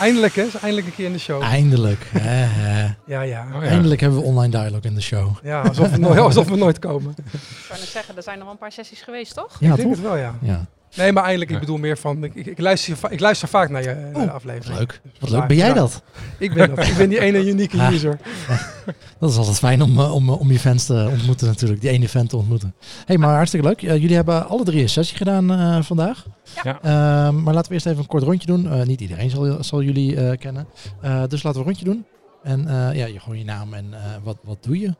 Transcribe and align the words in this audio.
Eindelijk, 0.00 0.34
hè? 0.34 0.42
Is 0.42 0.54
eindelijk 0.54 0.86
een 0.86 0.94
keer 0.94 1.06
in 1.06 1.12
de 1.12 1.18
show. 1.18 1.42
Eindelijk. 1.42 2.06
hè, 2.12 2.28
hè. 2.46 2.82
Ja, 3.06 3.20
ja. 3.20 3.46
Oh, 3.54 3.62
ja. 3.62 3.68
Eindelijk 3.68 4.00
hebben 4.00 4.18
we 4.18 4.24
online 4.24 4.50
dialogue 4.50 4.82
in 4.82 4.94
de 4.94 5.00
show. 5.00 5.36
Ja, 5.42 5.60
alsof 5.62 5.90
we, 5.90 5.96
nooit, 5.98 6.18
alsof 6.18 6.48
we 6.48 6.56
nooit 6.56 6.78
komen. 6.78 7.14
Ik 7.32 7.40
zou 7.68 7.78
net 7.78 7.88
zeggen, 7.88 8.16
er 8.16 8.22
zijn 8.22 8.36
nog 8.36 8.44
wel 8.44 8.52
een 8.54 8.60
paar 8.60 8.72
sessies 8.72 9.02
geweest, 9.02 9.34
toch? 9.34 9.56
Ja, 9.60 9.70
ik 9.70 9.76
denk 9.76 9.88
toch? 9.88 9.90
het 9.96 10.06
wel, 10.06 10.16
ja. 10.16 10.34
Ja, 10.40 10.66
Nee, 10.96 11.12
maar 11.12 11.22
eindelijk, 11.22 11.50
ik 11.50 11.60
bedoel 11.60 11.76
meer 11.76 11.98
van... 11.98 12.24
Ik, 12.24 12.34
ik, 12.34 12.58
luister, 12.60 12.96
ik 13.10 13.20
luister 13.20 13.48
vaak 13.48 13.68
naar 13.68 13.82
je 13.82 14.10
Oh, 14.14 14.22
de 14.22 14.30
aflevering. 14.30 14.78
leuk. 14.78 15.00
Wat 15.04 15.12
vandaar- 15.18 15.38
leuk. 15.38 15.48
Ben 15.48 15.56
jij 15.56 15.66
ja. 15.68 15.74
dat? 15.74 16.02
Ik 16.38 16.54
ben 16.54 16.74
dat. 16.74 16.86
Ik 16.86 16.96
ben 16.96 17.08
die 17.08 17.20
ene 17.26 17.46
unieke 17.48 17.78
Ah. 17.80 17.92
user. 17.92 18.18
Dat 19.20 19.30
is 19.30 19.36
altijd 19.36 19.58
fijn 19.58 19.82
om, 19.82 19.98
eh, 19.98 20.14
om, 20.14 20.28
eh, 20.28 20.40
om 20.40 20.52
je 20.52 20.58
fans 20.58 20.86
te 20.86 21.08
ontmoeten 21.12 21.46
natuurlijk. 21.46 21.80
Die 21.80 21.90
ene 21.90 22.08
fan 22.08 22.26
te 22.26 22.36
ontmoeten. 22.36 22.74
hey, 23.04 23.18
maar 23.18 23.34
hartstikke 23.34 23.66
leuk. 23.66 23.82
Eh, 23.82 23.96
jullie 24.00 24.16
hebben 24.16 24.48
alle 24.48 24.64
drie 24.64 24.82
een 24.82 24.88
sessie 24.88 25.16
gedaan 25.16 25.50
eh, 25.52 25.82
vandaag. 25.82 26.26
Ja. 26.62 26.78
Ehm, 26.82 27.42
maar 27.42 27.54
laten 27.54 27.68
we 27.68 27.74
eerst 27.74 27.86
even 27.86 27.98
een 27.98 28.06
kort 28.06 28.22
rondje 28.22 28.46
doen. 28.46 28.70
Eh, 28.72 28.82
niet 28.82 29.00
iedereen 29.00 29.30
zal, 29.30 29.56
zal 29.64 29.82
jullie 29.82 30.16
eh, 30.16 30.38
kennen. 30.38 30.66
Eh, 31.00 31.22
dus 31.28 31.42
laten 31.42 31.50
we 31.52 31.58
een 31.58 31.64
rondje 31.74 31.84
doen. 31.84 32.04
En 32.42 32.66
eh, 32.68 32.96
ja, 32.98 33.06
je, 33.06 33.20
gewoon 33.20 33.38
je 33.38 33.44
naam 33.44 33.74
en 33.74 33.86
eh, 33.92 33.98
wat, 34.22 34.36
wat 34.42 34.58
doe 34.64 34.78
je? 34.78 34.94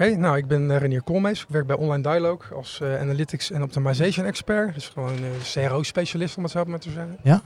Oké, 0.00 0.16
nou, 0.16 0.36
ik 0.36 0.46
ben 0.46 0.70
eh, 0.70 0.78
Renier 0.78 1.02
Koolmees. 1.02 1.42
Ik 1.42 1.48
werk 1.48 1.66
bij 1.66 1.76
Online 1.76 2.02
Dialogue 2.02 2.56
als 2.56 2.80
eh, 2.80 3.00
Analytics 3.00 3.50
en 3.50 3.62
Optimization 3.62 4.26
Expert. 4.26 4.74
Dus 4.74 4.88
gewoon 4.88 5.14
eh 5.14 5.66
CRO-specialist, 5.66 6.36
om 6.36 6.42
het 6.42 6.52
zo 6.52 6.64
maar 6.64 6.78
te 6.78 6.90
zeggen. 6.90 7.18
Ja. 7.22 7.42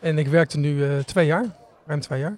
En 0.00 0.18
ik 0.18 0.26
werkte 0.26 0.58
nu 0.58 0.84
eh, 0.84 0.98
twee 0.98 1.26
jaar, 1.26 1.44
ruim 1.86 2.00
twee 2.00 2.20
jaar. 2.20 2.36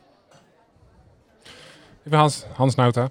Ik 2.03 2.11
ben 2.11 2.19
Hans, 2.19 2.47
Hans 2.53 2.75
Nauta. 2.75 3.09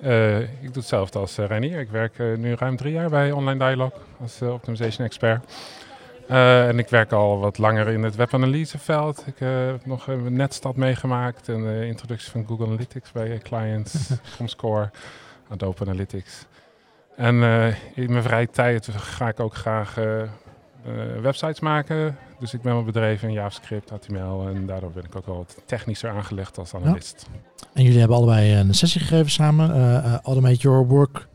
Eh, 0.00 0.40
ik 0.40 0.62
doe 0.62 0.72
hetzelfde 0.72 1.18
als 1.18 1.38
uh, 1.38 1.46
Reinier. 1.46 1.80
Ik 1.80 1.90
werk 1.90 2.18
nu 2.18 2.54
ruim 2.54 2.76
drie 2.76 2.92
jaar 2.92 3.10
bij 3.10 3.32
Online 3.32 3.58
Dialogue 3.58 4.00
als 4.20 4.42
Optimization 4.42 5.06
Expert. 5.06 5.44
Eh, 6.28 6.68
en 6.68 6.78
ik 6.78 6.88
werk 6.88 7.12
al 7.12 7.38
wat 7.38 7.58
langer 7.58 7.88
in 7.88 8.02
het 8.02 8.16
webanalyseveld. 8.16 9.24
Ik 9.26 9.40
eh, 9.40 9.66
heb 9.66 9.86
nog 9.86 10.06
een 10.06 10.32
netstad 10.32 10.76
meegemaakt 10.76 11.48
en 11.48 11.62
de 11.62 11.86
introductie 11.86 12.30
van 12.30 12.46
Google 12.46 12.66
Analytics 12.66 13.12
bij 13.12 13.38
clients, 13.42 14.10
Comscore, 14.36 14.90
Adobe 15.48 15.84
Analytics. 15.84 16.46
En 17.16 17.42
eh, 17.42 17.66
in 17.94 18.10
mijn 18.10 18.22
vrije 18.22 18.50
tijd 18.50 18.88
ga 18.90 19.28
ik 19.28 19.40
ook 19.40 19.54
graag 19.54 19.98
eh, 19.98 20.22
eh, 20.22 20.28
websites 21.20 21.60
maken. 21.60 22.18
Dus 22.38 22.54
ik 22.54 22.62
ben 22.62 22.72
mijn 22.72 22.84
bedrijf 22.84 23.22
in 23.22 23.32
JavaScript, 23.32 23.90
HTML 23.90 24.48
en 24.48 24.66
daardoor 24.66 24.90
ben 24.90 25.04
ik 25.04 25.16
ook 25.16 25.26
wel 25.26 25.36
wat 25.36 25.62
technischer 25.64 26.10
aangelegd 26.10 26.58
als 26.58 26.74
analist. 26.74 27.26
En 27.72 27.82
jullie 27.82 27.98
hebben 27.98 28.16
allebei 28.16 28.54
een 28.54 28.74
sessie 28.74 29.00
gegeven 29.00 29.30
samen. 29.30 29.70
automate 30.22 30.56
your 30.56 30.86
work 30.86 31.28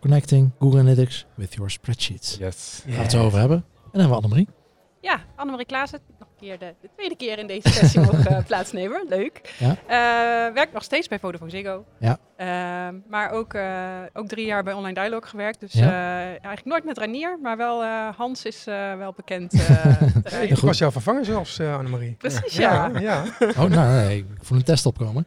connecting 0.00 0.50
Google 0.58 0.80
Analytics 0.80 1.26
with 1.34 1.54
your 1.54 1.70
spreadsheets. 1.70 2.36
Yes. 2.36 2.82
Daar 2.84 2.94
gaan 2.94 3.04
we 3.04 3.10
het 3.10 3.16
over 3.24 3.38
hebben. 3.38 3.56
En 3.56 3.64
dan 3.82 4.00
hebben 4.00 4.08
we 4.08 4.24
Annemarie. 4.24 4.48
Ja, 5.00 5.20
Annemarie 5.36 5.66
Klaassen, 5.66 6.00
keer 6.42 6.58
de, 6.58 6.74
de 6.80 6.88
tweede 6.96 7.16
keer 7.16 7.38
in 7.38 7.46
deze 7.46 7.68
sessie 7.68 8.00
mogen 8.00 8.26
eh, 8.36 8.44
plaatsnemen. 8.46 9.04
Leuk. 9.08 9.54
Ja. 9.58 9.68
Eh, 9.86 10.54
werk 10.54 10.72
nog 10.72 10.82
steeds 10.82 11.08
bij 11.08 11.18
Vodafone 11.18 11.50
Ziggo. 11.50 11.84
Ja. 11.98 12.18
Ehm, 12.36 12.94
maar 13.08 13.30
ook, 13.30 13.54
eh, 13.54 13.90
ook 14.12 14.28
drie 14.28 14.46
jaar 14.46 14.62
bij 14.62 14.72
Online 14.72 14.94
Dialogue 14.94 15.28
gewerkt. 15.28 15.60
Dus 15.60 15.72
Ja. 15.72 15.86
eh, 15.86 16.26
eigenlijk 16.26 16.64
nooit 16.64 16.84
met 16.84 16.98
Ranier, 16.98 17.38
maar 17.42 17.56
wel 17.56 17.82
eh, 17.82 18.08
Hans 18.16 18.44
is 18.44 18.66
eh, 18.66 18.96
wel 18.96 19.12
bekend. 19.16 19.52
eh. 20.24 20.42
Ik 20.42 20.56
was 20.58 20.78
jouw 20.78 20.90
vervanger 20.90 21.24
zelfs, 21.24 21.58
eh 21.58 21.76
Annemarie. 21.76 22.14
Precies, 22.18 22.56
ja. 22.56 22.90
Ja, 22.94 22.98
ja. 23.00 23.24
Oh, 23.62 23.64
nou, 23.70 23.92
nee, 24.06 24.18
ik 24.18 24.26
voel 24.40 24.58
een 24.58 24.64
test 24.64 24.86
opkomen. 24.86 25.26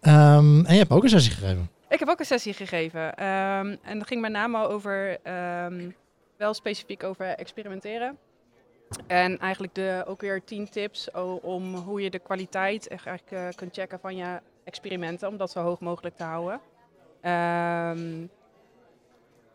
Ehm, 0.00 0.64
en 0.64 0.72
je 0.72 0.78
hebt 0.78 0.90
ook 0.90 1.02
een 1.02 1.08
sessie 1.08 1.32
gegeven. 1.32 1.70
Ik 1.88 1.98
heb 1.98 2.08
ook 2.08 2.18
een 2.20 2.24
sessie 2.26 2.52
gegeven. 2.52 3.14
ehm, 3.14 3.76
en 3.82 3.98
dat 3.98 4.06
ging 4.06 4.20
met 4.20 4.32
name 4.32 4.66
over, 4.68 5.18
ehm, 5.22 5.90
wel 6.36 6.54
specifiek 6.54 7.02
over 7.04 7.26
experimenteren. 7.26 8.16
En 9.06 9.38
eigenlijk 9.38 9.74
de, 9.74 10.04
ook 10.06 10.20
weer 10.20 10.44
tien 10.44 10.68
tips 10.70 11.10
om 11.42 11.74
hoe 11.74 12.02
je 12.02 12.10
de 12.10 12.18
kwaliteit 12.18 12.88
echt 12.88 13.06
eigenlijk 13.06 13.46
eh, 13.46 13.56
kunt 13.56 13.74
checken 13.74 14.00
van 14.00 14.16
je 14.16 14.40
experimenten, 14.64 15.28
om 15.28 15.36
dat 15.36 15.50
zo 15.50 15.60
hoog 15.62 15.80
mogelijk 15.80 16.16
te 16.16 16.24
houden. 16.24 16.60
Ehm, 17.20 18.26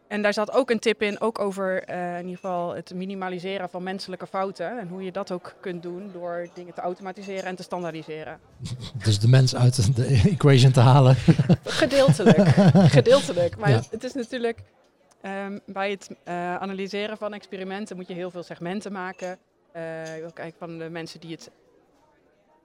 en 0.08 0.22
daar 0.22 0.34
zat 0.34 0.52
ook 0.52 0.70
een 0.70 0.80
tip 0.80 1.02
in, 1.02 1.22
ook 1.22 1.40
over 1.40 1.84
eh, 1.84 2.12
in 2.14 2.22
ieder 2.26 2.36
geval 2.36 2.76
het 2.76 2.94
minimaliseren 2.94 3.70
van 3.70 3.84
menselijke 3.84 4.28
fouten. 4.28 4.80
En 4.80 4.88
hoe 4.88 5.04
je 5.04 5.12
dat 5.12 5.32
ook 5.32 5.56
kunt 5.60 5.84
doen 5.84 6.10
door 6.14 6.48
dingen 6.54 6.74
te 6.74 6.82
automatiseren 6.82 7.44
en 7.44 7.56
te 7.56 7.64
standaardiseren. 7.64 8.40
Dus 9.04 9.20
de 9.20 9.28
mens 9.28 9.56
uit 9.56 9.96
de 9.96 10.22
equation 10.30 10.72
te 10.72 10.80
halen. 10.80 11.16
Gedeeltelijk. 11.64 12.48
Gedeeltelijk. 12.98 13.58
Maar 13.58 13.70
Ja. 13.70 13.82
het 13.90 14.04
is 14.04 14.14
natuurlijk 14.14 14.60
ehm, 15.24 15.60
bij 15.66 15.92
het 15.92 16.16
eh, 16.24 16.56
analyseren 16.56 17.18
van 17.18 17.34
experimenten 17.34 17.96
moet 17.96 18.08
je 18.08 18.14
heel 18.14 18.32
veel 18.32 18.44
segmenten 18.44 18.92
maken. 18.92 19.38
Wil 20.20 20.34
kijken 20.34 20.58
van 20.58 20.78
de 20.78 20.90
mensen 20.90 21.20
die 21.20 21.32
het 21.32 21.52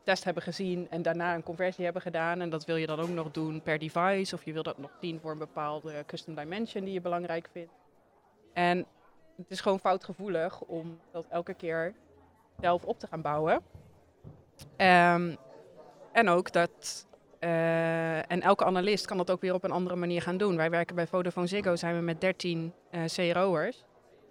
test 0.02 0.24
hebben 0.24 0.42
gezien 0.42 0.90
en 0.90 1.02
daarna 1.02 1.34
een 1.34 1.42
conversie 1.42 1.84
hebben 1.84 2.02
gedaan. 2.02 2.40
En 2.40 2.50
dat 2.50 2.64
wil 2.64 2.76
je 2.76 2.86
dan 2.86 3.00
ook 3.00 3.08
nog 3.08 3.30
doen 3.30 3.62
per 3.62 3.78
device. 3.78 4.34
Of 4.34 4.44
je 4.44 4.52
wil 4.52 4.62
dat 4.62 4.78
nog 4.78 4.90
zien 5.00 5.20
voor 5.20 5.30
een 5.30 5.38
bepaalde 5.38 6.04
custom 6.06 6.34
dimension 6.34 6.84
die 6.84 6.92
je 6.92 7.00
belangrijk 7.00 7.48
vindt. 7.52 7.72
En 8.52 8.86
het 9.36 9.50
is 9.50 9.60
gewoon 9.60 9.80
foutgevoelig 9.80 10.60
om 10.60 11.00
dat 11.12 11.26
elke 11.28 11.54
keer 11.54 11.94
zelf 12.60 12.84
op 12.84 12.98
te 12.98 13.06
gaan 13.06 13.22
bouwen. 13.22 13.62
Ehm, 14.76 15.34
en 16.12 16.28
ook 16.28 16.52
dat 16.52 17.06
eh, 17.38 18.32
en 18.32 18.40
elke 18.42 18.64
analist 18.64 19.06
kan 19.06 19.16
dat 19.16 19.30
ook 19.30 19.40
weer 19.40 19.54
op 19.54 19.64
een 19.64 19.70
andere 19.70 19.96
manier 19.96 20.22
gaan 20.22 20.36
doen. 20.36 20.56
Wij 20.56 20.70
werken 20.70 20.94
bij 20.94 21.06
Vodafone 21.06 21.46
Ziggo, 21.46 21.76
zijn 21.76 21.94
we 21.96 22.00
met 22.02 22.20
13 22.20 22.72
eh 22.90 23.00
CRO'ers. 23.04 23.84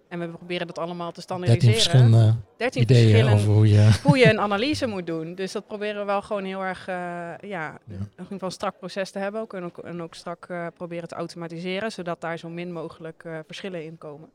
En 0.08 0.18
we 0.18 0.28
proberen 0.28 0.66
dat 0.66 0.78
allemaal 0.78 1.12
te 1.12 1.22
13 1.26 1.36
standaardiseren. 1.36 1.74
verschillende 1.80 2.34
13 2.56 2.82
ideeën 2.82 3.00
verschillende 3.08 3.40
over 3.40 3.52
hoe 3.54 3.68
je... 3.68 4.00
hoe 4.02 4.18
je 4.18 4.30
een 4.30 4.40
analyse 4.40 4.86
moet 4.86 5.06
doen. 5.06 5.34
Dus 5.34 5.52
dat 5.52 5.66
proberen 5.66 6.00
we 6.00 6.06
wel 6.06 6.22
gewoon 6.22 6.44
heel 6.44 6.62
erg, 6.62 6.88
eh, 6.88 6.94
ja, 6.94 7.38
Ja. 7.40 7.78
in 7.86 7.92
ieder 8.10 8.10
geval 8.16 8.38
een 8.40 8.50
strak 8.50 8.78
proces 8.78 9.10
te 9.10 9.18
hebben 9.18 9.40
ook. 9.40 9.54
En 9.54 9.64
ook, 9.64 9.78
en 9.78 10.02
ook 10.02 10.14
strak 10.14 10.48
proberen 10.74 11.08
te 11.08 11.14
automatiseren, 11.14 11.92
zodat 11.92 12.20
daar 12.20 12.38
zo 12.38 12.48
min 12.48 12.72
mogelijk 12.72 13.24
verschillen 13.46 13.84
in 13.84 13.98
komen. 13.98 14.28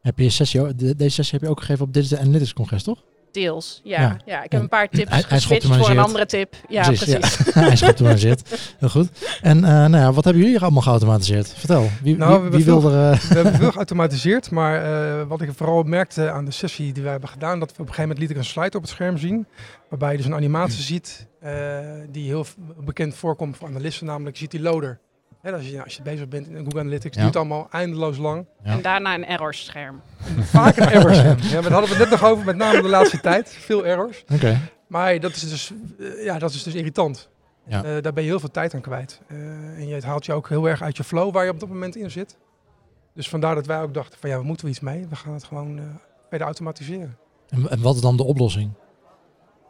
Heb 0.00 0.18
je 0.18 0.30
sessie, 0.30 0.74
deze 0.74 1.10
sessie 1.10 1.32
heb 1.38 1.42
je 1.42 1.48
ook 1.48 1.60
gegeven 1.60 1.84
op 1.84 1.92
Digital 1.92 2.18
Analytics 2.18 2.52
Congres, 2.52 2.82
toch? 2.82 3.02
Deels, 3.40 3.80
ja. 3.84 4.00
Ja. 4.00 4.16
ja. 4.26 4.36
ik 4.42 4.44
En 4.44 4.48
heb 4.50 4.60
een 4.62 4.68
paar 4.68 4.88
tips 4.88 5.10
hij- 5.28 5.60
voor 5.60 5.90
een 5.90 5.98
andere 5.98 6.26
tip. 6.26 6.54
Ja, 6.68 6.82
precies. 6.82 7.06
Ja. 7.12 7.18
hij 7.60 7.72
is 7.72 7.80
geautomatiseerd. 7.80 8.72
Heel 8.78 8.88
goed. 8.88 9.08
En 9.42 9.56
eh, 9.64 9.70
nou 9.70 9.96
ja, 9.96 10.12
wat 10.12 10.24
hebben 10.24 10.42
jullie 10.42 10.56
hier 10.56 10.62
allemaal 10.62 10.82
geautomatiseerd? 10.82 11.48
Vertel. 11.48 11.88
Wie, 12.02 12.16
Nou, 12.16 12.42
we 12.44 12.50
wie, 12.56 12.64
wil 12.64 12.92
er... 12.92 13.12
eh, 13.12 13.20
We 13.20 13.34
hebben 13.34 13.54
veel 13.54 13.72
geautomatiseerd, 13.78 14.50
maar 14.50 14.84
eh, 14.84 15.26
wat 15.28 15.40
ik 15.40 15.50
vooral 15.56 15.82
merkte 15.82 16.30
aan 16.30 16.44
de 16.44 16.50
sessie 16.50 16.92
die 16.92 17.02
we 17.02 17.08
hebben 17.08 17.28
gedaan, 17.28 17.58
dat 17.58 17.68
we 17.68 17.74
op 17.74 17.78
een 17.88 17.94
gegeven 17.94 18.02
moment 18.08 18.18
liet 18.20 18.30
ik 18.30 18.36
een 18.36 18.44
slide 18.50 18.76
op 18.76 18.82
het 18.82 18.90
scherm 18.90 19.18
zien, 19.18 19.46
waarbij 19.88 20.10
je 20.10 20.16
dus 20.16 20.26
een 20.26 20.34
animatie 20.34 20.82
ziet 20.82 21.26
eh, 21.40 21.52
die 22.10 22.26
heel 22.26 22.46
bekend 22.84 23.14
voorkomt 23.14 23.56
voor 23.56 23.68
analisten, 23.68 24.06
namelijk 24.06 24.36
je 24.36 24.42
ziet 24.42 24.50
die 24.50 24.60
loader. 24.60 24.98
Hè, 25.46 25.52
als, 25.52 25.68
je, 25.68 25.84
als 25.84 25.96
je 25.96 26.02
bezig 26.02 26.28
bent 26.28 26.48
in 26.48 26.56
Google 26.64 26.80
Analytics, 26.80 27.16
Ja. 27.16 27.22
duurt 27.22 27.36
allemaal 27.36 27.68
eindeloos 27.70 28.16
lang. 28.18 28.46
Ja. 28.64 28.70
En 28.70 28.82
daarna 28.82 29.14
een 29.14 29.26
error 29.26 29.54
scherm. 29.54 30.00
Vaak 30.40 30.76
een 30.76 30.88
error 30.88 31.14
scherm. 31.14 31.38
Ja, 31.40 31.52
maar 31.52 31.62
daar 31.62 31.72
hadden 31.72 31.90
we 31.90 31.96
het 31.96 32.10
net 32.10 32.20
nog 32.20 32.30
over, 32.30 32.44
met 32.44 32.56
name 32.56 32.82
de 32.82 32.88
laatste 32.88 33.20
tijd. 33.20 33.48
Veel 33.50 33.86
errors. 33.86 34.24
Oké. 34.32 34.60
Maar 34.86 35.20
dat 35.20 35.30
is 35.34 35.48
dus, 35.48 35.72
eh, 35.98 36.24
ja, 36.24 36.38
dat 36.38 36.50
is 36.52 36.62
dus 36.62 36.74
irritant. 36.74 37.28
Ja. 37.66 37.84
Eh, 37.84 38.02
daar 38.02 38.12
ben 38.12 38.22
je 38.22 38.28
heel 38.28 38.40
veel 38.40 38.50
tijd 38.50 38.74
aan 38.74 38.80
kwijt. 38.80 39.20
Eh, 39.26 39.36
en 39.78 39.88
je 39.88 39.94
het 39.94 40.04
haalt 40.04 40.26
je 40.26 40.32
ook 40.32 40.48
heel 40.48 40.68
erg 40.68 40.82
uit 40.82 40.96
je 40.96 41.04
flow 41.04 41.32
waar 41.34 41.44
je 41.44 41.50
op 41.50 41.60
dat 41.60 41.68
moment 41.68 41.96
in 41.96 42.10
zit. 42.10 42.36
Dus 43.14 43.28
vandaar 43.28 43.54
dat 43.54 43.66
wij 43.66 43.82
ook 43.82 43.94
dachten 43.94 44.18
van 44.20 44.30
ja, 44.30 44.38
we 44.38 44.44
moeten 44.44 44.64
er 44.64 44.70
iets 44.70 44.80
mee. 44.80 45.06
We 45.08 45.16
gaan 45.16 45.32
het 45.32 45.44
gewoon 45.44 45.78
eh, 45.78 45.84
verder 46.28 46.46
automatiseren. 46.46 47.16
En, 47.48 47.70
en 47.70 47.80
wat 47.82 47.94
is 47.94 48.00
dan 48.00 48.16
de 48.16 48.24
oplossing? 48.24 48.70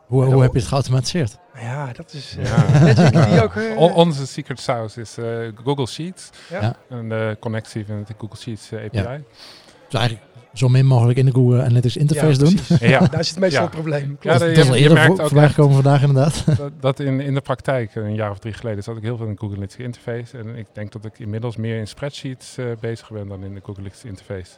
Hoe, 0.07 0.25
hoe 0.25 0.43
heb 0.43 0.53
je 0.53 0.59
het 0.59 0.69
geautomatiseerd? 0.69 1.39
Ja, 1.61 1.93
dat 1.93 2.13
is... 2.13 2.37
eh, 2.39 2.45
Ja. 2.45 2.79
net 2.85 2.97
zoals 2.97 3.27
die 3.31 3.43
ook... 3.43 3.55
eh, 3.55 3.77
On- 3.77 3.93
onze 3.93 4.27
secret 4.27 4.61
sauce 4.61 5.01
is 5.01 5.19
eh, 5.19 5.27
Google 5.65 5.87
Sheets. 5.87 6.31
Ja. 6.51 6.77
En 6.89 7.09
de 7.09 7.37
connectie 7.41 7.87
van 7.87 8.05
de 8.07 8.15
Google 8.19 8.37
Sheets 8.39 8.73
eh, 8.73 8.79
API. 8.85 9.25
Dus 9.89 10.01
eigenlijk 10.01 10.27
zo 10.53 10.69
min 10.69 10.87
mogelijk 10.87 11.19
in 11.19 11.25
de 11.27 11.33
Google 11.33 11.63
Analytics 11.63 11.97
interface 11.97 12.41
ja, 12.45 12.51
doen. 12.79 12.89
Ja. 12.89 12.99
Daar 13.11 13.25
zit 13.25 13.39
meestal 13.39 13.63
Ja. 13.63 13.67
het 13.67 13.77
probleem. 13.77 14.09
Ja, 14.11 14.17
Klopt. 14.39 14.39
dat 14.39 14.49
is 14.65 14.69
al 14.69 14.75
je 14.75 14.81
eerder 14.81 15.33
merkt 15.33 15.59
ook 15.59 15.73
vandaag 15.73 16.01
inderdaad. 16.03 16.45
dat, 16.57 16.73
dat 16.81 17.01
in, 17.01 17.21
in 17.21 17.35
de 17.35 17.41
praktijk, 17.41 17.95
een 17.95 18.15
jaar 18.15 18.31
of 18.31 18.39
drie 18.39 18.53
geleden, 18.53 18.83
zat 18.83 18.97
ik 18.97 19.03
heel 19.03 19.17
veel 19.17 19.27
in 19.27 19.33
de 19.33 19.39
Google 19.39 19.57
Analytics 19.57 19.85
interface. 19.85 20.39
En 20.39 20.57
ik 20.57 20.67
denk 20.73 20.93
dat 20.93 21.05
ik 21.05 21.19
inmiddels 21.19 21.57
meer 21.57 21.79
in 21.79 21.87
spreadsheets 21.89 22.59
eh, 22.59 22.65
bezig 22.81 23.11
ben 23.11 23.29
dan 23.29 23.45
in 23.45 23.55
de 23.55 23.61
Google 23.61 23.75
Analytics 23.83 24.05
interface. 24.05 24.51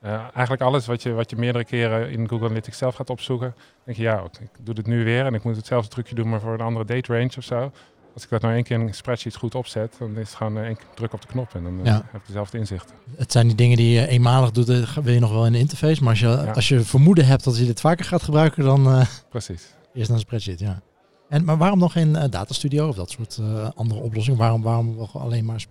Eh, 0.00 0.12
eigenlijk 0.12 0.62
alles 0.62 0.86
wat 0.86 1.02
je, 1.02 1.12
wat 1.12 1.30
je 1.30 1.36
meerdere 1.36 1.64
keren 1.64 2.10
in 2.10 2.28
Google 2.28 2.46
Analytics 2.46 2.78
zelf 2.78 2.94
gaat 2.94 3.10
opzoeken, 3.10 3.54
denk 3.84 3.96
je 3.96 4.02
ja, 4.02 4.22
ik 4.40 4.48
doe 4.60 4.74
dit 4.74 4.86
nu 4.86 5.04
weer 5.04 5.26
en 5.26 5.34
ik 5.34 5.44
moet 5.44 5.56
hetzelfde 5.56 5.90
trucje 5.90 6.14
doen, 6.14 6.28
maar 6.28 6.40
voor 6.40 6.54
een 6.54 6.60
andere 6.60 6.84
date 6.84 7.12
range 7.12 7.32
of 7.38 7.44
zo. 7.44 7.72
Als 8.16 8.24
ik 8.24 8.30
dat 8.30 8.42
nou 8.42 8.54
één 8.54 8.62
keer 8.62 8.80
in 8.80 8.94
spreadsheets 8.94 9.36
goed 9.36 9.54
opzet, 9.54 9.96
dan 9.98 10.10
is 10.16 10.28
het 10.28 10.36
gewoon 10.36 10.58
eh, 10.58 10.64
één 10.64 10.78
druk 10.94 11.12
op 11.12 11.20
de 11.20 11.26
knop 11.26 11.54
en 11.54 11.62
dan 11.62 11.86
eh, 11.86 11.92
heb 11.94 12.20
ik 12.20 12.26
dezelfde 12.26 12.58
inzichten. 12.58 12.96
Het 13.16 13.32
zijn 13.32 13.46
die 13.46 13.56
dingen 13.56 13.76
die 13.76 14.00
je 14.00 14.06
eenmalig 14.06 14.50
doet, 14.50 14.66
wil 14.94 15.12
je 15.12 15.20
nog 15.20 15.32
wel 15.32 15.46
in 15.46 15.52
de 15.52 15.58
interface. 15.58 16.00
Maar 16.02 16.10
als 16.10 16.20
je, 16.20 16.52
als 16.52 16.68
je 16.68 16.80
vermoeden 16.80 17.26
hebt 17.26 17.44
dat 17.44 17.58
je 17.58 17.64
dit 17.64 17.80
vaker 17.80 18.04
gaat 18.04 18.22
gebruiken, 18.22 18.64
dan 18.64 18.86
eh, 18.86 19.06
Precies. 19.28 19.74
eerst 19.94 20.08
naar 20.08 20.18
een 20.18 20.24
spreadsheet. 20.24 20.58
Ja. 20.58 20.82
En, 21.28 21.44
maar 21.44 21.56
waarom 21.56 21.78
nog 21.78 21.92
geen 21.92 22.16
eh, 22.16 22.30
Data 22.30 22.54
Studio 22.54 22.88
of 22.88 22.96
dat 22.96 23.10
soort 23.10 23.38
eh, 23.40 23.68
andere 23.74 24.00
oplossingen? 24.00 24.38
Waarom, 24.38 24.62
waarom 24.62 24.96
nog 24.96 25.18
alleen 25.18 25.44
maar... 25.44 25.64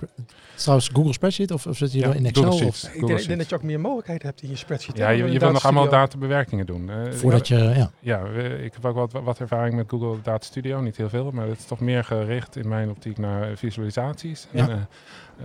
Trouwens, 0.55 0.89
Google 0.93 1.13
Spreadsheet 1.13 1.51
of, 1.51 1.67
of 1.67 1.77
zit 1.77 1.91
je 1.91 1.99
Ja, 1.99 2.07
er 2.09 2.15
in 2.15 2.25
Excel? 2.25 2.51
Google 2.51 2.67
Of. 2.67 2.83
Ik 2.93 3.07
denk, 3.07 3.19
ik 3.19 3.27
denk 3.27 3.39
dat 3.39 3.49
je 3.49 3.55
ook 3.55 3.63
meer 3.63 3.79
mogelijkheden 3.79 4.25
hebt 4.27 4.41
in 4.41 4.49
je 4.49 4.55
spreadsheet. 4.55 4.97
Ja, 4.97 5.09
je, 5.09 5.31
je 5.31 5.39
wil 5.39 5.51
nog 5.51 5.63
allemaal 5.63 5.83
datastudio. 5.89 6.27
databewerkingen 6.29 6.65
doen. 6.65 6.89
Eh, 6.89 7.11
voordat 7.11 7.47
je... 7.47 7.55
Ja. 7.55 7.91
Ja, 7.99 8.23
we- 8.23 8.63
ik 8.63 8.73
heb 8.73 8.85
ook 8.85 8.95
wat, 8.95 9.11
wat 9.23 9.39
ervaring 9.39 9.75
met 9.75 9.85
Google 9.89 10.21
Data 10.21 10.45
Studio. 10.45 10.81
Niet 10.81 10.97
heel 10.97 11.09
veel, 11.09 11.31
maar 11.31 11.47
het 11.47 11.57
is 11.59 11.65
toch 11.65 11.79
meer 11.79 12.03
gericht 12.03 12.55
in 12.55 12.67
mijn 12.67 12.89
optiek 12.89 13.17
naar 13.17 13.57
visualisaties. 13.57 14.47
Ja. 14.51 14.69
En, 14.69 14.87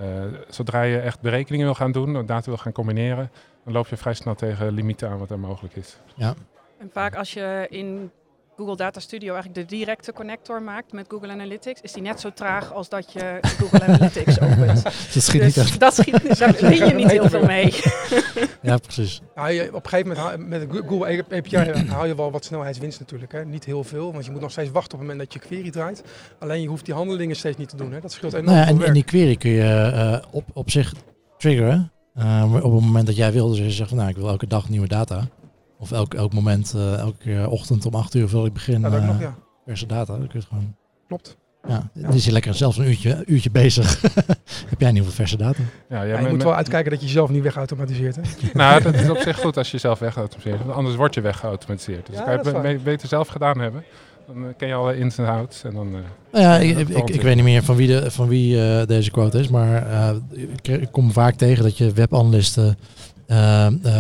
eh, 0.00 0.24
eh, 0.24 0.32
zodra 0.48 0.82
je 0.82 0.98
echt 0.98 1.20
berekeningen 1.20 1.66
wil 1.66 1.74
gaan 1.74 1.92
doen, 1.92 2.12
data 2.26 2.42
wil 2.44 2.56
gaan 2.56 2.72
combineren, 2.72 3.30
dan 3.64 3.72
loop 3.72 3.86
je 3.86 3.96
vrij 3.96 4.14
snel 4.14 4.34
tegen 4.34 4.72
limieten 4.72 5.08
aan 5.10 5.18
wat 5.18 5.30
er 5.30 5.38
mogelijk 5.38 5.76
is. 5.76 5.96
En 6.16 6.90
vaak 6.92 7.14
als 7.14 7.32
je 7.32 7.66
in 7.70 8.10
Google 8.60 8.76
Data 8.76 9.00
Studio 9.00 9.32
eigenlijk 9.34 9.68
de 9.68 9.76
directe 9.76 10.12
connector 10.12 10.62
maakt 10.62 10.92
met 10.92 11.06
Google 11.08 11.28
Analytics, 11.32 11.80
is 11.80 11.92
die 11.92 12.02
net 12.02 12.20
zo 12.20 12.30
traag 12.34 12.72
als 12.72 12.88
dat 12.88 13.12
je 13.12 13.38
Google 13.60 13.82
Analytics 13.86 14.40
opent. 14.40 14.82
Dat 15.14 15.22
schiet 15.22 15.42
niet 15.42 15.54
Dus 15.54 15.64
echt. 15.70 15.80
dat 15.80 15.94
schiet, 15.94 16.38
daar 16.38 16.52
win 16.68 16.86
je 16.86 16.94
niet 16.94 17.10
heel 17.10 17.28
veel 17.28 17.44
mee. 17.44 17.74
Ja, 18.62 18.76
precies. 18.76 19.20
Ja, 19.34 19.46
je, 19.46 19.74
op 19.74 19.84
een 19.84 19.90
gegeven 19.90 20.08
moment 20.08 20.26
haal- 20.28 20.38
met 20.38 20.66
Google 20.86 21.24
API 21.36 21.56
haal 21.88 22.06
je 22.06 22.14
wel 22.14 22.30
wat 22.30 22.44
snelheidswinst 22.44 23.00
natuurlijk. 23.00 23.32
Hè. 23.32 23.44
Niet 23.44 23.64
heel 23.64 23.84
veel, 23.84 24.12
want 24.12 24.24
je 24.24 24.30
moet 24.30 24.40
nog 24.40 24.50
steeds 24.50 24.70
wachten 24.70 24.92
op 24.92 24.98
het 24.98 25.08
moment 25.08 25.30
dat 25.30 25.42
je 25.42 25.48
query 25.48 25.70
draait. 25.70 26.02
Alleen 26.38 26.62
je 26.62 26.68
hoeft 26.68 26.84
die 26.84 26.94
handelingen 26.94 27.36
steeds 27.36 27.56
niet 27.56 27.68
te 27.68 27.76
doen. 27.76 27.92
Hè. 27.92 28.00
Dat 28.00 28.12
scheelt 28.12 28.32
enorm 28.32 28.46
Nou 28.54 28.58
ja, 28.68 28.74
veel 28.76 28.86
en, 28.86 28.92
die 28.92 29.04
query 29.04 29.36
kun 29.36 29.50
je 29.50 29.62
eh, 29.94 30.18
op, 30.30 30.44
op 30.52 30.70
zich 30.70 30.92
triggeren. 31.38 31.92
eh, 32.14 32.44
op 32.54 32.62
het 32.72 32.82
moment 32.82 33.06
dat 33.06 33.16
jij 33.16 33.32
wil. 33.32 33.48
Dus 33.48 33.58
je 33.58 33.70
zegt 33.70 33.88
van 33.88 33.98
nou, 33.98 34.10
ik 34.10 34.16
wil 34.16 34.28
elke 34.28 34.46
dag 34.46 34.68
nieuwe 34.68 34.88
data. 34.88 35.28
Of 35.80 35.92
elk, 35.92 36.14
elk 36.14 36.32
moment, 36.32 36.72
eh, 36.76 36.98
elke 36.98 37.46
ochtend 37.48 37.86
om 37.86 37.94
8 37.94 38.14
uur 38.14 38.28
wil 38.28 38.46
ik 38.46 38.52
begin 38.52 38.80
Ja, 38.80 38.90
dat 38.90 39.00
eh, 39.00 39.06
nog, 39.06 39.20
ja. 39.20 39.34
verse 39.66 39.86
data. 39.86 40.12
Dan 40.12 40.20
kun 40.28 40.28
je 40.32 40.38
het 40.38 40.46
gewoon... 40.48 40.74
Klopt. 41.08 41.36
Ja, 41.68 41.90
dan 41.94 42.12
is 42.12 42.24
je 42.24 42.32
lekker 42.32 42.54
zelfs 42.54 42.76
een 42.78 42.86
uurtje, 42.88 43.22
uurtje 43.26 43.50
bezig. 43.50 44.00
Heb 44.70 44.80
jij 44.80 44.88
in 44.88 44.94
ieder 44.94 45.10
geval 45.10 45.12
verse 45.12 45.36
data? 45.36 45.62
Ja, 45.88 45.96
Ja, 45.96 46.06
jij 46.06 46.06
je 46.06 46.12
met- 46.12 46.22
moet 46.22 46.32
met- 46.32 46.42
wel 46.42 46.54
uitkijken 46.54 46.90
dat 46.90 47.00
je 47.00 47.06
jezelf 47.06 47.30
niet 47.30 47.42
wegautomatiseert. 47.42 48.16
Hè. 48.16 48.22
nou, 48.54 48.82
dat 48.82 48.94
is 48.94 49.10
op 49.10 49.16
zich 49.18 49.40
goed 49.40 49.56
als 49.56 49.70
je 49.70 49.78
zelf 49.78 49.98
wegautomatiseert. 49.98 50.64
Want 50.64 50.76
anders 50.76 50.96
word 50.96 51.14
je 51.14 51.20
weggeautomatiseerd. 51.20 52.06
Dus 52.06 52.16
Ja, 52.16 52.36
kan 52.36 52.62
je 52.62 52.68
het 52.68 52.84
beter 52.84 53.08
zelf 53.08 53.28
gedaan 53.28 53.58
hebben. 53.60 53.84
Dan 54.26 54.44
eh, 54.44 54.50
ken 54.56 54.68
je 54.68 54.74
alle 54.74 54.98
ins 54.98 55.18
en 55.18 55.26
outs. 55.26 55.64
En 55.64 55.74
dan, 55.74 55.86
eh, 55.86 55.92
Nou 56.32 56.44
ja, 56.44 56.54
Ja, 56.54 56.78
ik, 56.78 56.88
ik, 57.08 57.22
weet 57.22 57.34
niet 57.34 57.44
meer 57.44 57.62
van 57.62 57.76
wie, 57.76 57.86
de, 57.86 58.10
van 58.10 58.28
wie 58.28 58.62
eh, 58.64 58.86
deze 58.86 59.10
quote 59.10 59.38
is, 59.38 59.48
maar 59.48 59.86
eh, 59.90 60.16
ik, 60.30 60.68
ik 60.68 60.88
kom 60.92 61.12
vaak 61.12 61.34
tegen 61.34 61.62
dat 61.62 61.78
je 61.78 61.92
webanalisten 61.92 62.64
eh, 62.64 62.70
eh, 62.70 62.76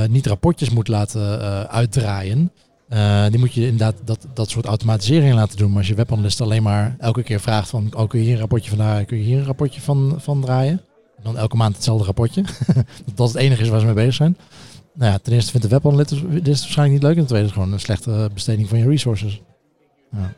niet 0.08 0.26
rapportjes 0.26 0.70
moet 0.70 0.88
laten 0.88 1.40
eh, 1.40 1.60
uitdraaien. 1.60 2.52
Eh, 2.88 3.26
die 3.28 3.38
moet 3.38 3.52
je 3.52 3.62
inderdaad 3.62 3.94
dat, 4.04 4.26
dat 4.34 4.50
soort 4.50 4.66
automatiseringen 4.66 5.34
laten 5.34 5.56
doen. 5.56 5.68
Maar 5.68 5.78
als 5.78 5.88
je 5.88 5.94
webanalist 5.94 6.40
alleen 6.40 6.62
maar 6.62 6.96
elke 6.98 7.22
keer 7.22 7.40
vraagt 7.40 7.68
van, 7.68 7.90
oh, 7.96 8.08
kun 8.08 8.18
je 8.18 8.24
hier 8.24 8.34
een 8.34 8.40
rapportje 8.40 8.68
van 8.68 8.78
draaien, 8.78 9.06
kun 9.06 9.18
je 9.18 9.24
hier 9.24 9.38
een 9.38 9.44
rapportje 9.44 9.80
van, 9.80 10.14
van 10.18 10.40
draaien. 10.40 10.80
En 11.16 11.22
dan 11.22 11.38
elke 11.38 11.56
maand 11.56 11.74
hetzelfde 11.74 12.04
rapportje. 12.04 12.42
dat 13.06 13.16
dat 13.16 13.28
het 13.28 13.36
enige 13.36 13.62
is 13.62 13.68
waar 13.68 13.80
ze 13.80 13.86
mee 13.86 13.94
bezig 13.94 14.14
zijn. 14.14 14.36
Nou 14.94 15.12
ja, 15.12 15.18
ten 15.18 15.32
eerste 15.32 15.50
vindt 15.50 15.68
de 15.68 15.74
webanalist 15.74 16.10
dit 16.30 16.48
is 16.48 16.60
waarschijnlijk 16.60 16.92
niet 16.92 17.02
leuk. 17.02 17.12
En 17.12 17.18
ten 17.18 17.26
tweede 17.26 17.46
is 17.46 17.52
gewoon 17.52 17.72
een 17.72 17.80
slechte 17.80 18.30
besteding 18.34 18.68
van 18.68 18.78
je 18.78 18.88
resources. 18.88 19.40
Ja. 20.12 20.32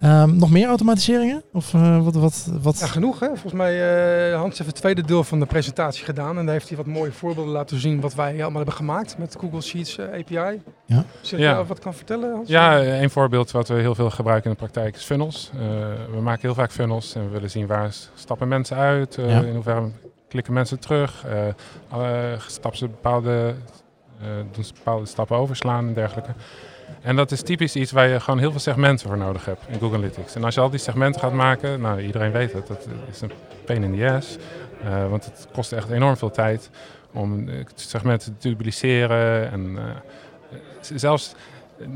Ehm, 0.00 0.36
nog 0.36 0.50
meer 0.50 0.68
automatiseringen? 0.68 1.42
Of 1.52 1.74
eh, 1.74 2.04
wat, 2.04 2.14
wat, 2.14 2.48
wat? 2.62 2.78
Ja, 2.78 2.86
genoeg 2.86 3.20
hè. 3.20 3.26
Volgens 3.26 3.52
mij 3.52 4.30
uh, 4.30 4.36
Hans 4.38 4.58
heeft 4.58 4.70
het 4.70 4.78
tweede 4.78 5.02
deel 5.02 5.24
van 5.24 5.40
de 5.40 5.46
presentatie 5.46 6.04
gedaan. 6.04 6.38
En 6.38 6.44
daar 6.44 6.54
heeft 6.54 6.68
hij 6.68 6.76
wat 6.76 6.86
mooie 6.86 7.12
voorbeelden 7.12 7.52
laten 7.52 7.80
zien 7.80 8.00
wat 8.00 8.14
wij 8.14 8.32
allemaal 8.32 8.56
hebben 8.56 8.74
gemaakt 8.74 9.18
met 9.18 9.36
Google 9.40 9.60
Sheets 9.60 9.98
eh, 9.98 10.04
API. 10.06 10.62
Ja. 10.86 11.04
Zeg 11.20 11.40
Ja. 11.40 11.64
wat 11.64 11.78
kan 11.78 11.94
vertellen 11.94 12.32
Hans? 12.34 12.48
Ja, 12.48 12.82
een 12.84 13.10
voorbeeld 13.10 13.50
wat 13.50 13.68
we 13.68 13.74
heel 13.74 13.94
veel 13.94 14.10
gebruiken 14.10 14.50
in 14.50 14.56
de 14.58 14.62
praktijk 14.62 14.96
is 14.96 15.04
funnels. 15.04 15.50
Eh, 15.54 15.60
we 16.14 16.20
maken 16.20 16.40
heel 16.40 16.54
vaak 16.54 16.72
funnels 16.72 17.14
en 17.14 17.24
we 17.24 17.28
willen 17.30 17.50
zien 17.50 17.66
waar 17.66 17.94
stappen 18.14 18.48
mensen 18.48 18.76
uit, 18.76 19.16
eh, 19.18 19.30
Ja. 19.30 19.40
in 19.40 19.54
hoeverre 19.54 19.90
klikken 20.28 20.52
mensen 20.52 20.78
terug, 20.78 21.24
eh 21.26 21.46
eh, 21.92 22.40
stappen 22.46 22.78
ze 22.78 22.88
bepaalde, 22.88 23.54
eh, 24.20 24.26
doen 24.52 24.64
ze 24.64 24.72
bepaalde 24.72 25.06
stappen 25.06 25.36
overslaan 25.36 25.86
en 25.86 25.94
dergelijke. 25.94 26.30
En 27.08 27.16
dat 27.16 27.30
is 27.30 27.42
typisch 27.42 27.76
iets 27.76 27.92
waar 27.92 28.08
je 28.08 28.20
gewoon 28.20 28.38
heel 28.38 28.50
veel 28.50 28.60
segmenten 28.60 29.08
voor 29.08 29.18
nodig 29.18 29.44
hebt 29.44 29.62
in 29.68 29.78
Google 29.78 29.96
Analytics. 29.96 30.34
En 30.34 30.44
als 30.44 30.54
je 30.54 30.60
al 30.60 30.70
die 30.70 30.78
segmenten 30.78 31.20
gaat 31.20 31.32
maken, 31.32 31.80
nou 31.80 32.00
iedereen 32.00 32.32
weet 32.32 32.52
het, 32.52 32.66
dat 32.66 32.86
is 33.10 33.20
een 33.20 33.32
pain 33.64 33.82
in 33.82 33.98
the 33.98 34.10
ass. 34.10 34.36
Eh, 34.82 35.08
want 35.08 35.24
het 35.24 35.46
kost 35.52 35.72
echt 35.72 35.90
enorm 35.90 36.16
veel 36.16 36.30
tijd 36.30 36.70
om 37.12 37.48
eh, 37.48 37.54
segmenten 37.74 38.36
te 38.38 38.48
dupliceren 38.48 39.50
en 39.50 39.78
eh, 39.78 40.58
zelfs 40.80 41.34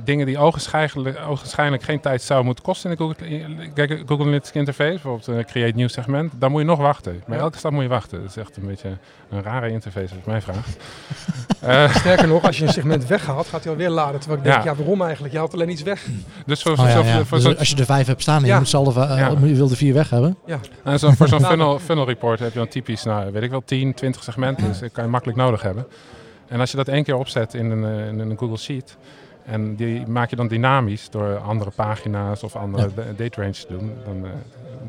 dingen 0.04 0.26
die 0.26 0.38
ogenschijnlijk, 0.38 1.18
ogenschijnlijk 1.28 1.82
geen 1.82 2.00
tijd 2.00 2.22
zouden 2.22 2.46
moeten 2.46 2.64
kosten 2.64 2.90
in 2.90 2.96
de 2.96 3.02
Google, 3.04 3.98
Google 4.06 4.24
Analytics 4.24 4.52
interface, 4.52 4.90
bijvoorbeeld 4.90 5.26
een 5.26 5.44
create 5.44 5.76
nieuw 5.76 5.88
segment, 5.88 6.32
daar 6.38 6.50
moet 6.50 6.60
je 6.60 6.66
nog 6.66 6.78
wachten. 6.78 7.22
Bij 7.26 7.36
Ja. 7.36 7.42
elke 7.42 7.58
stap 7.58 7.72
moet 7.72 7.82
je 7.82 7.88
wachten. 7.88 8.20
Dat 8.20 8.30
is 8.30 8.36
echt 8.36 8.56
een 8.56 8.66
beetje 8.66 8.88
een 9.30 9.42
rare 9.42 9.70
interface 9.70 10.14
als 10.14 10.24
je 10.24 10.30
mij 10.30 10.40
vraagt. 10.40 10.76
Eh, 11.62 11.94
Sterker 11.94 12.28
nog, 12.28 12.42
als 12.44 12.58
je 12.58 12.66
een 12.66 12.72
segment 12.72 13.06
weghaalt, 13.06 13.46
gaat 13.46 13.62
hij 13.62 13.72
alweer 13.72 13.90
laden. 13.90 14.20
Terwijl 14.20 14.40
ik 14.40 14.44
denk, 14.46 14.64
Ja. 14.64 14.70
ja, 14.70 14.76
waarom 14.76 15.02
eigenlijk? 15.02 15.32
Je 15.32 15.38
haalt 15.38 15.54
alleen 15.54 15.70
iets 15.70 15.82
weg. 15.82 16.06
dus 16.46 16.62
voor, 16.62 16.72
Oh, 16.72 16.78
ja, 16.78 16.98
ja. 16.98 17.24
voor 17.24 17.38
Dus 17.40 17.58
als 17.58 17.70
je 17.70 17.76
er 17.76 17.84
vijf 17.84 18.06
hebt 18.06 18.22
staan 18.22 18.36
en 18.36 18.42
je 18.44 18.46
Ja. 18.48 18.58
moet 18.58 18.68
ze 18.68 18.76
alle, 18.76 18.92
va- 18.92 19.16
Ja. 19.18 19.30
eh, 19.30 19.48
je 19.48 19.54
wil 19.54 19.68
de 19.68 19.76
vier 19.76 19.94
weg 19.94 20.10
hebben. 20.10 20.36
Nou, 20.84 20.98
zo, 20.98 21.10
voor 21.10 21.28
zo'n 21.28 21.40
Nou. 21.40 21.50
funnel, 21.52 21.78
funnel 21.78 22.06
report 22.06 22.38
heb 22.38 22.52
je 22.52 22.58
dan 22.58 22.68
typisch, 22.68 23.02
nou, 23.02 23.32
weet 23.32 23.42
ik 23.42 23.50
wel, 23.50 23.62
10, 23.64 23.94
20 23.94 24.22
segmenten. 24.22 24.66
Dus 24.68 24.78
dat 24.78 24.92
kan 24.92 25.04
je 25.04 25.10
makkelijk 25.10 25.38
nodig 25.38 25.62
hebben. 25.62 25.86
En 26.48 26.60
als 26.60 26.70
je 26.70 26.76
dat 26.76 26.88
één 26.88 27.04
keer 27.04 27.16
opzet 27.16 27.54
in 27.54 27.70
een, 27.70 27.84
eh, 27.84 28.06
in 28.08 28.18
een 28.18 28.38
Google 28.38 28.56
Sheet. 28.58 28.96
En 29.44 29.74
die 29.76 30.06
maak 30.06 30.30
je 30.30 30.36
dan 30.36 30.48
dynamisch 30.48 31.10
door 31.10 31.36
andere 31.38 31.70
pagina's 31.70 32.42
of 32.42 32.56
andere 32.56 32.82
Ja. 32.88 33.02
da- 33.02 33.12
date 33.16 33.40
range 33.40 33.52
te 33.52 33.66
doen. 33.68 33.92
Dan 34.04 34.24
eh, 34.26 34.30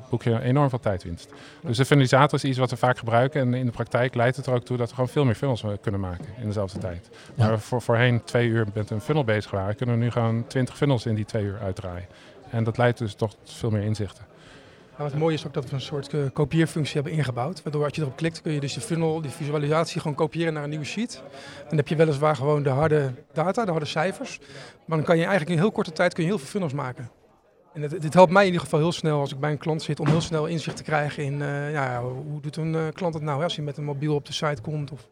boek 0.10 0.24
je 0.24 0.42
enorm 0.42 0.70
veel 0.70 0.80
tijdwinst. 0.80 1.34
Dus 1.62 1.78
de 1.78 1.86
funnelisator 1.86 2.34
is 2.40 2.44
iets 2.50 2.58
wat 2.58 2.70
we 2.70 2.78
vaak 2.78 2.98
gebruiken. 2.98 3.42
En 3.42 3.54
in 3.54 3.66
de 3.66 3.72
praktijk 3.72 4.16
leidt 4.16 4.36
het 4.38 4.46
er 4.46 4.54
ook 4.54 4.64
toe 4.66 4.78
dat 4.78 4.88
we 4.90 4.94
gewoon 4.96 5.10
veel 5.10 5.26
meer 5.26 5.36
funnels 5.36 5.64
eh, 5.64 5.70
kunnen 5.82 6.00
maken 6.02 6.26
in 6.40 6.46
dezelfde 6.48 6.80
tijd. 6.80 7.10
Ja. 7.36 7.44
Waar 7.44 7.52
we 7.54 7.60
voor, 7.60 7.82
voorheen 7.82 8.24
twee 8.24 8.48
uur 8.48 8.66
met 8.74 8.90
een 8.90 9.02
funnel 9.02 9.24
bezig 9.24 9.52
waren, 9.52 9.76
kunnen 9.76 9.98
we 9.98 10.04
nu 10.04 10.12
gewoon 10.12 10.48
20 10.48 10.78
funnels 10.78 11.06
in 11.06 11.16
die 11.16 11.26
twee 11.26 11.44
uur 11.44 11.58
uitdraaien. 11.64 12.06
En 12.50 12.64
dat 12.64 12.78
leidt 12.78 12.98
dus 12.98 13.14
toch 13.14 13.32
tot 13.34 13.54
veel 13.54 13.70
meer 13.70 13.82
inzichten. 13.84 14.24
Nou, 14.98 15.10
wat 15.10 15.20
mooi 15.20 15.34
is 15.34 15.46
ook 15.48 15.54
dat 15.54 15.70
we 15.70 15.74
een 15.76 15.82
soort 15.82 16.14
eh, 16.14 16.20
kopieerfunctie 16.34 16.94
hebben 16.94 17.14
ingebouwd. 17.14 17.64
Waardoor 17.64 17.84
als 17.84 17.96
je 17.96 18.02
erop 18.02 18.16
klikt 18.16 18.42
kun 18.42 18.52
je 18.52 18.60
dus 18.60 18.74
de 18.74 18.82
funnel, 18.82 19.22
die 19.22 19.32
visualisatie 19.32 20.02
gewoon 20.02 20.18
kopiëren 20.18 20.54
naar 20.54 20.64
een 20.64 20.70
nieuwe 20.70 20.86
sheet. 20.86 21.22
Dan 21.68 21.78
heb 21.78 21.88
je 21.88 21.96
weliswaar 21.96 22.36
gewoon 22.36 22.64
de 22.64 22.70
harde 22.70 23.14
data, 23.34 23.66
de 23.66 23.72
harde 23.72 23.86
cijfers. 23.86 24.40
Maar 24.86 24.98
dan 24.98 25.06
kan 25.06 25.16
je 25.18 25.22
eigenlijk 25.22 25.52
in 25.52 25.58
heel 25.58 25.72
korte 25.72 25.92
tijd 25.92 26.14
kun 26.14 26.24
je 26.24 26.30
heel 26.30 26.38
veel 26.40 26.48
funnels 26.48 26.74
maken. 26.74 27.10
En 27.74 27.82
het, 27.82 28.02
dit 28.02 28.14
helpt 28.14 28.32
mij 28.32 28.42
in 28.42 28.48
ieder 28.48 28.62
geval 28.64 28.80
heel 28.80 28.92
snel 28.92 29.20
als 29.20 29.32
ik 29.32 29.40
bij 29.40 29.52
een 29.52 29.58
klant 29.58 29.82
zit 29.82 30.00
om 30.00 30.08
heel 30.08 30.22
snel 30.22 30.46
inzicht 30.46 30.78
te 30.78 30.84
krijgen 30.84 31.24
in 31.24 31.42
eh, 31.42 31.72
ja, 31.72 32.02
hoe 32.02 32.42
doet 32.42 32.56
een 32.56 32.76
eh, 32.76 32.82
klant 32.94 33.14
het 33.14 33.24
nou 33.24 33.38
hè, 33.38 33.44
als 33.44 33.56
hij 33.56 33.66
met 33.66 33.78
een 33.78 33.84
mobiel 33.84 34.16
op 34.16 34.26
de 34.26 34.34
site 34.34 34.62
komt. 34.62 34.92
Of 34.92 35.08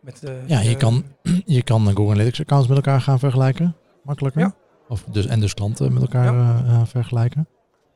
met 0.00 0.20
de, 0.20 0.40
Ja, 0.46 0.60
je 0.70 0.76
kan, 0.76 1.04
je 1.44 1.62
kan 1.62 1.86
Google 1.86 2.04
Analytics 2.12 2.40
accounts 2.40 2.66
met 2.68 2.76
elkaar 2.76 3.00
gaan 3.00 3.18
vergelijken. 3.18 3.76
Makkelijker. 4.02 4.40
Ja. 4.40 4.54
Of 4.88 5.04
dus, 5.04 5.26
en 5.26 5.40
dus 5.40 5.54
klanten 5.54 5.92
met 5.92 6.02
elkaar 6.02 6.34
Ja. 6.34 6.86
vergelijken. 6.86 7.46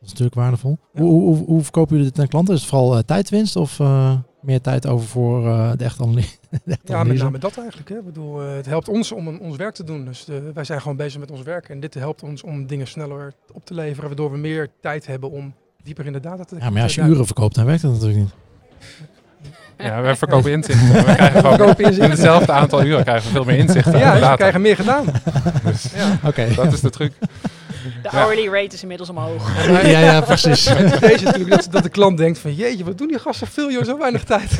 Dat 0.06 0.14
is 0.14 0.20
natuurlijk 0.20 0.34
waardevol. 0.34 0.78
Ja. 0.94 1.00
Hoe, 1.00 1.20
hoe, 1.20 1.44
hoe 1.46 1.62
verkopen 1.62 1.96
jullie 1.96 2.10
dit 2.12 2.20
aan 2.20 2.28
klanten? 2.28 2.54
Is 2.54 2.60
het 2.60 2.68
vooral 2.70 2.96
eh, 2.96 3.02
tijdwinst 3.02 3.56
of 3.56 3.80
eh, 3.80 4.12
meer 4.40 4.60
tijd 4.60 4.86
over 4.86 5.06
voor 5.08 5.46
eh, 5.46 5.70
de 5.76 5.84
echte 5.84 6.02
analy- 6.02 6.20
de 6.50 6.50
echte 6.50 6.62
Ja, 6.64 6.76
met 6.76 6.90
analyse? 6.92 7.24
name 7.24 7.38
dat 7.38 7.58
eigenlijk. 7.58 7.88
Hè. 7.88 7.96
Ik 7.96 8.04
bedoel, 8.04 8.42
eh, 8.42 8.54
het 8.54 8.66
helpt 8.66 8.88
ons 8.88 9.12
om 9.12 9.28
een- 9.28 9.40
ons 9.40 9.56
werk 9.56 9.74
te 9.74 9.84
doen. 9.84 10.04
Dus 10.04 10.26
wij 10.54 10.64
zijn 10.64 10.80
gewoon 10.80 10.96
bezig 10.96 11.20
met 11.20 11.30
ons 11.30 11.42
werk. 11.42 11.68
En 11.68 11.80
dit 11.80 11.94
helpt 11.94 12.22
ons 12.22 12.42
om 12.42 12.66
dingen 12.66 12.86
sneller 12.86 13.32
op 13.52 13.64
te 13.64 13.74
leveren. 13.74 14.06
Waardoor 14.06 14.30
we 14.30 14.38
meer 14.38 14.68
tijd 14.80 15.06
hebben 15.06 15.30
om 15.30 15.54
dieper 15.82 16.06
in 16.06 16.12
de 16.12 16.20
data 16.20 16.44
te 16.44 16.56
Ja, 16.60 16.70
maar 16.70 16.82
als 16.82 16.94
je 16.94 17.02
uren 17.02 17.26
verkoopt, 17.26 17.54
dan 17.54 17.64
werkt 17.64 17.82
dat 17.82 17.90
natuurlijk 17.92 18.18
niet. 18.18 18.34
Ja, 19.78 20.00
wij 20.02 20.16
verkopen 20.16 20.50
inzichten. 20.52 20.92
We 20.92 21.02
krijgen 21.02 21.40
gewoon 21.40 21.56
verkopen 21.56 21.92
in 22.02 22.10
hetzelfde 22.10 22.52
aantal 22.52 22.84
uren 22.84 23.02
krijgen 23.02 23.26
we 23.26 23.32
veel 23.34 23.44
meer 23.44 23.58
inzichten. 23.58 23.98
Ja, 23.98 24.18
dus 24.18 24.28
we 24.28 24.36
krijgen 24.36 24.60
meer 24.60 24.76
gedaan. 24.76 25.04
Dus 25.64 25.92
Ja. 25.94 26.18
Oké. 26.24 26.54
dat 26.54 26.72
is 26.72 26.80
de 26.80 26.90
truc. 26.90 27.12
De 28.02 28.08
Ja. 28.12 28.18
hourly 28.18 28.48
rate 28.48 28.74
is 28.74 28.82
inmiddels 28.82 29.08
omhoog. 29.10 29.66
ja, 29.66 29.98
ja, 29.98 30.20
precies. 30.32 30.66
En 30.66 30.76
het 30.76 30.92
is 31.02 31.08
deze 31.08 31.24
natuurlijk 31.24 31.50
dat, 31.50 31.68
dat 31.70 31.82
de 31.82 31.88
klant 31.88 32.18
denkt 32.18 32.38
van 32.38 32.54
jeetje, 32.54 32.84
wat 32.84 32.98
doen 32.98 33.08
die 33.08 33.18
gasten 33.18 33.46
veel 33.46 33.70
joh, 33.70 33.84
zo 33.84 33.98
weinig 33.98 34.24
tijd. 34.24 34.50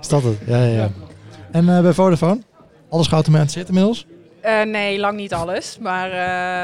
Is 0.00 0.08
dat 0.08 0.22
het? 0.22 0.38
Ja, 0.46 0.56
ja, 0.64 0.64
ja. 0.74 0.90
En 1.50 1.68
eh, 1.76 1.80
bij 1.82 1.92
Vodafone? 1.92 2.40
Alles 2.90 3.06
geautomatiseerd 3.06 3.68
inmiddels? 3.68 4.06
Eh, 4.40 4.62
nee, 4.62 4.98
lang 4.98 5.16
niet 5.16 5.32
alles. 5.34 5.78
Maar 5.80 6.10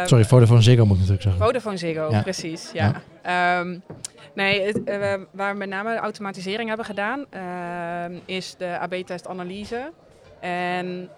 eh, 0.00 0.06
Sorry, 0.06 0.24
Vodafone 0.24 0.62
Ziggo 0.62 0.84
moet 0.84 0.92
ik 0.96 1.00
natuurlijk 1.00 1.22
zeggen. 1.22 1.42
Vodafone 1.42 1.76
Ziggo, 1.76 2.08
Ja. 2.10 2.22
precies. 2.22 2.70
Ja. 2.72 2.92
Ehm, 3.22 3.78
nee, 4.34 4.62
het, 4.66 4.80
waar 5.32 5.52
we 5.52 5.58
met 5.58 5.68
name 5.68 5.96
automatisering 5.96 6.68
hebben 6.68 6.86
gedaan, 6.86 7.24
ehm, 7.30 8.12
is 8.26 8.54
de 8.58 8.78
AB-testanalyse. 8.80 9.90
En 10.40 11.08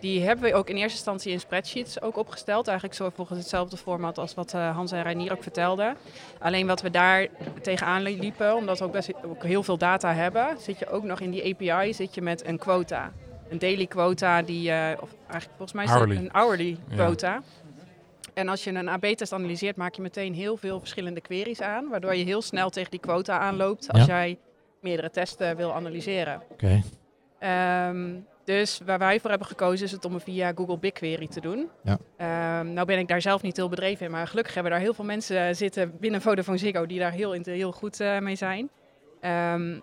die 0.00 0.22
hebben 0.24 0.50
we 0.50 0.54
ook 0.54 0.68
in 0.68 0.76
eerste 0.76 0.96
instantie 0.96 1.32
in 1.32 1.40
spreadsheets 1.40 2.00
ook 2.02 2.16
opgesteld. 2.16 2.66
Eigenlijk 2.66 2.98
zo 2.98 3.10
volgens 3.14 3.38
hetzelfde 3.38 3.76
format 3.76 4.18
als 4.18 4.34
wat 4.34 4.54
eh, 4.54 4.74
Hans 4.74 4.92
en 4.92 5.02
Reinier 5.02 5.32
ook 5.32 5.42
vertelden. 5.42 5.96
Alleen 6.38 6.66
wat 6.66 6.80
we 6.82 6.90
daar 6.90 7.26
tegenaan 7.62 8.02
liepen, 8.02 8.54
omdat 8.54 8.78
we 8.78 8.84
ook 8.84 8.92
best 8.92 9.10
ook 9.24 9.42
heel 9.44 9.62
veel 9.62 9.78
data 9.78 10.12
hebben, 10.14 10.56
zit 10.60 10.78
je 10.78 10.88
ook 10.88 11.02
nog 11.04 11.20
in 11.20 11.30
die 11.30 11.54
API 11.54 11.92
zit 11.94 12.14
je 12.14 12.22
met 12.22 12.46
een 12.46 12.58
quota. 12.58 13.12
Een 13.48 13.58
daily 13.58 13.86
quota 13.86 14.42
die, 14.42 14.70
eh, 14.70 15.02
of 15.02 15.08
eigenlijk 15.20 15.48
volgens 15.56 15.72
mij 15.72 15.84
is 15.84 15.90
Hourly. 15.90 16.16
een 16.16 16.28
hourly 16.32 16.78
Ja. 16.88 16.94
quota. 16.94 17.42
En 18.34 18.48
als 18.48 18.64
je 18.64 18.70
een 18.70 18.88
AB-test 18.88 19.32
analyseert, 19.32 19.76
maak 19.76 19.94
je 19.94 20.02
meteen 20.02 20.34
heel 20.34 20.56
veel 20.56 20.78
verschillende 20.78 21.20
queries 21.20 21.60
aan. 21.60 21.88
Waardoor 21.88 22.14
je 22.14 22.24
heel 22.24 22.42
snel 22.42 22.70
tegen 22.70 22.90
die 22.90 23.00
quota 23.00 23.38
aanloopt 23.38 23.88
als 23.92 24.00
Ja. 24.00 24.06
jij 24.06 24.38
meerdere 24.80 25.10
testen 25.10 25.56
wil 25.56 25.74
analyseren. 25.74 26.42
Oké. 26.50 26.82
Ehm, 27.38 28.14
dus 28.48 28.80
waar 28.84 28.98
wij 28.98 29.20
voor 29.20 29.30
hebben 29.30 29.48
gekozen 29.48 29.86
is 29.86 29.92
het 29.92 30.04
om 30.04 30.14
het 30.14 30.22
via 30.22 30.52
Google 30.54 30.78
BigQuery 30.78 31.26
te 31.26 31.40
doen. 31.40 31.68
Ja. 31.82 31.98
Ehm, 32.16 32.72
nou 32.72 32.86
ben 32.86 32.98
ik 32.98 33.08
daar 33.08 33.20
zelf 33.20 33.42
niet 33.42 33.56
heel 33.56 33.68
bedreven 33.68 34.06
in, 34.06 34.12
maar 34.12 34.26
gelukkig 34.26 34.54
hebben 34.54 34.72
daar 34.72 34.80
heel 34.80 34.94
veel 34.94 35.04
mensen 35.04 35.56
zitten 35.56 35.98
binnen 35.98 36.20
Vodafone 36.20 36.58
Ziggo 36.58 36.86
die 36.86 36.98
daar 36.98 37.12
heel, 37.12 37.32
heel 37.32 37.72
goed 37.72 38.00
eh, 38.00 38.18
mee 38.18 38.36
zijn. 38.36 38.70
Ehm, 39.20 39.80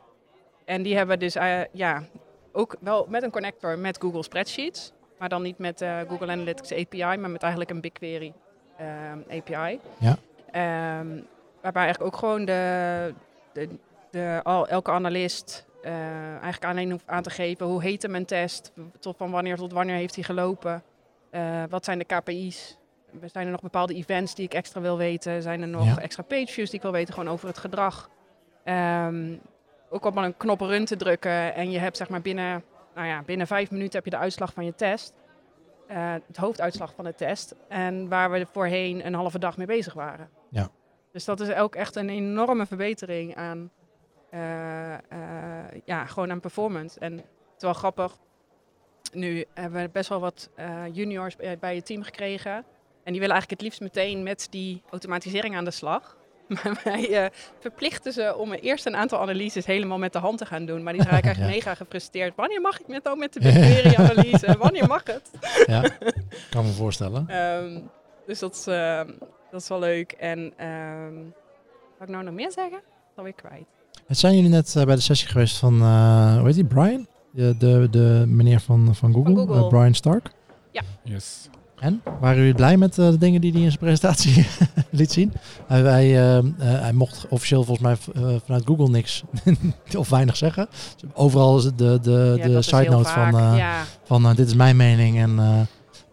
en 0.66 0.82
die 0.84 0.96
hebben 0.96 1.20
dus 1.20 1.36
eh, 1.36 1.60
ja, 1.72 2.04
ook 2.52 2.76
wel 2.80 3.06
met 3.10 3.24
een 3.24 3.32
connector 3.32 3.80
met 3.80 3.98
Google 4.02 4.24
Spreadsheets. 4.24 4.92
Maar 5.20 5.30
dan 5.30 5.42
niet 5.42 5.58
met 5.58 5.82
eh, 5.82 6.00
Google 6.08 6.32
Analytics 6.32 6.74
API, 6.74 7.18
maar 7.18 7.30
met 7.30 7.42
eigenlijk 7.42 7.72
een 7.72 7.82
BigQuery 7.82 8.34
ehm, 8.78 9.20
API. 9.30 9.80
Ja. 10.00 10.18
Waarbij 11.62 11.84
eigenlijk 11.84 12.14
ook 12.14 12.20
gewoon 12.20 12.46
de, 12.46 13.14
de, 13.54 13.70
de, 14.12 14.40
al, 14.44 14.68
elke 14.68 14.92
analist 14.92 15.66
eigenlijk 15.92 16.66
alleen 16.66 17.02
aan 17.06 17.24
te 17.24 17.30
geven 17.30 17.66
hoe 17.66 17.82
heette 17.82 18.08
mijn 18.08 18.26
test, 18.26 18.72
tot 19.00 19.18
van 19.18 19.32
wanneer 19.32 19.56
tot 19.56 19.72
wanneer 19.74 19.96
heeft 19.96 20.16
hij 20.16 20.24
gelopen, 20.24 20.84
eh, 21.30 21.64
wat 21.70 21.86
zijn 21.86 21.98
de 22.00 22.06
KPI's. 22.06 22.78
Zijn 23.26 23.46
er 23.46 23.52
nog 23.52 23.62
bepaalde 23.62 23.94
events 23.94 24.36
die 24.36 24.46
ik 24.46 24.54
extra 24.54 24.82
wil 24.82 24.98
weten? 24.98 25.42
Zijn 25.42 25.62
er 25.62 25.68
nog 25.68 25.86
Ja. 25.86 26.00
extra 26.02 26.24
page 26.24 26.48
views 26.54 26.68
die 26.70 26.76
ik 26.76 26.82
wil 26.82 26.92
weten, 26.92 27.14
gewoon 27.14 27.30
over 27.34 27.48
het 27.48 27.58
gedrag? 27.58 28.10
Ehm, 28.64 29.34
ook 29.90 30.06
op 30.06 30.14
maar 30.14 30.24
een 30.24 30.38
knop 30.38 30.60
run 30.62 30.86
te 30.86 30.96
drukken 30.96 31.56
en 31.56 31.72
je 31.72 31.80
hebt 31.80 31.98
zeg 31.98 32.10
maar 32.10 32.22
binnen, 32.22 32.64
nou 32.96 33.08
ja, 33.08 33.22
binnen 33.22 33.48
vijf 33.48 33.72
minuten 33.72 33.94
heb 33.94 34.04
je 34.06 34.10
de 34.10 34.18
uitslag 34.18 34.54
van 34.54 34.66
je 34.66 34.76
test. 34.76 35.14
Eh, 35.88 36.14
het 36.28 36.38
hoofduitslag 36.38 36.94
van 36.96 37.06
de 37.06 37.16
test. 37.16 37.56
En 37.68 38.10
waar 38.10 38.32
we 38.32 38.46
voorheen 38.52 39.06
een 39.06 39.14
halve 39.14 39.40
dag 39.40 39.58
mee 39.58 39.68
bezig 39.68 39.94
waren. 39.94 40.30
Ja. 40.50 40.68
Dus 41.12 41.26
dat 41.26 41.40
is 41.40 41.54
ook 41.54 41.76
echt 41.76 41.96
een 41.96 42.10
enorme 42.10 42.66
verbetering 42.66 43.36
aan, 43.36 43.58
eh, 43.58 43.64
eh, 43.66 43.85
ja, 45.86 46.06
gewoon 46.06 46.32
aan 46.32 46.40
performance. 46.40 47.00
En 47.00 47.12
het 47.14 47.24
is 47.58 47.64
wel 47.64 47.74
grappig. 47.74 48.18
Nu 49.14 49.46
hebben 49.54 49.82
we 49.82 49.90
best 49.90 50.10
wel 50.10 50.20
wat 50.20 50.50
eh, 50.56 50.84
juniors 50.92 51.36
bij, 51.36 51.58
bij 51.58 51.76
het 51.76 51.86
team 51.86 52.04
gekregen. 52.04 52.54
En 53.04 53.12
die 53.12 53.20
willen 53.22 53.36
eigenlijk 53.36 53.50
het 53.50 53.62
liefst 53.62 53.82
meteen 53.82 54.24
met 54.24 54.48
die 54.50 54.82
automatisering 54.90 55.56
aan 55.56 55.66
de 55.66 55.72
slag. 55.72 56.18
Maar 56.64 56.82
wij 56.84 57.24
eh, 57.24 57.30
verplichten 57.60 58.14
ze 58.14 58.36
om 58.38 58.54
eerst 58.54 58.86
een 58.86 58.96
aantal 58.96 59.20
analyses 59.22 59.66
helemaal 59.66 59.98
met 59.98 60.14
de 60.14 60.20
hand 60.20 60.38
te 60.38 60.46
gaan 60.46 60.66
doen. 60.66 60.84
Maar 60.84 60.94
die 60.94 61.02
zijn 61.02 61.14
eigenlijk 61.14 61.44
Ja. 61.50 61.54
mega 61.56 61.76
gefrustreerd. 61.76 62.36
Wanneer 62.36 62.62
mag 62.62 62.80
ik 62.80 62.88
met, 62.88 63.04
nou 63.04 63.18
met 63.18 63.34
de 63.34 63.40
BigQuery-analyse? 63.40 64.56
Wanneer 64.60 64.88
mag 64.88 65.04
het? 65.04 65.32
Ja, 65.66 65.90
kan 66.50 66.66
me 66.66 66.72
voorstellen. 66.72 67.26
Ehm, 67.30 67.80
dus 68.26 68.40
dat 68.40 68.56
is, 68.56 68.68
ehm, 68.68 69.12
dat 69.52 69.62
is 69.62 69.68
wel 69.68 69.80
leuk. 69.80 70.12
En 70.12 70.54
ehm 70.58 71.16
wat 71.98 72.08
ik 72.08 72.14
nou 72.14 72.24
nog 72.24 72.34
meer 72.34 72.52
zeggen? 72.52 72.72
Dat 72.82 73.12
is 73.12 73.18
alweer 73.18 73.34
kwijt. 73.34 73.66
En 74.08 74.16
Zijn 74.16 74.36
jullie 74.36 74.50
net 74.50 74.76
eh, 74.76 74.84
bij 74.86 74.96
de 74.96 75.02
sessie 75.02 75.28
geweest 75.28 75.58
van, 75.58 75.82
eh 75.82 76.36
hoe 76.38 76.46
heet 76.46 76.54
die, 76.56 76.66
Brian? 76.66 77.08
De, 77.34 77.56
de, 77.58 77.88
de 77.92 78.24
meneer 78.28 78.60
van, 78.60 78.96
van 78.96 79.14
Google, 79.14 79.36
Google. 79.36 79.56
eh, 79.56 79.68
Brian 79.68 79.94
Stark. 79.94 80.32
Yes. 81.04 81.50
En? 81.76 82.02
Waren 82.20 82.38
jullie 82.38 82.54
blij 82.54 82.78
met 82.78 82.98
eh, 82.98 83.10
de 83.10 83.18
dingen 83.18 83.42
die 83.42 83.52
hij 83.52 83.62
in 83.62 83.68
zijn 83.68 83.80
presentatie 83.80 84.46
liet 84.90 85.12
zien? 85.12 85.34
Hij, 85.68 85.82
hij, 85.82 86.04
eh, 86.06 86.38
eh, 86.38 86.46
hij 86.58 86.94
mocht 86.94 87.26
officieel 87.30 87.64
volgens 87.64 87.88
mij 87.88 88.24
eh, 88.24 88.36
vanuit 88.46 88.66
Google 88.66 88.90
niks 88.90 89.24
of 89.98 90.10
weinig 90.10 90.38
zeggen. 90.38 90.68
Overal 91.14 91.58
is 91.58 91.64
het 91.64 91.78
de, 91.78 92.00
de, 92.02 92.34
Ja, 92.38 92.48
de 92.48 92.62
side 92.62 92.90
note 92.90 93.10
van, 93.10 93.32
vaak. 93.32 93.52
eh, 93.52 93.58
ja, 93.58 93.84
van 94.04 94.26
eh, 94.26 94.36
dit 94.36 94.48
is 94.48 94.54
mijn 94.56 94.76
mening. 94.76 95.18
En, 95.20 95.40
eh, 95.40 95.60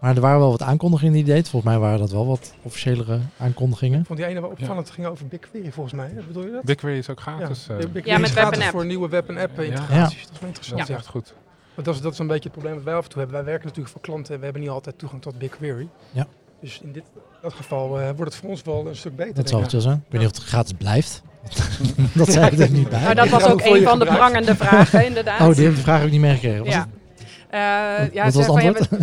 maar 0.03 0.15
er 0.15 0.21
waren 0.21 0.39
wel 0.39 0.51
wat 0.51 0.63
aankondigingen 0.63 1.13
die 1.15 1.25
hij 1.25 1.33
deed. 1.35 1.49
Volgens 1.49 1.73
mij 1.73 1.81
waren 1.81 1.99
dat 1.99 2.11
wel 2.11 2.27
wat 2.27 2.55
officiëlere 2.63 3.19
aankondigingen. 3.39 4.01
Ik 4.01 4.07
vond 4.07 4.19
die 4.19 4.29
ene 4.29 4.41
wel 4.41 4.51
opvallend. 4.51 4.87
Het 4.87 4.95
ging 4.95 5.07
over 5.07 5.27
BigQuery 5.27 5.73
volgens 5.73 5.95
mij. 5.95 6.11
Bedoel 6.27 6.45
je 6.45 6.51
dat? 6.51 6.63
BigQuery 6.63 6.99
is 6.99 7.09
ook 7.11 7.21
gratis. 7.21 7.67
ja, 7.69 7.75
eh, 7.75 8.05
Ja, 8.05 8.19
met 8.19 8.29
is 8.29 8.35
web 8.35 8.43
gratis 8.43 8.59
en 8.59 8.65
app. 8.65 8.73
voor 8.75 8.87
nieuwe 8.87 9.09
web- 9.09 9.29
en 9.29 9.37
app 9.39 9.57
Ja. 9.57 9.63
integraties. 9.63 10.23
Dat 10.27 10.33
is 10.33 10.41
wel 10.41 10.41
dat 10.41 10.43
interessant. 10.49 10.81
is 10.81 10.89
Ja. 10.89 10.95
echt 10.95 11.07
goed. 11.07 11.35
Want 11.75 11.87
dat 11.87 11.95
is, 11.97 12.01
dat 12.01 12.13
is 12.13 12.19
een 12.19 12.27
beetje 12.27 12.43
het 12.43 12.53
probleem 12.53 12.75
dat 12.75 12.85
wij 12.85 12.95
af 12.95 13.03
en 13.05 13.09
toe 13.11 13.19
hebben. 13.19 13.37
Wij 13.37 13.47
werken 13.47 13.67
natuurlijk 13.67 13.93
voor 13.95 14.03
klanten 14.03 14.33
en 14.33 14.39
we 14.39 14.45
hebben 14.45 14.63
niet 14.63 14.71
altijd 14.71 14.99
toegang 14.99 15.23
tot 15.23 15.39
BigQuery. 15.39 15.89
Ja. 16.11 16.27
Dus 16.61 16.81
in 16.83 16.93
dit 16.93 17.03
dat 17.43 17.53
geval 17.55 18.01
eh, 18.01 18.07
wordt 18.17 18.33
het 18.33 18.35
voor 18.37 18.51
ons 18.51 18.63
wel 18.63 18.87
een 18.87 18.97
stuk 18.97 19.17
beter. 19.17 19.35
Dat 19.35 19.49
zal 19.49 19.61
het 19.63 19.73
wel 19.73 19.81
zijn. 19.81 19.97
Ik 20.07 20.13
weet 20.13 20.21
niet 20.21 20.31
of 20.31 20.37
het 20.37 20.47
gratis 20.47 20.73
blijft. 20.73 21.23
dat 22.15 22.29
zei 22.33 22.47
ik 22.51 22.59
er 22.59 22.71
niet 22.71 22.89
bij. 22.89 23.03
maar 23.03 23.15
dat 23.15 23.29
was 23.29 23.45
ook 23.45 23.61
een 23.65 23.83
van 23.83 23.99
de 23.99 24.05
prangende 24.05 24.57
vragen, 24.57 25.05
inderdaad. 25.11 25.41
Oh, 25.49 25.55
die 25.55 25.63
heb 25.63 25.71
ik 25.71 25.77
de 25.77 25.83
vraag 25.83 26.03
ook 26.05 26.11
niet 26.11 26.21
meegekregen. 26.21 26.65
Was 26.65 26.75
ja. 26.75 26.81
het- 26.81 27.01
Eh, 27.51 28.15
ja, 28.15 28.25
was 28.25 28.35
het 28.35 28.47
van, 28.47 28.63
ja, 28.63 28.69
antwoord? 28.69 29.01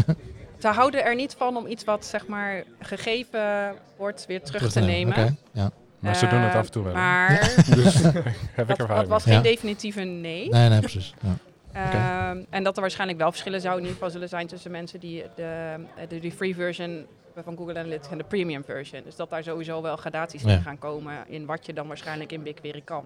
Ze 0.60 0.68
houden 0.68 1.04
er 1.04 1.16
niet 1.16 1.36
van 1.38 1.58
om 1.58 1.68
iets 1.68 1.84
wat 1.84 2.06
zeg 2.06 2.28
maar 2.28 2.64
gegeven 2.80 3.74
wordt 3.98 4.26
weer 4.26 4.42
terug, 4.42 4.72
te 4.72 4.80
nemen. 4.80 5.18
Oké, 5.18 5.36
ja. 5.52 5.72
Maar 6.00 6.16
ze 6.16 6.28
doen 6.28 6.40
het 6.40 6.52
Eh, 6.54 6.60
af 6.60 6.66
en 6.66 6.72
toe 6.72 6.84
wel. 6.84 6.94
Maar 6.94 7.54
Dus 7.76 7.94
heb 8.02 8.14
ik 8.24 8.68
dat, 8.68 8.80
ervaring 8.80 8.88
dat 9.00 9.08
was 9.08 9.24
geen 9.24 9.34
Ja. 9.34 9.42
definitieve 9.42 10.02
nee. 10.02 10.50
Nee, 10.50 10.70
nee, 10.70 10.80
precies. 10.80 11.14
Ja. 11.22 11.36
Ehm, 11.74 12.44
en 12.50 12.64
dat 12.64 12.76
er 12.76 12.82
waarschijnlijk 12.82 13.20
wel 13.20 13.30
verschillen 13.32 13.62
zou 13.62 13.74
in 13.74 13.80
ieder 13.80 13.94
geval 13.96 14.10
zullen 14.10 14.30
zijn 14.30 14.48
tussen 14.48 14.72
mensen 14.72 15.00
die 15.00 15.24
de, 15.36 15.76
de, 16.08 16.20
de 16.20 16.32
free 16.32 16.56
version 16.56 17.06
van 17.44 17.58
Google 17.58 17.80
Analytics 17.80 18.10
en 18.12 18.18
de 18.18 18.24
premium 18.24 18.64
version. 18.64 19.02
Dus 19.06 19.16
dat 19.16 19.30
daar 19.30 19.44
sowieso 19.44 19.82
wel 19.82 19.96
gradaties 19.96 20.42
Ja. 20.44 20.50
in 20.52 20.62
gaan 20.62 20.78
komen 20.80 21.14
in 21.28 21.46
wat 21.46 21.66
je 21.66 21.74
dan 21.74 21.88
waarschijnlijk 21.88 22.32
in 22.32 22.44
BigQuery 22.44 22.82
kan. 22.82 23.04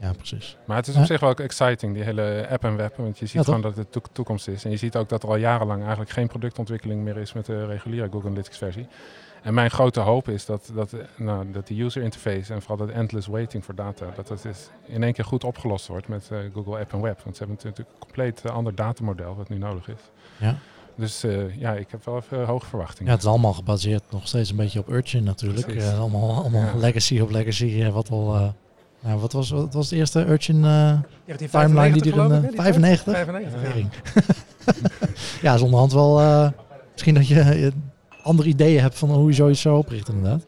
Ja, 0.00 0.12
precies. 0.12 0.56
Maar 0.66 0.76
het 0.76 0.86
is 0.86 0.96
op 0.96 1.04
zich 1.04 1.20
wel 1.20 1.30
ook 1.30 1.40
exciting, 1.40 1.94
die 1.94 2.02
hele 2.02 2.46
app 2.50 2.64
en 2.64 2.76
web. 2.76 2.96
Want 2.96 3.18
je 3.18 3.26
ziet 3.26 3.34
Ja, 3.34 3.42
gewoon 3.42 3.60
dat 3.60 3.76
het 3.76 3.92
toek- 3.92 4.08
toekomst 4.12 4.48
is. 4.48 4.64
En 4.64 4.70
je 4.70 4.76
ziet 4.76 4.96
ook 4.96 5.08
dat 5.08 5.22
er 5.22 5.28
al 5.28 5.36
jarenlang 5.36 5.80
eigenlijk 5.80 6.10
geen 6.10 6.28
productontwikkeling 6.28 7.02
meer 7.02 7.16
is 7.16 7.32
met 7.32 7.46
de 7.46 7.66
reguliere 7.66 8.08
Google 8.10 8.28
Analytics 8.28 8.58
versie. 8.58 8.86
En 9.42 9.54
mijn 9.54 9.70
grote 9.70 10.00
hoop 10.00 10.28
is 10.28 10.44
dat, 10.46 10.70
dat, 10.74 10.94
nou, 11.16 11.50
dat 11.50 11.66
de 11.66 11.82
user 11.82 12.02
interface 12.02 12.52
en 12.54 12.60
vooral 12.62 12.86
dat 12.86 12.96
endless 12.96 13.26
waiting 13.26 13.64
voor 13.64 13.74
data, 13.74 14.06
dat 14.16 14.28
dat 14.28 14.44
is 14.44 14.70
in 14.86 15.02
één 15.02 15.12
keer 15.12 15.24
goed 15.24 15.44
opgelost 15.44 15.86
wordt 15.86 16.08
met 16.08 16.28
eh, 16.32 16.38
Google 16.54 16.78
App 16.78 16.92
en 16.92 17.00
Web. 17.00 17.20
Want 17.24 17.36
ze 17.36 17.44
hebben 17.44 17.56
natuurlijk 17.64 17.78
een 17.92 17.98
compleet 17.98 18.42
eh, 18.44 18.52
ander 18.54 18.74
datamodel 18.74 19.34
wat 19.36 19.48
nu 19.48 19.58
nodig 19.58 19.88
is. 19.88 20.00
Ja. 20.36 20.56
Dus 20.94 21.24
eh, 21.24 21.56
ja, 21.58 21.72
ik 21.72 21.90
heb 21.90 22.04
wel 22.04 22.16
even 22.16 22.44
hoge 22.44 22.66
verwachtingen. 22.66 23.06
Ja, 23.06 23.12
het 23.12 23.22
is 23.22 23.28
allemaal 23.28 23.52
gebaseerd 23.52 24.02
nog 24.10 24.26
steeds 24.28 24.50
een 24.50 24.56
beetje 24.56 24.78
op 24.78 24.88
Urchin 24.88 25.24
natuurlijk. 25.24 25.82
Allemaal 25.82 26.34
allemaal 26.34 26.62
Ja. 26.64 26.76
legacy 26.76 27.20
op 27.20 27.30
legacy. 27.30 27.90
wat 27.90 28.10
al... 28.10 28.54
nou, 29.02 29.20
wat, 29.20 29.32
was, 29.32 29.50
wat 29.50 29.74
was 29.74 29.88
de 29.88 29.96
eerste 29.96 30.26
Urchin 30.28 30.56
eh, 30.56 30.62
1995 30.62 31.50
timeline 31.50 32.00
die 32.00 32.12
er 32.12 32.18
een 32.18 32.24
ik, 32.24 32.30
hè, 32.30 32.36
eh, 32.36 32.42
die 32.42 32.56
tijd? 32.56 32.74
95? 32.74 33.14
95, 33.14 33.76
ja. 33.76 35.08
Ja, 35.48 35.54
is 35.54 35.60
onderhand 35.60 35.92
wel... 35.92 36.20
eh, 36.20 36.48
misschien 36.92 37.14
dat 37.14 37.28
je 37.28 37.40
eh, 37.40 37.70
andere 38.22 38.48
ideeën 38.48 38.80
hebt 38.80 38.98
van 38.98 39.10
hoe 39.10 39.28
je 39.28 39.34
zoiets 39.34 39.60
zou 39.60 39.78
oprichten 39.78 40.14
inderdaad. 40.14 40.44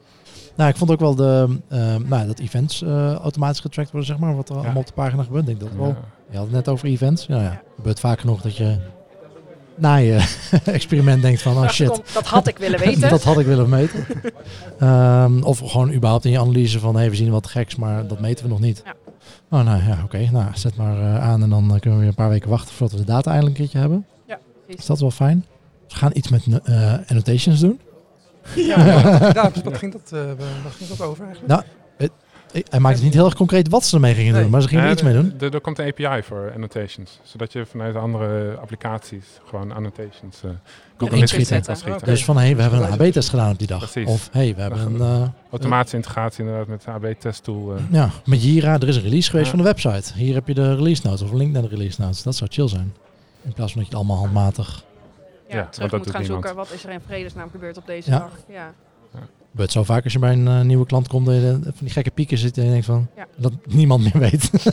Nou, 0.57 0.71
ik 0.71 0.77
vond 0.77 0.91
ook 0.91 1.01
wel 1.01 1.15
de, 1.15 1.59
eh, 1.69 1.97
nou, 1.97 2.27
dat 2.27 2.39
events 2.39 2.83
automatisch 3.23 3.61
getrackt 3.61 3.91
worden, 3.91 4.09
zeg 4.09 4.19
maar. 4.19 4.37
Wat 4.37 4.49
er 4.49 4.57
allemaal 4.57 4.77
op 4.77 4.87
de 4.87 4.93
pagina 4.93 5.23
gebeurt. 5.23 5.49
Ik 5.49 5.59
denk 5.59 5.71
dat 5.71 5.79
wel. 5.81 5.89
Ja. 5.89 5.97
Je 6.31 6.37
had 6.37 6.47
het 6.47 6.55
net 6.55 6.69
over 6.69 6.89
events. 6.89 7.27
Ja, 7.27 7.37
ja. 7.43 7.51
Het 7.51 7.61
gebeurt 7.77 8.01
vaak 8.01 8.21
genoeg 8.21 8.41
dat 8.41 8.57
je 8.57 8.77
na 9.75 9.97
je 9.97 10.29
experiment 10.65 11.23
denkt 11.23 11.43
van, 11.43 11.57
oh 11.57 11.69
shit. 11.69 12.03
dat 12.15 12.27
had 12.27 12.47
ik 12.47 12.59
willen 12.59 12.79
weten. 12.79 13.09
dat 13.11 13.23
had 13.23 13.39
ik 13.39 13.47
willen 13.47 13.69
meten. 13.69 14.07
Ehm, 14.79 15.43
of 15.43 15.59
gewoon 15.59 15.93
überhaupt 15.93 16.25
in 16.25 16.31
je 16.31 16.41
analyse 16.41 16.79
van, 16.79 16.97
hey, 16.97 17.11
we 17.11 17.17
zien 17.17 17.31
wat 17.31 17.47
geks, 17.47 17.77
maar 17.77 18.07
dat 18.07 18.21
meten 18.21 18.45
we 18.45 18.51
nog 18.51 18.61
niet. 18.61 18.83
Ja. 18.85 18.95
Oh, 19.51 19.65
nou 19.65 19.83
ja, 19.85 20.01
oké. 20.05 20.29
Nou, 20.33 20.47
zet 20.55 20.77
maar 20.77 20.99
eh, 20.99 21.29
aan 21.29 21.43
en 21.43 21.51
dan 21.51 21.75
eh, 21.75 21.81
kunnen 21.81 21.93
we 21.93 21.99
weer 21.99 22.09
een 22.09 22.15
paar 22.15 22.29
weken 22.29 22.51
wachten 22.51 22.75
voordat 22.75 22.99
we 22.99 23.05
de 23.05 23.13
data 23.13 23.31
eindelijk 23.31 23.59
een 23.59 23.63
keertje 23.63 23.79
hebben. 23.79 24.07
Precies. 24.65 24.81
Is 24.81 24.87
dat 24.87 25.01
wel 25.01 25.11
fijn? 25.11 25.45
We 25.89 25.95
gaan 25.95 26.11
iets 26.15 26.29
met 26.29 26.47
eh, 26.65 26.95
annotations 27.07 27.61
doen. 27.61 27.81
Ja, 28.55 28.87
ja, 28.87 29.31
ja, 29.35 29.51
dus 29.51 29.63
wat 29.63 29.79
ging 29.83 29.93
dat, 29.93 30.13
eh, 30.13 30.21
ging 30.71 30.91
dat 30.91 31.01
over 31.01 31.25
eigenlijk? 31.25 31.53
Nou, 31.53 31.63
Eh, 32.53 32.63
Hij 32.71 32.81
maakte 32.81 33.03
niet 33.03 33.15
heel 33.15 33.25
erg 33.25 33.35
concreet 33.35 33.69
wat 33.69 33.85
ze 33.85 33.95
ermee 33.95 34.15
gingen 34.15 34.33
Nee. 34.33 34.43
doen, 34.43 34.51
maar 34.51 34.63
ze 34.63 34.69
gingen 34.69 34.83
er 34.85 34.89
Ja, 34.91 34.95
iets 34.95 35.03
mee 35.05 35.15
doen. 35.15 35.51
Er 35.53 35.61
komt 35.61 35.79
een 35.79 35.87
API 35.99 36.23
voor 36.23 36.53
annotations. 36.55 37.19
Zodat 37.23 37.53
je 37.53 37.67
vanuit 37.67 37.97
andere 37.97 38.57
applicaties 38.57 39.25
gewoon 39.47 39.73
annotations 39.73 40.41
uh, 40.45 40.51
Google 40.99 41.19
kan 41.19 41.29
schieten. 41.29 41.63
Oké. 41.93 42.05
Dus 42.05 42.25
van, 42.25 42.37
hé, 42.37 42.43
hey, 42.45 42.57
we 42.57 42.63
hebben 42.63 42.83
een 42.83 42.93
AB-test 43.01 43.29
gedaan 43.29 43.51
op 43.51 43.59
die 43.59 43.67
dag. 43.67 43.79
Precies. 43.91 44.09
Of, 44.09 44.29
hé, 44.33 44.41
hey, 44.41 44.55
we 44.55 44.61
hebben 44.61 44.81
een... 44.81 45.01
eh, 45.23 45.29
Automatische 45.51 45.97
integratie 45.97 46.45
inderdaad 46.45 46.67
met 46.67 46.83
de 46.85 46.91
AB-test 46.91 47.45
tool. 47.45 47.75
eh. 47.77 47.83
ja, 47.91 48.11
met 48.25 48.43
Jira, 48.43 48.75
er 48.81 48.89
is 48.89 48.97
een 48.97 49.03
release 49.03 49.31
geweest 49.31 49.51
Ja. 49.51 49.57
van 49.57 49.65
de 49.65 49.73
website. 49.73 50.19
Hier 50.19 50.35
heb 50.35 50.47
je 50.49 50.55
de 50.55 50.75
release 50.75 51.03
notes 51.05 51.23
of 51.23 51.31
een 51.31 51.37
link 51.37 51.53
naar 51.53 51.63
de 51.63 51.69
release 51.69 52.01
notes. 52.01 52.23
Dat 52.23 52.35
zou 52.37 52.51
chill 52.53 52.69
zijn. 52.69 52.95
In 53.43 53.53
plaats 53.53 53.73
van 53.73 53.83
dat 53.83 53.91
je 53.91 53.97
het 53.97 54.07
allemaal 54.07 54.17
handmatig... 54.25 54.85
Ja, 55.49 55.59
Ja, 55.59 55.67
terug 55.67 55.91
dat 55.91 56.01
moet 56.01 56.11
gaan 56.11 56.21
niemand. 56.21 56.43
zoeken 56.45 56.63
wat 56.63 56.73
is 56.73 56.85
er 56.85 56.91
in 56.91 57.01
vredesnaam 57.07 57.51
gebeurd 57.51 57.77
op 57.77 57.87
deze 57.87 58.11
Ja. 58.11 58.19
dag. 58.19 58.31
Ja. 58.49 58.73
Het 59.57 59.73
zo 59.73 59.83
vaak 59.85 60.05
als 60.05 60.13
je 60.13 60.19
bij 60.19 60.33
een 60.33 60.49
eh, 60.49 60.61
nieuwe 60.61 60.87
klant 60.87 61.09
komt 61.09 61.27
dat 61.27 61.35
je 61.35 61.41
de- 61.41 61.59
van 61.63 61.73
die 61.79 61.91
gekke 61.91 62.11
pieken 62.11 62.39
zit 62.39 62.59
en 62.59 62.65
je 62.65 62.71
denkt 62.71 62.87
van 62.87 63.09
Ja. 63.17 63.27
dat 63.37 63.53
niemand 63.69 64.03
meer 64.03 64.19
weet. 64.31 64.51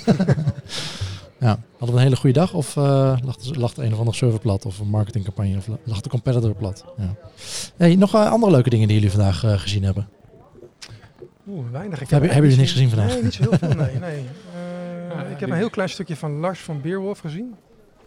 ja, 1.39 1.59
hadden 1.77 1.87
we 1.89 1.91
een 1.95 1.97
hele 2.07 2.15
goede 2.15 2.39
dag 2.39 2.53
of 2.53 2.77
eh, 2.77 3.17
lag, 3.23 3.35
de, 3.37 3.59
lag 3.59 3.73
de 3.73 3.83
een 3.83 3.93
of 3.93 3.99
ander 3.99 4.15
server 4.15 4.39
plat 4.39 4.65
of 4.65 4.79
een 4.79 4.87
marketingcampagne 4.87 5.57
of 5.57 5.67
la- 5.67 5.77
lag 5.83 6.01
de 6.01 6.09
competitor 6.09 6.55
plat? 6.55 6.85
Ja. 6.97 7.15
Hey, 7.77 7.95
nog 7.95 8.13
eh, 8.15 8.31
andere 8.31 8.51
leuke 8.51 8.69
dingen 8.69 8.87
die 8.87 8.95
jullie 8.99 9.11
vandaag 9.11 9.39
gezien 9.61 9.83
hebben? 9.83 10.07
Oeh, 11.47 11.69
weinig. 11.71 12.01
Ik 12.01 12.09
Hebben- 12.09 12.29
heb 12.29 12.37
hebben 12.39 12.49
jullie 12.49 12.49
niet 12.49 12.57
niks 12.57 12.71
gezien 12.71 12.89
vandaag? 12.89 13.13
Nee, 13.13 13.23
niet 13.23 13.33
zo 13.33 13.41
heel 13.49 13.57
veel. 13.57 13.85
Nee, 13.85 13.99
nee. 13.99 14.25
Eh, 15.09 15.15
Ja, 15.15 15.23
ik 15.23 15.39
heb 15.39 15.49
een 15.49 15.55
heel 15.55 15.69
klein 15.69 15.89
stukje 15.89 16.15
van 16.15 16.31
Lars 16.39 16.59
van 16.59 16.81
Beerwolf 16.81 17.19
gezien. 17.19 17.55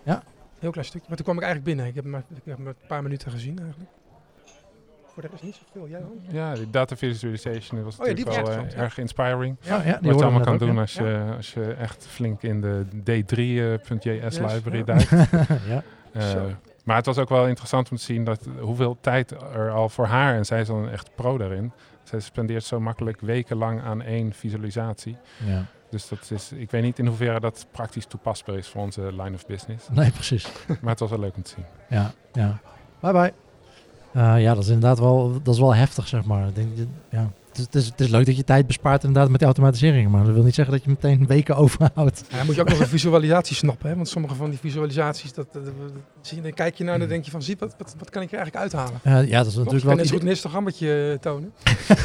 Ja? 0.04 0.22
Heel 0.58 0.70
klein 0.70 0.86
stukje. 0.86 1.06
Maar 1.08 1.16
toen 1.16 1.24
kwam 1.26 1.36
ik 1.38 1.42
eigenlijk 1.42 1.74
binnen. 1.76 1.86
Ik 1.92 1.94
heb 1.94 2.04
maar, 2.04 2.22
ik 2.34 2.42
heb 2.44 2.58
maar 2.58 2.66
een 2.66 2.86
paar 2.88 3.02
minuten 3.02 3.30
gezien 3.30 3.58
eigenlijk. 3.58 3.90
Voor 5.12 5.22
de 5.22 5.28
rest 5.30 5.42
niet 5.42 5.60
zoveel. 5.66 5.88
Jij 5.88 6.00
dan? 6.00 6.10
Ja, 6.28 6.54
die 6.54 6.70
data 6.70 6.96
visualization 6.96 7.82
was 7.82 7.98
Oh 7.98 8.06
ja, 8.06 8.14
die 8.14 8.24
natuurlijk 8.24 8.56
was 8.56 8.64
wel 8.64 8.74
eh, 8.74 8.78
erg 8.78 8.98
inspiring. 8.98 9.56
Ja, 9.60 9.76
ja, 9.76 9.82
die 9.82 10.10
Wat 10.10 10.18
je 10.18 10.24
allemaal 10.24 10.40
kan 10.40 10.52
ook, 10.52 10.58
doen 10.58 10.74
ja. 10.74 10.80
als 10.80 10.92
je, 10.92 11.32
als 11.36 11.52
je 11.54 11.72
echt 11.72 12.06
flink 12.06 12.42
in 12.42 12.60
de 12.60 12.84
D3.js 12.94 14.36
Yes, 14.36 14.38
library 14.38 14.78
ja. 14.78 14.84
duikt. 14.92 15.10
ja. 15.66 15.82
Eh, 16.12 16.42
maar 16.84 16.96
het 16.96 17.06
was 17.06 17.18
ook 17.18 17.28
wel 17.28 17.46
interessant 17.46 17.90
om 17.90 17.96
te 17.96 18.02
zien 18.02 18.24
dat, 18.24 18.48
hoeveel 18.60 18.96
tijd 19.00 19.30
er 19.30 19.70
al 19.70 19.88
voor 19.88 20.06
haar, 20.06 20.34
en 20.34 20.44
zij 20.44 20.60
is 20.60 20.66
dan 20.66 20.88
echt 20.88 21.10
pro 21.14 21.38
daarin, 21.38 21.72
zij 22.02 22.20
spendeert 22.20 22.64
zo 22.64 22.80
makkelijk 22.80 23.20
wekenlang 23.20 23.82
aan 23.82 24.02
één 24.02 24.32
visualisatie. 24.32 25.16
ja. 25.46 25.64
Dus 25.90 26.08
dat 26.08 26.30
is, 26.30 26.52
ik 26.52 26.70
weet 26.70 26.82
niet 26.82 26.98
in 26.98 27.06
hoeverre 27.06 27.40
dat 27.40 27.66
praktisch 27.70 28.06
toepasbaar 28.06 28.56
is 28.56 28.68
voor 28.68 28.82
onze 28.82 29.00
line 29.00 29.34
of 29.34 29.46
business. 29.46 29.88
Nee, 29.90 30.10
precies. 30.10 30.52
Maar 30.80 30.90
het 30.90 30.98
was 31.00 31.10
wel 31.10 31.18
leuk 31.18 31.36
om 31.36 31.42
te 31.42 31.50
zien. 31.50 31.64
Ja, 31.88 32.12
ja. 32.32 32.60
Bye 33.00 33.12
bye. 33.12 33.32
Eh, 34.14 34.40
ja, 34.42 34.54
dat 34.54 34.62
is 34.62 34.68
inderdaad 34.70 34.98
wel, 34.98 35.40
dat 35.42 35.54
is 35.54 35.60
wel 35.60 35.74
heftig, 35.74 36.08
zeg 36.08 36.24
maar. 36.24 36.48
Ik 36.48 36.54
Denk, 36.54 36.68
ja. 37.10 37.30
het, 37.48 37.58
is, 37.58 37.64
het, 37.64 37.74
is, 37.74 37.86
het 37.86 38.00
is 38.00 38.08
leuk 38.08 38.26
dat 38.26 38.36
je 38.36 38.44
tijd 38.44 38.66
bespaart 38.66 39.04
inderdaad 39.04 39.28
met 39.30 39.38
die 39.38 39.46
automatisering. 39.46 40.10
Maar 40.10 40.24
dat 40.24 40.34
wil 40.34 40.42
niet 40.42 40.54
zeggen 40.54 40.74
dat 40.74 40.84
je 40.84 40.90
meteen 40.90 41.26
weken 41.36 41.56
overhoudt. 41.56 42.24
Ja, 42.30 42.36
dan 42.36 42.46
moet 42.46 42.54
je 42.54 42.60
ook 42.60 42.68
nog 42.68 42.80
een 42.80 42.86
visualisatie 42.86 43.56
snappen. 43.56 43.88
Hè? 43.88 43.94
Want 43.94 44.08
sommige 44.08 44.34
van 44.34 44.50
die 44.50 44.58
visualisaties, 44.58 45.32
dat, 45.32 45.46
dan 46.42 46.52
kijk 46.54 46.74
je 46.74 46.84
naar 46.84 46.94
en 46.94 47.00
dan 47.00 47.08
denk 47.08 47.24
je 47.24 47.30
van, 47.30 47.42
zie, 47.42 47.56
wat, 47.58 47.74
wat, 47.78 47.94
wat 47.98 48.10
kan 48.10 48.22
ik 48.22 48.32
er 48.32 48.38
eigenlijk 48.38 48.64
uithalen? 48.64 49.00
Eh, 49.02 49.28
ja, 49.28 49.38
dat 49.38 49.46
is 49.46 49.56
natuurlijk 49.56 49.72
Ik 49.72 49.78
kan 49.78 49.86
wel... 49.88 49.96
net 49.96 49.96
zo 49.96 50.02
iets- 50.02 50.10
goed 50.12 50.22
een 50.22 50.28
histogrammetje 50.28 51.10
eh, 51.12 51.18
tonen. 51.18 51.52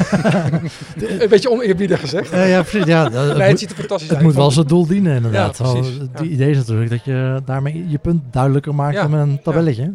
een 1.22 1.28
beetje 1.28 1.50
oneerbiedig 1.50 2.00
gezegd. 2.00 2.30
Ja, 2.30 2.62
precies. 2.62 2.84
Ja, 2.84 3.08
dat- 3.08 3.28
het 3.28 3.36
nee, 3.38 3.48
het 3.48 3.58
ziet 3.58 3.70
er 3.70 3.76
fantastisch 3.76 4.08
het 4.08 4.16
uit. 4.16 4.26
moet 4.26 4.34
wel 4.34 4.50
zijn 4.50 4.66
doel 4.66 4.86
dienen, 4.86 5.16
inderdaad. 5.16 5.58
Ja, 5.58 5.72
precies. 5.72 5.98
Het 5.98 6.08
Ja. 6.14 6.22
idee 6.24 6.50
is 6.50 6.56
natuurlijk 6.56 6.90
dat 6.90 7.04
je 7.04 7.42
daarmee 7.44 7.88
je 7.88 7.98
punt 7.98 8.22
duidelijker 8.30 8.74
maakt 8.74 8.94
Ja. 8.94 9.02
dan 9.02 9.10
met 9.10 9.20
een 9.20 9.42
tabelletje. 9.42 9.92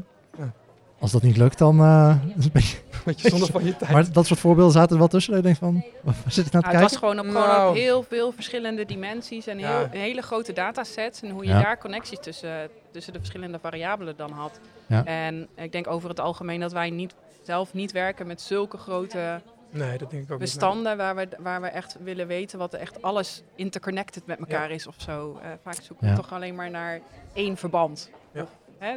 Als 1.03 1.11
dat 1.11 1.21
niet 1.21 1.37
lukt, 1.37 1.57
dan 1.57 1.79
eh, 1.79 2.15
is 2.27 2.33
het 2.35 2.45
een 2.45 2.51
beetje... 2.51 2.77
Een 2.93 2.99
beetje 3.13 3.29
zonde 3.29 3.45
van 3.45 3.63
je 3.65 3.75
tijd. 3.77 3.91
Maar 3.91 4.11
dat 4.11 4.25
soort 4.25 4.39
voorbeelden 4.39 4.73
zaten 4.73 4.91
er 4.91 4.97
wel 4.97 5.07
tussen. 5.07 5.33
Dat 5.33 5.41
je 5.41 5.45
denkt 5.47 5.59
van, 5.59 5.83
waar 6.03 6.15
zit 6.27 6.45
ik 6.45 6.51
naar 6.51 6.61
te 6.61 6.67
Nou, 6.67 6.81
het 6.81 6.91
was 6.91 6.99
kijken? 6.99 7.17
gewoon 7.17 7.19
op, 7.19 7.41
gewoon 7.41 7.55
Nou. 7.57 7.69
op 7.69 7.75
heel 7.75 8.03
veel 8.03 8.31
verschillende 8.31 8.85
dimensies 8.85 9.47
en 9.47 9.57
heel, 9.57 9.67
Ja. 9.67 9.87
hele 9.91 10.21
grote 10.21 10.53
datasets. 10.53 11.21
En 11.21 11.29
hoe 11.29 11.43
je 11.43 11.49
Ja. 11.49 11.61
daar 11.61 11.77
connecties 11.77 12.19
tussen, 12.21 12.69
tussen 12.91 13.13
de 13.13 13.19
verschillende 13.19 13.59
variabelen 13.59 14.15
dan 14.17 14.31
had. 14.31 14.59
Ja. 14.87 15.05
En 15.05 15.47
ik 15.55 15.71
denk 15.71 15.87
over 15.87 16.09
het 16.09 16.19
algemeen 16.19 16.59
dat 16.59 16.71
wij 16.71 16.89
niet, 16.89 17.15
zelf 17.41 17.73
niet 17.73 17.91
werken 17.91 18.27
met 18.27 18.41
zulke 18.41 18.77
grote 18.77 19.41
Nee, 19.69 19.97
dat 19.97 20.09
denk 20.11 20.23
ik 20.23 20.31
ook 20.31 20.39
bestanden 20.39 20.97
waar 20.97 21.15
we, 21.15 21.27
waar 21.39 21.61
we 21.61 21.67
echt 21.67 21.95
willen 22.03 22.27
weten 22.27 22.59
wat 22.59 22.73
er 22.73 22.79
echt 22.79 23.01
alles 23.01 23.43
interconnected 23.55 24.25
met 24.25 24.39
elkaar 24.39 24.71
is 24.71 24.87
of 24.87 24.95
zo. 24.97 25.39
Eh, 25.41 25.49
vaak 25.63 25.77
zoeken 25.81 26.09
we 26.09 26.15
toch 26.15 26.33
alleen 26.33 26.55
maar 26.55 26.69
naar 26.69 26.99
één 27.33 27.57
verband. 27.57 28.09
Ja. 28.33 28.41
Of, 28.41 28.49
hè, 28.77 28.95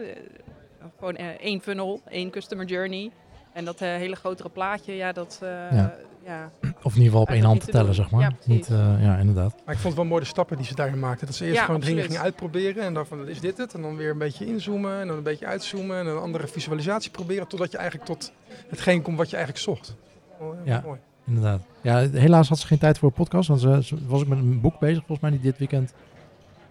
gewoon 0.99 1.17
eh, 1.17 1.27
één 1.27 1.61
funnel, 1.61 2.01
één 2.09 2.31
customer 2.31 2.67
journey. 2.67 3.11
En 3.53 3.65
dat 3.65 3.81
eh, 3.81 3.89
hele 3.89 4.17
grotere 4.17 4.49
plaatje, 4.49 4.93
ja, 4.93 5.13
dat... 5.13 5.39
eh, 5.43 5.49
Ja. 5.77 5.95
ja. 6.25 6.51
Of 6.63 6.93
in 6.95 7.03
ieder 7.03 7.05
geval 7.05 7.21
op 7.21 7.29
één 7.29 7.45
hand 7.45 7.61
te 7.61 7.67
te 7.67 7.71
tellen, 7.73 7.87
doen. 7.87 7.95
zeg 7.95 8.11
maar. 8.11 8.21
Ja, 8.21 8.33
niet, 8.45 8.69
eh, 8.69 9.03
ja, 9.03 9.17
inderdaad. 9.17 9.55
Maar 9.65 9.75
ik 9.75 9.81
vond 9.81 9.85
het 9.85 9.95
wel 9.95 10.05
mooi 10.05 10.21
de 10.23 10.27
stappen 10.29 10.57
die 10.57 10.67
ze 10.67 10.75
daarin 10.75 10.99
maakten. 10.99 11.27
Dat 11.27 11.37
ze 11.37 11.45
eerst 11.45 11.57
Ja, 11.59 11.65
gewoon 11.65 11.81
dingen 11.81 12.05
gingen 12.05 12.21
uitproberen. 12.21 12.83
En 12.83 12.95
dan 12.95 13.07
van, 13.07 13.29
is 13.29 13.41
dit 13.41 13.59
het? 13.59 13.75
En 13.75 13.83
dan 13.83 13.97
weer 13.97 14.11
een 14.11 14.19
beetje 14.19 14.47
inzoomen. 14.47 15.01
En 15.01 15.07
dan 15.07 15.17
een 15.17 15.23
beetje 15.23 15.47
uitzoomen. 15.47 15.99
En 15.99 16.07
een 16.07 16.19
andere 16.19 16.47
visualisatie 16.47 17.11
proberen. 17.11 17.49
Totdat 17.49 17.71
je 17.71 17.77
eigenlijk 17.79 18.09
tot 18.09 18.33
hetgeen 18.69 19.03
komt 19.03 19.17
wat 19.19 19.31
je 19.31 19.37
eigenlijk 19.37 19.65
zocht. 19.65 19.97
Oh, 20.39 20.55
ja, 20.65 20.73
Ja. 20.75 20.83
Mooi. 20.85 20.99
Inderdaad. 21.27 21.61
Ja, 21.83 22.09
helaas 22.11 22.49
had 22.49 22.59
ze 22.59 22.67
geen 22.67 22.79
tijd 22.79 22.99
voor 22.99 23.09
een 23.09 23.15
podcast. 23.15 23.49
Want 23.49 23.61
ze, 23.61 23.79
ze 23.83 23.97
was 24.07 24.23
ik 24.23 24.29
met 24.29 24.39
een 24.39 24.61
boek 24.61 24.79
bezig, 24.79 24.97
volgens 24.99 25.21
mij, 25.21 25.31
die 25.31 25.41
dit 25.41 25.59
weekend 25.59 25.93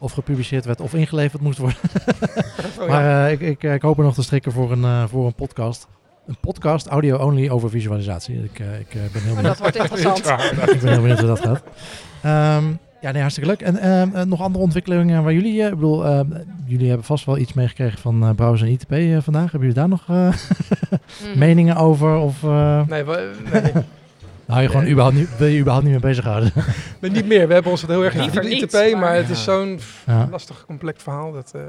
of 0.06 0.12
gepubliceerd 0.12 0.66
werd 0.66 0.82
of 0.82 0.94
ingeleverd 0.94 1.42
moest 1.42 1.58
worden. 1.58 1.78
Oh, 2.80 2.86
ja. 2.88 2.92
Maar 2.92 3.26
eh, 3.26 3.32
ik, 3.32 3.40
ik, 3.40 3.64
ik 3.64 3.82
hoop 3.82 3.98
er 3.98 4.04
nog 4.04 4.14
te 4.14 4.24
strikken 4.24 4.52
voor 4.52 4.72
een, 4.72 4.84
eh, 4.84 5.04
voor 5.08 5.26
een 5.26 5.34
podcast. 5.36 5.88
Een 6.28 6.38
podcast, 6.42 6.88
audio 6.88 7.18
only, 7.18 7.50
over 7.50 7.70
visualisatie. 7.70 8.44
Ik, 8.44 8.60
eh, 8.60 8.80
ik 8.80 8.88
eh, 8.96 9.02
ben 9.14 9.22
heel 9.22 9.32
Oh, 9.32 9.36
benieuwd. 9.38 9.44
dat 9.44 9.60
wordt 9.60 9.76
interessant. 9.76 10.20
ik 10.76 10.80
ben 10.82 10.90
heel 10.92 11.02
benieuwd 11.02 11.20
hoe 11.20 11.28
dat 11.28 11.40
gaat. 11.40 11.64
Ehm, 12.22 12.64
ja, 13.02 13.12
nee, 13.12 13.22
hartstikke 13.22 13.50
leuk. 13.50 13.62
En 13.62 13.78
ehm, 13.78 14.16
eh, 14.16 14.24
nog 14.24 14.42
andere 14.42 14.64
ontwikkelingen 14.64 15.24
waar 15.24 15.34
jullie... 15.34 15.62
eh, 15.62 15.68
ik 15.68 15.74
bedoel, 15.74 16.06
ehm, 16.06 16.26
jullie 16.66 16.88
hebben 16.88 17.06
vast 17.06 17.26
wel 17.26 17.38
iets 17.38 17.54
meegekregen 17.54 18.00
van 18.00 18.24
eh 18.24 18.30
browser 18.36 18.68
en 18.68 18.74
ITP 18.74 18.92
eh, 18.92 19.18
vandaag. 19.22 19.52
Hebben 19.52 19.70
jullie 19.70 19.74
daar 19.74 19.90
nog 19.90 20.04
eh, 20.08 20.16
Mhm. 21.30 21.40
meningen 21.40 21.76
over? 21.76 22.16
Of 22.16 22.44
eh, 22.44 22.82
Nee, 22.88 23.04
we, 23.04 23.32
nee, 23.54 23.72
hou 24.48 24.62
je 24.62 24.68
gewoon 24.70 24.86
überhaupt 24.88 25.16
niet, 25.16 25.38
wil 25.38 25.48
je 25.48 25.60
überhaupt 25.60 25.84
niet 25.86 25.94
mee 25.94 26.02
bezighouden? 26.04 26.52
nee, 27.02 27.12
niet 27.12 27.26
meer. 27.28 27.48
We 27.48 27.54
hebben 27.54 27.72
ons 27.72 27.82
het 27.82 27.90
heel 27.90 28.04
erg 28.04 28.14
in 28.16 28.52
ITP. 28.52 28.72
Maar, 28.74 28.98
maar- 29.00 29.16
het 29.16 29.30
is 29.30 29.44
zo'n 29.44 29.80
lastig, 30.32 30.66
complex 30.66 31.04
verhaal. 31.04 31.32
Dat, 31.32 31.52
eh, 31.56 31.62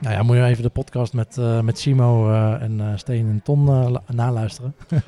Nou 0.00 0.14
ja, 0.14 0.22
moet 0.22 0.36
je 0.36 0.44
even 0.44 0.62
de 0.62 0.68
podcast 0.68 1.12
met, 1.12 1.36
eh, 1.38 1.60
met 1.60 1.78
Simo 1.78 2.30
eh, 2.30 2.62
en 2.62 2.80
eh, 2.80 2.86
Steen 2.96 3.26
en 3.28 3.40
Ton 3.44 3.68
eh, 3.68 3.96
naluisteren. 4.14 4.74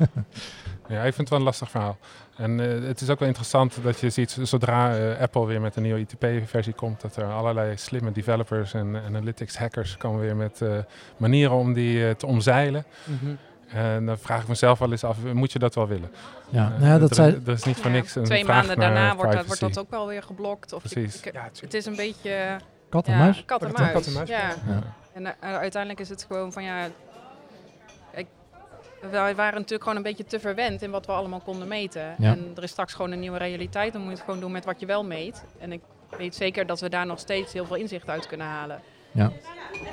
Ja, 0.88 0.96
ik 0.98 1.02
vind 1.14 1.16
het 1.16 1.28
wel 1.28 1.38
een 1.38 1.44
lastig 1.44 1.70
verhaal. 1.70 1.98
En 2.36 2.60
eh, 2.60 2.88
het 2.88 3.00
is 3.00 3.08
ook 3.10 3.18
wel 3.18 3.28
interessant 3.28 3.78
dat 3.82 4.00
je 4.00 4.10
ziet, 4.10 4.38
zodra 4.42 4.96
eh, 4.96 5.20
Apple 5.20 5.46
weer 5.46 5.60
met 5.60 5.76
een 5.76 5.82
nieuwe 5.82 5.98
ITP-versie 6.00 6.72
komt, 6.72 7.00
dat 7.00 7.16
er 7.16 7.24
allerlei 7.24 7.76
slimme 7.76 8.12
developers 8.12 8.74
en 8.74 8.96
analytics 9.06 9.56
hackers 9.58 9.96
komen 9.96 10.20
weer 10.20 10.36
met 10.36 10.60
eh, 10.62 10.68
manieren 11.16 11.56
om 11.56 11.72
die 11.72 12.16
te 12.16 12.26
omzeilen. 12.26 12.84
mhm. 13.04 13.30
En 13.72 14.06
dan 14.06 14.18
vraag 14.18 14.42
ik 14.42 14.48
mezelf 14.48 14.78
wel 14.78 14.90
eens 14.90 15.04
af, 15.04 15.16
moet 15.32 15.52
je 15.52 15.58
dat 15.58 15.74
wel 15.74 15.86
willen? 15.88 16.10
Ja, 16.48 16.64
Eh, 16.64 16.70
nou 16.80 16.84
ja, 16.92 16.98
dat 16.98 17.08
er, 17.10 17.14
zei... 17.14 17.40
er 17.46 17.52
is 17.52 17.64
niet 17.64 17.76
voor 17.76 17.90
Ja, 17.90 17.96
niks 17.96 18.14
een 18.14 18.24
Twee 18.24 18.44
vraag 18.44 18.56
maanden 18.56 18.76
daarna 18.78 19.16
wordt 19.16 19.32
dat, 19.32 19.46
wordt 19.46 19.60
dat 19.60 19.78
ook 19.78 19.90
wel 19.90 20.06
weer 20.06 20.22
geblokt. 20.22 20.72
Of 20.72 20.82
Precies. 20.82 21.20
ik- 21.22 21.32
Ja, 21.32 21.48
het 21.60 21.74
is 21.74 21.86
een 21.86 21.96
beetje 21.96 22.56
Kat 22.88 23.06
en 23.06 23.12
ja, 23.12 23.18
muis? 23.18 23.44
kat 23.44 23.62
en 23.62 23.72
muis. 23.72 23.92
kat 23.92 24.06
en 24.06 24.12
muis, 24.12 24.28
Ja. 24.28 24.38
ja. 24.38 24.54
Ja. 24.68 24.82
En 25.12 25.26
eh, 25.26 25.54
uiteindelijk 25.56 26.00
is 26.02 26.08
het 26.08 26.24
gewoon 26.28 26.52
van 26.52 26.62
ja. 26.64 26.86
Wij 29.10 29.34
waren 29.34 29.54
natuurlijk 29.54 29.82
gewoon 29.82 29.96
een 29.96 30.02
beetje 30.02 30.24
te 30.24 30.40
verwend 30.40 30.82
in 30.82 30.90
wat 30.90 31.06
we 31.06 31.12
allemaal 31.12 31.40
konden 31.40 31.68
meten. 31.68 32.14
Ja. 32.18 32.30
En 32.32 32.52
er 32.56 32.62
is 32.62 32.70
straks 32.70 32.94
gewoon 32.94 33.10
een 33.10 33.20
nieuwe 33.20 33.38
realiteit. 33.38 33.92
Dan 33.92 34.00
moet 34.00 34.10
je 34.10 34.16
het 34.16 34.24
gewoon 34.24 34.40
doen 34.40 34.52
met 34.52 34.64
wat 34.64 34.80
je 34.80 34.86
wel 34.86 35.04
meet. 35.04 35.44
En 35.58 35.72
ik 35.72 35.80
weet 36.18 36.34
zeker 36.34 36.66
dat 36.66 36.80
we 36.80 36.88
daar 36.88 37.06
nog 37.06 37.18
steeds 37.18 37.52
heel 37.52 37.66
veel 37.66 37.76
inzicht 37.76 38.08
uit 38.08 38.26
kunnen 38.26 38.46
halen. 38.46 38.80
Ja. 39.12 39.30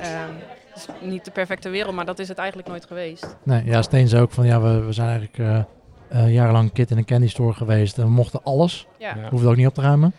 Ehm, 0.01 0.29
is 0.77 1.09
niet 1.09 1.25
de 1.25 1.31
perfecte 1.31 1.69
wereld, 1.69 1.95
maar 1.95 2.05
dat 2.05 2.19
is 2.19 2.27
het 2.27 2.37
eigenlijk 2.37 2.67
nooit 2.69 2.85
geweest. 2.85 3.37
Nee, 3.43 3.65
ja, 3.65 3.81
Steen 3.81 4.07
zei 4.07 4.21
ook 4.21 4.31
van 4.31 4.45
ja, 4.45 4.61
we, 4.61 4.79
we 4.85 4.91
zijn 4.93 5.09
eigenlijk 5.09 5.37
eh, 5.37 6.23
eh, 6.25 6.33
jarenlang 6.33 6.71
kid 6.73 6.91
in 6.91 6.97
een 6.97 7.05
candy 7.05 7.27
store 7.27 7.53
geweest. 7.53 7.97
En 7.97 8.03
we 8.03 8.09
mochten 8.09 8.43
alles. 8.43 8.87
Ja. 8.99 9.15
Ja. 9.15 9.29
Hoefde 9.29 9.47
ook 9.47 9.55
niet 9.55 9.67
op 9.67 9.73
te 9.73 9.81
ruimen. 9.81 10.13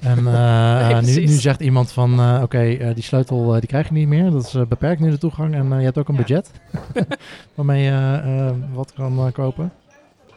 En 0.00 0.18
eh, 0.18 0.88
Nee, 1.00 1.02
nu, 1.02 1.20
nu 1.20 1.32
zegt 1.32 1.60
iemand 1.60 1.92
van 1.92 2.20
eh, 2.20 2.40
oké, 2.42 2.58
eh, 2.62 2.94
die 2.94 3.02
sleutel 3.02 3.54
eh, 3.54 3.60
die 3.60 3.68
krijg 3.68 3.88
je 3.88 3.94
niet 3.94 4.08
meer. 4.08 4.30
Dat 4.30 4.44
is 4.44 4.68
beperkt 4.68 5.00
nu 5.00 5.10
de 5.10 5.18
toegang. 5.18 5.54
En 5.54 5.78
je 5.78 5.84
hebt 5.84 5.98
ook 5.98 6.08
een 6.08 6.14
Ja. 6.14 6.20
budget 6.20 6.50
waarmee 7.54 7.82
je 7.82 7.90
eh, 7.90 8.48
eh, 8.48 8.54
wat 8.72 8.92
kan 8.92 9.30
kopen. 9.32 9.72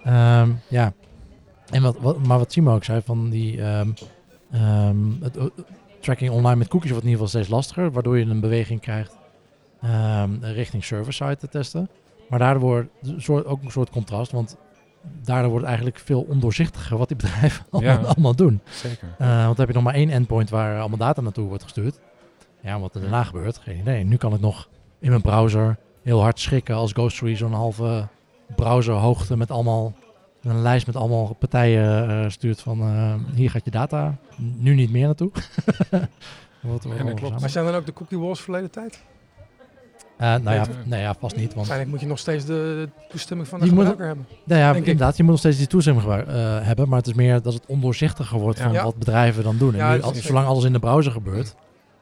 Ehm, 0.03 0.49
ja, 0.67 0.93
en 1.69 1.82
wat, 1.82 1.97
wat, 1.99 2.25
maar 2.25 2.38
wat 2.38 2.49
Timo 2.49 2.73
ook 2.73 2.84
zei 2.84 3.01
van 3.05 3.29
die 3.29 3.62
ehm, 3.62 3.89
ehm, 4.51 4.97
het, 5.21 5.38
tracking 5.99 6.32
online 6.32 6.55
met 6.55 6.67
cookies 6.67 6.89
wordt 6.91 7.05
in 7.05 7.12
ieder 7.12 7.25
geval 7.25 7.41
steeds 7.41 7.55
lastiger. 7.55 7.91
Waardoor 7.91 8.17
je 8.17 8.25
een 8.25 8.39
beweging 8.39 8.82
krijgt 8.82 9.17
ehm, 9.82 10.32
richting 10.42 10.84
server-side 10.84 11.38
te 11.38 11.48
testen. 11.48 11.89
Maar 12.30 12.39
daardoor 12.39 12.62
wordt 12.62 12.89
een 13.02 13.22
soort, 13.22 13.46
ook 13.46 13.63
een 13.63 13.72
soort 13.72 13.89
contrast. 13.89 14.32
Want 14.32 14.58
daardoor 15.24 15.50
wordt 15.50 15.65
het 15.65 15.74
eigenlijk 15.76 15.98
veel 16.06 16.22
ondoorzichtiger 16.22 16.98
wat 16.98 17.08
die 17.08 17.18
bedrijven 17.18 17.65
allemaal, 17.70 17.92
Ja. 18.02 18.08
allemaal 18.08 18.36
doen. 18.36 18.62
Zeker. 18.70 19.08
Eh, 19.18 19.28
want 19.28 19.46
dan 19.46 19.56
heb 19.58 19.68
je 19.68 19.74
nog 19.74 19.84
maar 19.84 19.94
één 19.94 20.10
endpoint 20.10 20.50
waar 20.50 20.80
allemaal 20.80 20.98
data 20.98 21.22
naartoe 21.22 21.48
wordt 21.48 21.63
gestuurd. 21.63 22.00
Ja, 22.62 22.80
wat 22.80 22.96
er 22.96 23.02
daarna 23.02 23.24
gebeurt, 23.24 23.58
geen 23.58 23.78
idee. 23.80 24.04
Nu 24.04 24.15
kan 24.18 24.34
ik 24.34 24.39
nog 24.39 24.70
in 25.00 25.10
mijn 25.10 25.22
browser 25.22 25.78
heel 26.04 26.22
hard 26.22 26.39
schikken 26.39 26.76
als 26.76 26.92
Ghostery 26.92 27.36
zo'n 27.36 27.54
halve 27.54 28.08
browserhoogte 28.56 29.38
met 29.38 29.52
allemaal 29.52 29.94
een 30.42 30.62
lijst 30.62 30.86
met 30.88 30.96
allemaal 30.96 31.34
partijen 31.34 32.10
eh, 32.10 32.30
stuurt 32.30 32.62
van 32.62 32.82
eh, 32.82 33.13
hier 33.36 33.50
gaat 33.50 33.65
je 33.65 33.72
data, 33.72 34.18
nu 34.38 34.76
niet 34.76 34.92
meer 34.92 35.06
naartoe. 35.06 35.32
Ja, 36.62 37.04
dat 37.04 37.13
klopt. 37.13 37.39
Maar 37.39 37.50
zijn 37.50 37.65
dan 37.65 37.76
ook 37.76 37.86
de 37.86 37.94
cookie 37.94 38.20
walls 38.20 38.42
verleden 38.42 38.72
tijd? 38.72 39.04
Eh, 40.19 40.36
nou 40.36 40.55
ja, 40.55 40.65
nee, 40.86 41.01
ja, 41.01 41.13
vast 41.19 41.36
niet. 41.36 41.43
Want 41.43 41.55
Waarschijnlijk 41.55 41.89
moet 41.91 41.99
je 41.99 42.08
nog 42.08 42.19
steeds 42.19 42.45
de 42.45 42.89
toestemming 43.10 43.47
van 43.49 43.60
de 43.60 43.65
moet- 43.65 43.73
gebruiker 43.75 44.05
hebben. 44.05 44.25
nou 44.43 44.62
ja, 44.62 44.69
ik. 44.69 44.75
inderdaad, 44.77 45.17
je 45.17 45.23
moet 45.23 45.32
nog 45.32 45.39
steeds 45.39 45.58
die 45.58 45.67
toestemming 45.67 46.08
eh, 46.08 46.25
hebben. 46.62 46.89
Maar 46.89 46.97
het 46.97 47.08
is 47.08 47.13
meer 47.13 47.41
dat 47.41 47.53
het 47.53 47.65
ondoorzichtiger 47.67 48.39
wordt 48.39 48.58
Ja. 48.58 48.63
van 48.63 48.73
Ja. 48.73 48.84
wat 48.84 48.95
bedrijven 48.97 49.43
dan 49.43 49.58
doen. 49.58 49.75
En 49.75 50.01
nu, 50.13 50.19
zolang 50.19 50.47
alles 50.47 50.63
in 50.63 50.73
de 50.73 50.79
browser 50.79 51.12
gebeurt, 51.12 51.55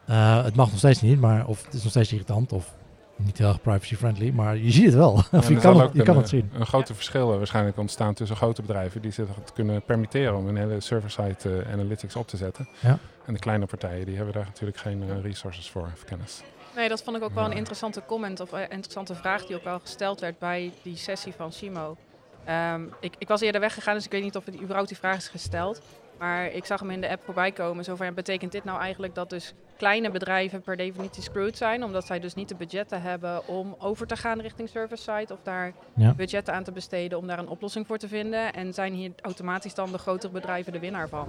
eh, 0.06 0.44
het 0.44 0.54
mag 0.54 0.68
nog 0.70 0.78
steeds 0.78 1.00
niet, 1.02 1.20
maar 1.20 1.46
of 1.46 1.64
het 1.64 1.74
is 1.74 1.82
nog 1.82 1.90
steeds 1.90 2.12
irritant 2.12 2.52
of 2.52 2.76
niet 3.16 3.38
heel 3.38 3.48
erg 3.48 3.60
privacy 3.60 3.96
friendly, 3.96 4.30
maar 4.30 4.56
je 4.56 4.70
ziet 4.70 4.84
het 4.84 4.94
wel. 4.94 5.12
Of 5.32 5.48
je 5.48 5.56
kan, 5.56 5.80
het, 5.80 5.92
je 5.92 5.98
een, 5.98 6.04
kan 6.04 6.14
eh, 6.14 6.20
het 6.20 6.28
zien. 6.28 6.50
Een 6.54 6.66
grote 6.66 6.94
verschil 6.94 7.36
waarschijnlijk 7.38 7.78
ontstaan 7.78 8.14
tussen 8.14 8.36
grote 8.36 8.62
bedrijven 8.62 9.02
die 9.02 9.10
zich 9.10 9.26
het 9.40 9.52
kunnen 9.52 9.82
permitteren 9.82 10.36
om 10.36 10.48
een 10.48 10.56
hele 10.56 10.80
server-side 10.80 11.64
analytics 11.72 12.16
op 12.16 12.28
te 12.28 12.36
zetten. 12.36 12.68
Ja. 12.80 12.98
En 13.26 13.32
de 13.32 13.38
kleine 13.38 13.66
partijen 13.66 14.06
die 14.06 14.16
hebben 14.16 14.34
daar 14.34 14.44
natuurlijk 14.44 14.78
geen 14.78 15.22
resources 15.22 15.70
voor 15.70 15.90
of 15.94 16.04
kennis. 16.04 16.42
Nee, 16.78 16.88
dat 16.88 17.02
vond 17.02 17.16
ik 17.16 17.22
ook 17.22 17.34
wel 17.34 17.44
een 17.44 17.52
interessante 17.56 18.02
comment 18.06 18.40
of 18.40 18.52
een 18.52 18.70
interessante 18.70 19.14
vraag 19.14 19.46
die 19.46 19.56
ook 19.56 19.64
wel 19.64 19.78
gesteld 19.78 20.20
werd 20.20 20.38
bij 20.38 20.72
die 20.82 20.96
sessie 20.96 21.32
van 21.32 21.52
Simo. 21.52 21.96
Ehm, 22.44 22.82
ik, 23.00 23.14
ik 23.18 23.28
was 23.28 23.40
eerder 23.40 23.60
weggegaan, 23.60 23.94
dus 23.94 24.04
ik 24.04 24.10
weet 24.10 24.22
niet 24.22 24.36
of 24.36 24.44
het 24.44 24.60
überhaupt 24.60 24.88
die 24.88 24.96
vraag 24.96 25.16
is 25.16 25.28
gesteld. 25.28 25.80
Maar 26.18 26.46
ik 26.46 26.64
zag 26.64 26.80
hem 26.80 26.90
in 26.90 27.00
de 27.00 27.08
app 27.08 27.24
voorbij 27.24 27.52
komen. 27.52 27.84
Zo 27.84 27.96
van, 27.96 28.06
ja, 28.06 28.12
betekent 28.12 28.52
dit 28.52 28.64
nou 28.64 28.80
eigenlijk 28.80 29.14
dat 29.14 29.30
dus 29.30 29.54
kleine 29.76 30.10
bedrijven 30.10 30.60
per 30.62 30.76
definitie 30.76 31.22
screwed 31.22 31.56
zijn, 31.56 31.84
omdat 31.84 32.06
zij 32.06 32.20
dus 32.20 32.34
niet 32.34 32.48
de 32.48 32.54
budgetten 32.54 33.02
hebben 33.02 33.48
om 33.48 33.76
over 33.78 34.06
te 34.06 34.16
gaan 34.16 34.40
richting 34.40 34.68
service 34.68 35.02
side 35.02 35.32
of 35.32 35.38
daar 35.42 35.72
Ja. 35.94 36.14
budgetten 36.14 36.54
aan 36.54 36.64
te 36.64 36.72
besteden 36.72 37.18
om 37.18 37.26
daar 37.26 37.38
een 37.38 37.48
oplossing 37.48 37.86
voor 37.86 37.98
te 37.98 38.08
vinden. 38.08 38.52
En 38.52 38.74
zijn 38.74 38.92
hier 38.92 39.12
automatisch 39.22 39.74
dan 39.74 39.92
de 39.92 39.98
grotere 39.98 40.32
bedrijven 40.32 40.72
de 40.72 40.78
winnaar 40.78 41.08
van? 41.08 41.28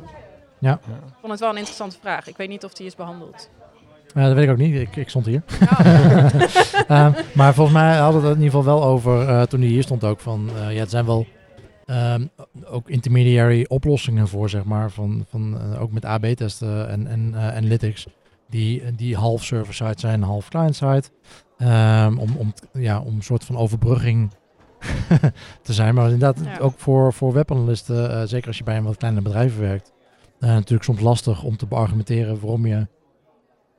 Ja. 0.60 0.74
Ik 0.74 1.14
vond 1.20 1.32
het 1.32 1.40
wel 1.40 1.50
een 1.50 1.58
interessante 1.58 2.00
vraag. 2.00 2.28
Ik 2.28 2.38
weet 2.38 2.50
niet 2.50 2.64
of 2.64 2.74
die 2.74 2.86
is 2.86 2.96
behandeld. 2.96 3.50
Ja, 4.16 4.26
dat 4.26 4.34
weet 4.34 4.44
ik 4.46 4.52
ook 4.52 4.58
niet. 4.58 4.76
Ik, 4.76 4.96
ik 4.96 5.10
stond 5.10 5.26
hier. 5.26 5.44
Ja, 5.60 6.32
Eh, 6.88 7.08
maar 7.34 7.54
volgens 7.54 7.78
mij 7.78 7.98
hadden 7.98 8.22
we 8.22 8.28
het 8.28 8.38
in 8.38 8.44
ieder 8.44 8.60
geval 8.60 8.76
wel 8.80 8.84
over, 8.90 9.28
eh, 9.28 9.42
toen 9.42 9.60
hij 9.60 9.70
hier 9.70 9.84
stond 9.84 10.04
ook, 10.04 10.20
van 10.20 10.50
eh, 10.56 10.74
ja, 10.74 10.80
het 10.80 10.90
zijn 10.90 11.06
wel 11.06 11.26
ehm, 11.86 12.26
ook 12.66 12.90
intermediary 12.90 13.66
oplossingen 13.68 14.28
voor, 14.28 14.50
zeg 14.50 14.64
maar, 14.64 14.92
van, 14.92 15.26
van, 15.30 15.76
ook 15.78 15.92
met 15.92 16.06
AB-testen 16.06 16.90
en, 16.90 17.08
en 17.08 17.36
analytics, 17.36 18.08
die, 18.50 18.96
die 18.96 19.16
half 19.16 19.44
server-side 19.44 19.94
zijn, 20.00 20.24
half 20.24 20.50
client-side, 20.50 21.04
Ehm, 21.58 22.18
om, 22.18 22.36
om, 22.38 22.54
ja, 22.74 23.00
om 23.00 23.16
een 23.16 23.24
soort 23.24 23.44
van 23.46 23.58
overbrugging 23.58 24.32
te 25.62 25.74
zijn. 25.74 25.96
Maar 25.96 26.04
inderdaad, 26.12 26.46
Ja. 26.46 26.58
ook 26.58 26.74
voor, 26.78 27.14
voor 27.14 27.34
webanalisten, 27.34 28.28
zeker 28.28 28.48
als 28.48 28.58
je 28.58 28.64
bij 28.64 28.78
een 28.78 28.84
wat 28.84 28.98
kleiner 28.98 29.24
bedrijf 29.24 29.58
werkt, 29.58 29.92
natuurlijk 30.40 30.84
soms 30.84 31.00
lastig 31.00 31.44
om 31.44 31.58
te 31.58 31.66
beargumenteren 31.68 32.40
waarom 32.40 32.66
je 32.66 32.88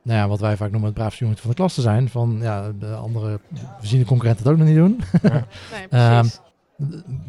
nou 0.03 0.19
ja, 0.19 0.27
wat 0.27 0.39
wij 0.39 0.57
vaak 0.57 0.69
noemen 0.71 0.89
het 0.89 0.97
braafste 0.97 1.19
jongetje 1.23 1.41
van 1.41 1.51
de 1.51 1.57
klas 1.57 1.73
te 1.73 1.81
zijn. 1.81 2.09
Van 2.09 2.37
ja, 2.41 2.71
de 2.79 2.93
andere, 2.93 3.39
we 3.81 3.87
zien 3.87 3.99
de 3.99 4.05
concurrenten 4.05 4.43
het 4.43 4.51
ook 4.53 4.59
nog 4.59 4.67
niet 4.67 4.77
doen. 4.77 5.01
nee, 5.21 5.87
Ehm. 5.89 6.25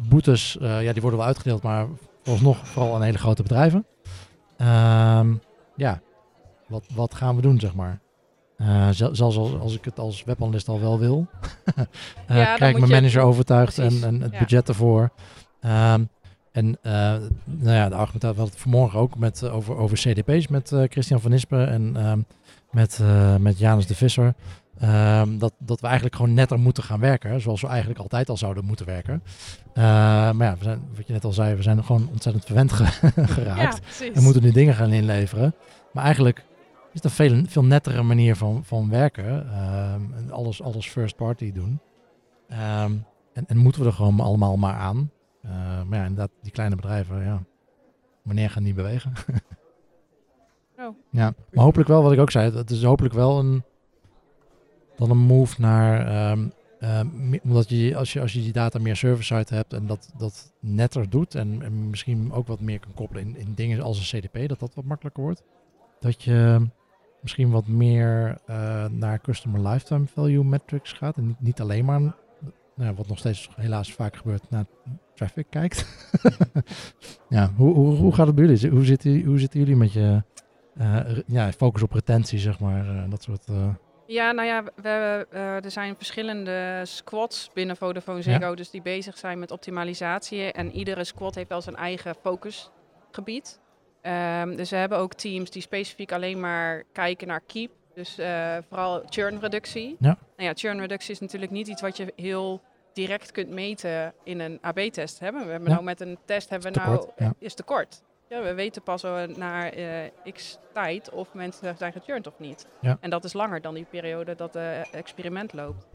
Boetes, 0.09 0.57
eh, 0.57 0.83
ja, 0.83 0.91
die 0.93 1.01
worden 1.01 1.19
wel 1.19 1.27
uitgedeeld, 1.27 1.63
maar 1.63 1.87
vooralsnog 2.23 2.67
vooral 2.67 2.95
aan 2.95 3.01
hele 3.01 3.17
grote 3.17 3.41
bedrijven. 3.43 3.85
Ehm, 4.57 5.33
ja, 5.75 6.01
wat, 6.67 6.85
wat 6.95 7.13
gaan 7.13 7.35
we 7.35 7.41
doen, 7.41 7.59
zeg 7.59 7.73
maar? 7.73 7.99
Eh, 8.57 8.89
zel- 8.91 9.15
zelfs 9.15 9.37
als, 9.37 9.59
als 9.59 9.75
ik 9.75 9.85
het 9.85 9.99
als 9.99 10.23
webanalist 10.23 10.67
al 10.67 10.79
wel 10.79 10.99
wil, 10.99 11.27
eh 11.65 11.75
dan 11.75 12.55
krijg 12.55 12.59
ik 12.59 12.61
moet 12.61 12.71
mijn 12.71 12.87
je- 12.87 12.87
manager 12.95 13.21
overtuigd 13.21 13.77
en, 13.77 14.03
en 14.03 14.21
het 14.21 14.31
ja. 14.31 14.39
budget 14.39 14.67
ervoor. 14.69 15.09
Ehm, 15.59 16.03
en 16.51 16.77
nou 16.81 17.75
ja, 17.75 17.89
de 17.89 17.95
argumentatie, 17.95 18.27
hadden 18.37 18.45
het 18.45 18.57
vanmorgen 18.57 18.99
ook 18.99 19.17
met, 19.17 19.49
over, 19.49 19.75
over 19.75 19.97
CDP's 19.97 20.47
met 20.47 20.71
Christian 20.89 21.21
van 21.21 21.31
Nispen 21.31 21.69
en 21.69 22.25
met, 22.73 22.99
eh, 23.01 23.35
met 23.35 23.57
Janus 23.59 23.87
de 23.87 23.95
Visser. 23.95 24.33
Ehm, 24.79 25.37
dat, 25.37 25.53
dat 25.59 25.79
we 25.81 25.85
eigenlijk 25.85 26.15
gewoon 26.15 26.33
netter 26.33 26.59
moeten 26.59 26.83
gaan 26.83 26.99
werken, 26.99 27.41
zoals 27.41 27.61
we 27.61 27.67
eigenlijk 27.67 27.99
altijd 27.99 28.29
al 28.29 28.37
zouden 28.37 28.65
moeten 28.65 28.85
werken. 28.85 29.23
Eh, 29.73 29.83
maar 30.31 30.43
ja, 30.47 30.57
we 30.57 30.63
zijn, 30.63 30.81
wat 30.95 31.07
je 31.07 31.13
net 31.13 31.23
al 31.23 31.33
zei, 31.33 31.55
we 31.55 31.61
zijn 31.61 31.83
gewoon 31.83 32.09
ontzettend 32.11 32.45
verwend 32.45 32.71
ge- 32.71 33.11
geraakt. 33.37 33.99
Ja. 33.99 34.11
We 34.13 34.21
moeten 34.21 34.41
nu 34.43 34.51
dingen 34.51 34.73
gaan 34.75 34.91
inleveren. 34.91 35.53
Maar 35.93 36.03
eigenlijk 36.03 36.37
is 36.93 37.01
het 37.01 37.03
een 37.03 37.09
veel, 37.09 37.43
veel 37.47 37.63
nettere 37.63 38.03
manier 38.03 38.35
van, 38.35 38.61
van 38.65 38.89
werken. 38.89 39.51
Ehm, 39.51 40.01
en 40.15 40.31
alles, 40.31 40.61
alles 40.61 40.89
first 40.89 41.15
party 41.15 41.51
doen. 41.51 41.79
Ehm, 42.49 42.91
en, 43.33 43.45
en 43.47 43.57
moeten 43.57 43.81
we 43.81 43.87
er 43.87 43.93
gewoon 43.93 44.19
allemaal 44.19 44.57
maar 44.57 44.75
aan. 44.75 45.11
Eh, 45.41 45.51
maar 45.87 45.97
ja, 45.99 46.05
inderdaad, 46.05 46.31
die 46.41 46.51
kleine 46.51 46.75
bedrijven, 46.75 47.23
ja. 47.23 47.43
Wanneer 48.21 48.49
gaan 48.49 48.63
die 48.63 48.73
bewegen? 48.73 49.13
Oh. 50.83 50.95
Ja, 51.09 51.33
maar 51.51 51.63
hopelijk 51.63 51.89
wel, 51.89 52.03
wat 52.03 52.11
ik 52.11 52.19
ook 52.19 52.31
zei, 52.31 52.51
het 52.51 52.69
is 52.69 52.83
hopelijk 52.83 53.13
wel 53.13 53.39
een, 53.39 53.63
dan 54.95 55.09
een 55.09 55.17
move 55.17 55.61
naar, 55.61 56.07
ehm, 56.07 56.47
ehm, 56.79 57.07
omdat 57.43 57.69
je, 57.69 57.95
als 57.95 58.13
je, 58.13 58.21
als 58.21 58.33
je 58.33 58.41
die 58.41 58.51
data 58.51 58.79
meer 58.79 58.95
server-side 58.95 59.55
hebt 59.55 59.73
en 59.73 59.87
dat, 59.87 60.13
dat 60.17 60.53
netter 60.59 61.09
doet 61.09 61.35
en, 61.35 61.61
en 61.61 61.89
misschien 61.89 62.31
ook 62.31 62.47
wat 62.47 62.59
meer 62.59 62.79
kan 62.79 62.93
koppelen 62.93 63.23
in, 63.23 63.37
in 63.37 63.53
dingen 63.55 63.81
als 63.81 64.11
een 64.11 64.19
CDP, 64.19 64.47
dat 64.47 64.59
dat 64.59 64.75
wat 64.75 64.85
makkelijker 64.85 65.23
wordt. 65.23 65.43
Dat 65.99 66.23
je 66.23 66.67
misschien 67.21 67.49
wat 67.49 67.67
meer 67.67 68.37
eh, 68.45 68.85
naar 68.85 69.21
customer 69.21 69.67
lifetime 69.67 70.05
value 70.05 70.43
metrics 70.43 70.93
gaat 70.93 71.17
en 71.17 71.27
niet, 71.27 71.41
niet 71.41 71.61
alleen 71.61 71.85
maar, 71.85 72.15
nou, 72.75 72.95
wat 72.95 73.07
nog 73.07 73.17
steeds 73.17 73.49
helaas 73.55 73.93
vaak 73.93 74.15
gebeurt, 74.15 74.49
naar 74.49 74.65
traffic 75.13 75.45
kijkt. 75.49 75.85
ja, 77.29 77.51
hoe, 77.55 77.73
hoe, 77.73 77.95
hoe 77.95 78.13
gaat 78.13 78.27
het 78.27 78.35
bij 78.35 78.45
jullie? 78.45 78.69
Hoe 78.69 78.85
zitten, 78.85 79.23
hoe 79.23 79.39
zitten 79.39 79.59
jullie 79.59 79.75
met 79.75 79.91
je 79.91 80.23
ja, 81.27 81.51
focus 81.51 81.81
op 81.83 81.91
retentie, 81.91 82.39
zeg 82.39 82.59
maar, 82.59 82.87
eh, 82.87 83.09
dat 83.09 83.23
soort... 83.23 83.47
eh, 83.47 83.67
Ja, 84.05 84.31
nou 84.31 84.47
ja, 84.47 84.63
we, 84.75 85.27
eh, 85.31 85.63
er 85.65 85.71
zijn 85.71 85.95
verschillende 85.95 86.81
squads 86.83 87.49
binnen 87.53 87.77
Vodafone 87.77 88.21
Ziggo, 88.21 88.55
dus 88.55 88.69
die 88.69 88.81
bezig 88.81 89.17
zijn 89.17 89.39
met 89.39 89.51
optimalisatie. 89.51 90.51
En 90.51 90.71
iedere 90.71 91.03
squad 91.03 91.35
heeft 91.35 91.49
wel 91.49 91.61
zijn 91.61 91.75
eigen 91.75 92.15
focusgebied. 92.21 93.59
Ehm, 94.01 94.55
dus 94.55 94.69
we 94.69 94.75
hebben 94.75 94.97
ook 94.97 95.13
teams 95.13 95.49
die 95.49 95.61
specifiek 95.61 96.11
alleen 96.11 96.39
maar 96.39 96.83
kijken 96.93 97.27
naar 97.27 97.41
keep. 97.47 97.71
Dus 97.95 98.17
eh, 98.17 98.57
vooral 98.69 99.03
churnreductie. 99.09 99.95
Ja. 99.99 100.17
Nou 100.37 100.49
ja, 100.49 100.51
churnreductie 100.55 101.11
is 101.11 101.19
natuurlijk 101.19 101.51
niet 101.51 101.67
iets 101.67 101.81
wat 101.81 101.97
je 101.97 102.13
heel 102.15 102.61
direct 102.93 103.31
kunt 103.31 103.49
meten 103.49 104.13
in 104.23 104.39
een 104.39 104.57
AB-test. 104.61 105.19
We 105.19 105.25
hebben 105.25 105.49
Ja. 105.49 105.57
nou 105.57 105.83
met 105.83 106.01
een 106.01 106.17
test 106.25 106.49
hebben 106.49 106.73
we 106.73 106.79
Tekort, 106.79 107.01
nou 107.01 107.13
ja. 107.17 107.33
is 107.39 107.53
tekort. 107.53 108.03
Ja, 108.33 108.41
we 108.41 108.53
weten 108.53 108.81
pas 108.81 109.03
eh, 109.03 109.23
na 109.23 109.71
eh, 109.71 110.31
x 110.33 110.57
tijd 110.71 111.09
of 111.09 111.33
mensen 111.33 111.77
zijn 111.77 111.91
geturned 111.91 112.27
of 112.27 112.39
niet. 112.39 112.67
Ja. 112.79 112.97
En 112.99 113.09
dat 113.09 113.23
is 113.23 113.33
langer 113.33 113.61
dan 113.61 113.73
die 113.73 113.85
periode 113.89 114.35
dat 114.35 114.53
het 114.53 114.89
experiment 114.91 115.53
loopt. 115.53 115.85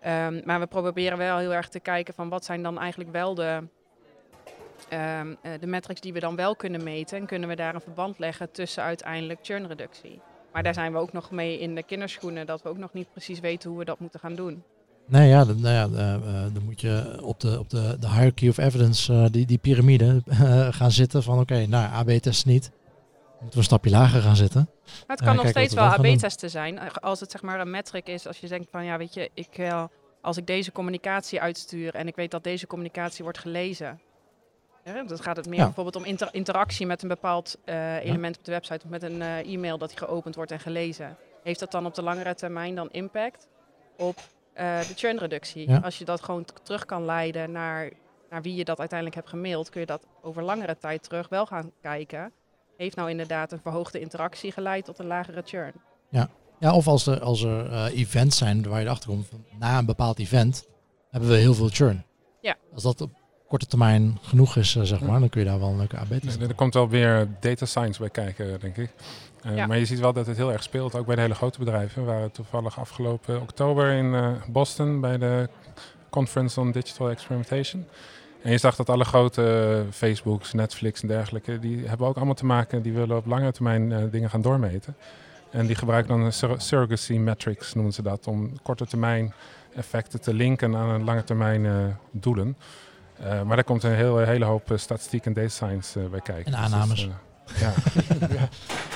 Ehm, 0.00 0.40
maar 0.44 0.60
we 0.60 0.66
proberen 0.66 1.18
wel 1.18 1.38
heel 1.38 1.54
erg 1.54 1.68
te 1.68 1.80
kijken 1.80 2.14
van 2.14 2.28
wat 2.28 2.44
zijn 2.44 2.62
dan 2.62 2.78
eigenlijk 2.78 3.10
wel 3.10 3.34
de, 3.34 3.62
ehm, 4.88 5.34
eh, 5.42 5.52
de 5.60 5.66
metrics 5.66 6.00
die 6.00 6.12
we 6.12 6.20
dan 6.20 6.36
wel 6.36 6.56
kunnen 6.56 6.82
meten. 6.82 7.18
En 7.18 7.26
kunnen 7.26 7.48
we 7.48 7.56
daar 7.56 7.74
een 7.74 7.80
verband 7.80 8.18
leggen 8.18 8.50
tussen 8.50 8.82
uiteindelijk 8.82 9.38
churnreductie. 9.42 10.20
Maar 10.52 10.62
daar 10.62 10.74
zijn 10.74 10.92
we 10.92 10.98
ook 10.98 11.12
nog 11.12 11.30
mee 11.30 11.58
in 11.58 11.74
de 11.74 11.82
kinderschoenen, 11.82 12.46
dat 12.46 12.62
we 12.62 12.68
ook 12.68 12.78
nog 12.78 12.92
niet 12.92 13.10
precies 13.10 13.40
weten 13.40 13.70
hoe 13.70 13.78
we 13.78 13.84
dat 13.84 13.98
moeten 13.98 14.20
gaan 14.20 14.34
doen. 14.34 14.64
Nee, 15.10 15.28
ja, 15.28 15.44
dan, 15.44 15.60
nou 15.60 15.74
ja 15.74 15.98
eh, 15.98 16.14
eh, 16.14 16.54
dan 16.54 16.62
moet 16.64 16.80
je 16.80 17.18
op 17.22 17.40
de, 17.40 17.58
op 17.58 17.70
de, 17.70 17.96
de 18.00 18.08
hierarchy 18.08 18.48
of 18.48 18.58
evidence, 18.58 19.12
eh, 19.12 19.24
die, 19.30 19.46
die 19.46 19.58
piramide, 19.58 20.22
gaan 20.70 20.90
zitten 20.90 21.22
van 21.22 21.38
oké, 21.40 21.66
nou, 21.66 21.92
AB-test 21.92 22.46
niet. 22.46 22.70
Moeten 23.30 23.50
we 23.50 23.56
een 23.56 23.62
stapje 23.64 23.90
lager 23.90 24.22
gaan 24.22 24.36
zitten. 24.36 24.68
Maar 25.06 25.16
het 25.16 25.26
kan 25.26 25.36
nog 25.36 25.48
steeds 25.48 25.74
we 25.74 25.80
wel. 25.80 25.88
AB-testen 25.88 26.50
zijn. 26.50 26.92
Als 26.92 27.20
het 27.20 27.30
zeg 27.30 27.42
maar 27.42 27.60
een 27.60 27.70
metric 27.70 28.06
is, 28.06 28.26
als 28.26 28.38
je 28.38 28.48
denkt 28.48 28.70
van 28.70 28.84
ja, 28.84 28.98
weet 28.98 29.14
je, 29.14 29.30
ik, 29.34 29.72
als 30.20 30.36
ik 30.36 30.46
deze 30.46 30.72
communicatie 30.72 31.40
uitstuur 31.40 31.94
en 31.94 32.06
ik 32.06 32.16
weet 32.16 32.30
dat 32.30 32.44
deze 32.44 32.66
communicatie 32.66 33.24
wordt 33.24 33.38
gelezen. 33.38 34.00
Ja, 34.84 35.02
dan 35.02 35.18
gaat 35.18 35.36
het 35.36 35.48
meer 35.48 35.58
Ja. 35.58 35.64
bijvoorbeeld 35.64 35.96
om 35.96 36.04
inter- 36.04 36.28
interactie 36.34 36.86
met 36.86 37.02
een 37.02 37.08
bepaald 37.08 37.56
element 38.02 38.38
op 38.38 38.44
de 38.44 38.52
website 38.52 38.84
of 38.84 38.90
met 38.90 39.02
een 39.02 39.22
e-mail 39.22 39.78
dat 39.78 39.88
die 39.88 39.98
geopend 39.98 40.34
wordt 40.34 40.50
en 40.50 40.60
gelezen. 40.60 41.16
Heeft 41.42 41.60
dat 41.60 41.70
dan 41.70 41.86
op 41.86 41.94
de 41.94 42.02
langere 42.02 42.34
termijn 42.34 42.74
dan 42.74 42.88
impact 42.90 43.48
op 43.96 44.18
eh, 44.52 44.80
de 44.80 44.94
churnreductie? 44.94 45.68
Ja. 45.68 45.78
Als 45.78 45.98
je 45.98 46.04
dat 46.04 46.22
gewoon 46.22 46.44
terug 46.62 46.84
kan 46.84 47.04
leiden 47.04 47.52
naar, 47.52 47.90
naar 48.30 48.42
wie 48.42 48.54
je 48.54 48.64
dat 48.64 48.78
uiteindelijk 48.78 49.18
hebt 49.18 49.30
gemaild, 49.30 49.70
kun 49.70 49.80
je 49.80 49.86
dat 49.86 50.06
over 50.22 50.42
langere 50.42 50.76
tijd 50.78 51.02
terug 51.02 51.28
wel 51.28 51.46
gaan 51.46 51.72
kijken. 51.80 52.32
Heeft 52.76 52.96
nou 52.96 53.10
inderdaad 53.10 53.52
een 53.52 53.60
verhoogde 53.60 54.00
interactie 54.00 54.52
geleid 54.52 54.84
tot 54.84 54.98
een 54.98 55.06
lagere 55.06 55.42
churn? 55.44 55.72
Ja, 56.60 56.74
of 56.74 56.88
als 56.88 57.06
er, 57.06 57.20
als 57.20 57.42
er 57.42 57.72
eh, 57.72 57.98
events 57.98 58.36
zijn 58.36 58.68
waar 58.68 58.80
je 58.80 58.86
erachter 58.86 59.10
komt, 59.10 59.28
na 59.58 59.78
een 59.78 59.86
bepaald 59.86 60.18
event 60.18 60.68
hebben 61.10 61.30
we 61.30 61.36
heel 61.36 61.54
veel 61.54 61.68
churn. 61.68 62.04
Ja. 62.40 62.56
Als 62.74 62.82
dat 62.82 63.00
op 63.00 63.10
korte 63.50 63.66
termijn 63.66 64.18
genoeg 64.22 64.56
is, 64.56 64.76
eh, 64.76 64.82
zeg 64.82 65.00
maar, 65.00 65.20
dan 65.20 65.28
kun 65.28 65.40
je 65.40 65.46
daar 65.46 65.58
wel 65.58 65.68
een 65.68 65.76
leuke 65.76 65.96
AB-test 65.98 66.38
Nee, 66.38 66.48
er 66.48 66.54
komt 66.54 66.74
wel 66.74 66.88
weer 66.88 67.28
data 67.40 67.66
science 67.66 68.00
bij 68.00 68.10
kijken, 68.10 68.60
denk 68.60 68.76
ik. 68.76 68.90
Eh, 69.42 69.56
Ja. 69.56 69.66
Maar 69.66 69.78
je 69.78 69.84
ziet 69.84 70.00
wel 70.00 70.12
dat 70.12 70.26
het 70.26 70.36
heel 70.36 70.52
erg 70.52 70.62
speelt, 70.62 70.94
ook 70.94 71.06
bij 71.06 71.14
de 71.14 71.20
hele 71.20 71.34
grote 71.34 71.58
bedrijven. 71.58 72.04
We 72.04 72.10
waren 72.10 72.32
toevallig 72.32 72.78
afgelopen 72.78 73.40
oktober 73.40 73.92
in 73.92 74.14
eh, 74.14 74.30
Boston 74.48 75.00
bij 75.00 75.18
de 75.18 75.48
Conference 76.10 76.60
on 76.60 76.70
Digital 76.72 77.10
Experimentation. 77.10 77.86
En 78.42 78.50
je 78.50 78.58
zag 78.58 78.76
dat 78.76 78.90
alle 78.90 79.04
grote 79.04 79.84
Facebooks, 79.90 80.52
Netflix 80.52 81.02
en 81.02 81.08
dergelijke, 81.08 81.58
die 81.58 81.86
hebben 81.86 82.06
ook 82.06 82.16
allemaal 82.16 82.34
te 82.34 82.46
maken, 82.46 82.82
die 82.82 82.92
willen 82.92 83.16
op 83.16 83.26
lange 83.26 83.52
termijn 83.52 83.92
eh, 83.92 84.02
dingen 84.10 84.30
gaan 84.30 84.42
doormeten. 84.42 84.96
En 85.50 85.66
die 85.66 85.76
gebruiken 85.76 86.10
dan 86.16 86.24
een 86.24 86.32
sur- 86.32 86.60
surrogacy 86.60 87.12
metrics, 87.12 87.74
noemen 87.74 87.92
ze 87.92 88.02
dat, 88.02 88.26
om 88.26 88.52
korte 88.62 88.86
termijn 88.86 89.32
effecten 89.74 90.20
te 90.20 90.34
linken 90.34 90.76
aan 90.76 90.88
een 90.88 91.04
lange 91.04 91.24
termijn 91.24 91.66
eh, 91.66 91.72
doelen. 92.10 92.56
Eh, 93.22 93.42
maar 93.42 93.56
daar 93.56 93.64
komt 93.64 93.82
een 93.82 93.94
heel, 93.94 94.18
hele 94.18 94.44
hoop 94.44 94.70
eh, 94.70 94.78
statistiek 94.78 95.26
en 95.26 95.32
data 95.32 95.48
science 95.48 96.00
eh, 96.00 96.06
bij 96.10 96.20
kijken. 96.20 96.44
En 96.44 96.50
Dus 96.52 96.60
aannames. 96.72 97.08
ja. 97.60 97.72
ja, 98.38 98.48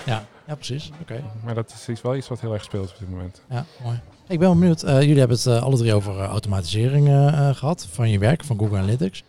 Ja, 0.07 0.23
ja 0.47 0.55
precies. 0.55 0.91
Oké. 1.01 1.23
maar 1.45 1.55
dat 1.55 1.73
is 1.75 1.89
iets, 1.89 2.03
wel 2.03 2.17
iets 2.17 2.29
wat 2.29 2.41
heel 2.41 2.53
erg 2.53 2.65
speelt 2.65 2.91
op 2.91 2.99
dit 2.99 3.11
moment. 3.11 3.41
Ja, 3.51 3.65
mooi. 3.83 4.01
Ik 4.29 4.39
ben 4.39 4.49
wel 4.49 4.59
benieuwd. 4.59 4.83
eh, 4.83 5.01
jullie 5.01 5.19
hebben 5.19 5.37
het 5.37 5.47
eh, 5.47 5.63
alle 5.63 5.77
drie 5.77 5.95
over 5.95 6.19
automatisering 6.21 7.09
eh, 7.09 7.49
eh, 7.49 7.57
gehad 7.57 7.87
van 7.91 8.11
je 8.11 8.19
werk, 8.19 8.45
van 8.45 8.59
Google 8.59 8.77
Analytics. 8.79 9.23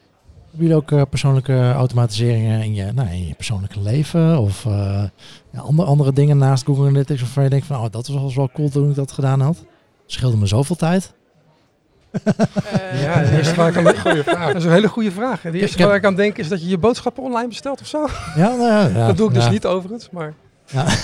Hebben 0.49 0.67
jullie 0.67 0.75
ook 0.84 0.91
eh, 0.91 1.01
persoonlijke 1.10 1.71
automatiseringen 1.71 2.63
in 2.63 2.73
je, 2.73 2.91
nou, 2.91 3.10
in 3.10 3.27
je 3.27 3.34
persoonlijke 3.34 3.81
leven? 3.81 4.39
Of 4.39 4.65
eh, 4.65 5.03
ja, 5.51 5.60
andere, 5.60 5.88
andere 5.88 6.13
dingen 6.13 6.38
naast 6.38 6.65
Google 6.65 6.88
Analytics 6.88 7.21
waarvan 7.21 7.43
je 7.43 7.49
denkt 7.49 7.65
van, 7.65 7.77
oh, 7.79 7.91
dat 7.91 8.08
was 8.08 8.36
wel 8.36 8.49
cool 8.53 8.69
toen 8.69 8.89
ik 8.89 8.95
dat 8.95 9.12
gedaan 9.12 9.41
had. 9.41 9.63
Scheelde 10.05 10.38
me 10.38 10.45
zoveel 10.45 10.75
tijd. 10.75 11.13
Eh, 12.23 13.04
Ja, 13.04 13.23
de 13.23 13.38
eerste 13.38 13.56
waar 13.56 13.69
ik 13.69 13.78
aan 13.88 13.97
Goeie 14.06 14.23
vraag. 14.23 14.47
Dat 14.47 14.56
is 14.56 14.63
een 14.63 14.71
hele 14.71 14.88
goede 14.88 15.12
vraag. 15.12 15.41
De 15.41 15.51
eerste 15.60 15.86
waar 15.88 15.95
ik 15.95 16.06
aan 16.06 16.15
denk 16.15 16.38
is 16.38 16.47
dat 16.47 16.62
je 16.62 16.67
je 16.69 16.78
boodschappen 16.78 17.23
online 17.23 17.47
bestelt 17.47 17.82
of 17.82 17.88
zo. 17.88 18.08
Ja, 18.36 18.47
nou 18.56 18.62
ja, 18.62 18.88
ja, 18.88 19.08
dat 19.08 19.17
doe 19.17 19.28
ik 19.28 19.34
dus 19.34 19.43
ja. 19.45 19.49
niet 19.49 19.65
overigens, 19.65 20.10
maar... 20.10 20.34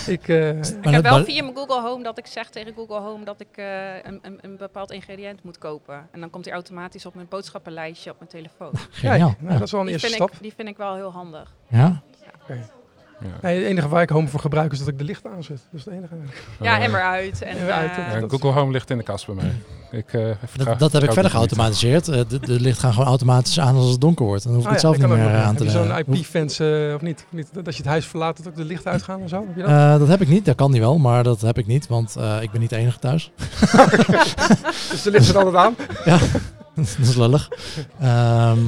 Ik, 0.08 0.28
eh, 0.28 0.50
Ik 0.50 0.66
heb 0.82 1.04
dat- 1.04 1.04
wel 1.04 1.24
via 1.24 1.44
mijn 1.44 1.56
Google 1.56 1.82
Home 1.82 2.04
dat 2.04 2.18
ik 2.18 2.26
zeg 2.28 2.50
tegen 2.50 2.74
Google 2.76 3.00
Home 3.00 3.26
dat 3.26 3.42
ik 3.42 3.48
eh, 3.58 3.66
een, 4.04 4.20
een, 4.22 4.38
een 4.42 4.58
bepaald 4.58 4.92
ingrediënt 4.92 5.44
moet 5.44 5.58
kopen. 5.58 6.08
En 6.12 6.20
dan 6.20 6.30
komt 6.30 6.46
hij 6.46 6.54
automatisch 6.54 7.06
op 7.06 7.16
mijn 7.16 7.28
boodschappenlijstje 7.30 8.12
op 8.12 8.16
mijn 8.20 8.30
telefoon. 8.32 8.72
Geniaal. 8.92 9.18
kijk, 9.30 9.42
nou, 9.42 9.54
Ja. 9.54 9.58
dat 9.58 9.62
is 9.68 9.72
wel 9.72 9.80
een 9.80 9.86
Die 9.86 9.96
eerste 9.96 10.08
vind, 10.10 10.22
stap. 10.22 10.32
ik, 10.36 10.42
die 10.42 10.54
vind 10.56 10.68
ik 10.68 10.78
wel 10.78 10.96
heel 10.96 11.12
handig. 11.12 11.54
Ja? 11.68 12.02
Ja. 12.48 12.56
Nee, 13.42 13.58
het 13.58 13.66
enige 13.66 13.88
waar 13.88 14.02
ik 14.02 14.10
Home 14.10 14.28
voor 14.28 14.40
gebruik 14.40 14.72
is 14.72 14.80
dat 14.80 14.88
ik 14.88 14.98
de 14.98 15.04
lichten 15.04 15.32
aanzet. 15.32 15.58
Dat 15.72 15.80
is 15.80 15.86
het 15.86 15.94
enige. 15.94 16.16
Ja, 16.62 16.80
en 16.80 16.92
weer 16.92 17.02
uit. 17.02 17.42
En, 17.42 17.58
En 17.58 17.64
weer 17.66 17.74
uit, 17.74 17.92
eh, 17.92 17.98
ja. 17.98 18.18
ja, 18.18 18.26
Google 18.28 18.52
Home 18.52 18.72
ligt 18.72 18.90
in 18.90 18.98
de 18.98 19.04
kast 19.04 19.26
bij 19.26 19.36
mij. 19.36 19.52
Ik, 20.00 20.14
eh, 20.14 20.22
vertrouw- 20.46 20.66
Dat, 20.66 20.80
dat 20.80 20.92
heb 20.92 21.04
ik 21.04 21.12
verder 21.14 21.32
geautomatiseerd. 21.32 22.08
Eh, 22.08 22.20
de, 22.28 22.40
de 22.40 22.60
licht 22.60 22.80
gaan 22.80 22.94
gewoon 22.94 23.08
automatisch 23.08 23.60
aan 23.60 23.76
als 23.76 23.90
het 23.92 24.02
donker 24.02 24.26
wordt. 24.26 24.44
Dan 24.44 24.54
hoef 24.54 24.62
ik 24.62 24.68
Ah, 24.68 24.74
het 24.74 24.82
ja, 24.82 24.88
zelf 24.88 25.02
niet 25.10 25.18
meer 25.18 25.36
aan 25.36 25.56
te 25.56 25.64
Heb 25.64 25.72
je 25.74 25.80
zo'n 25.80 25.88
leggen. 25.88 26.14
IP-fence 26.14 26.92
of 26.96 27.02
niet? 27.02 27.20
Of 27.28 27.32
niet? 27.34 27.50
Dat 27.54 27.66
als 27.66 27.76
je 27.76 27.82
het 27.82 27.92
huis 27.92 28.06
verlaat, 28.06 28.38
dat 28.38 28.48
ook 28.48 28.56
de 28.56 28.66
lichten 28.66 28.92
uitgaan 28.92 29.22
en 29.22 29.30
zo? 29.30 29.46
Heb 29.48 29.56
je 29.56 29.62
dat? 29.62 29.70
Eh, 29.72 29.98
dat 30.00 30.08
heb 30.08 30.22
ik 30.22 30.28
niet, 30.28 30.46
dat 30.46 30.56
kan 30.56 30.72
niet 30.72 30.80
wel, 30.80 30.98
maar 30.98 31.24
dat 31.24 31.42
heb 31.42 31.58
ik 31.58 31.68
niet, 31.68 31.88
want 31.88 32.16
eh, 32.16 32.42
ik 32.42 32.52
ben 32.52 32.62
niet 32.62 32.70
de 32.70 32.76
enige 32.76 33.00
thuis. 33.00 33.32
dus 34.92 35.02
de 35.04 35.12
lichten 35.12 35.36
altijd 35.36 35.56
aan? 35.56 35.76
dat 36.76 37.08
is 37.08 37.16
lullig. 37.16 37.50
Ehm, 38.00 38.60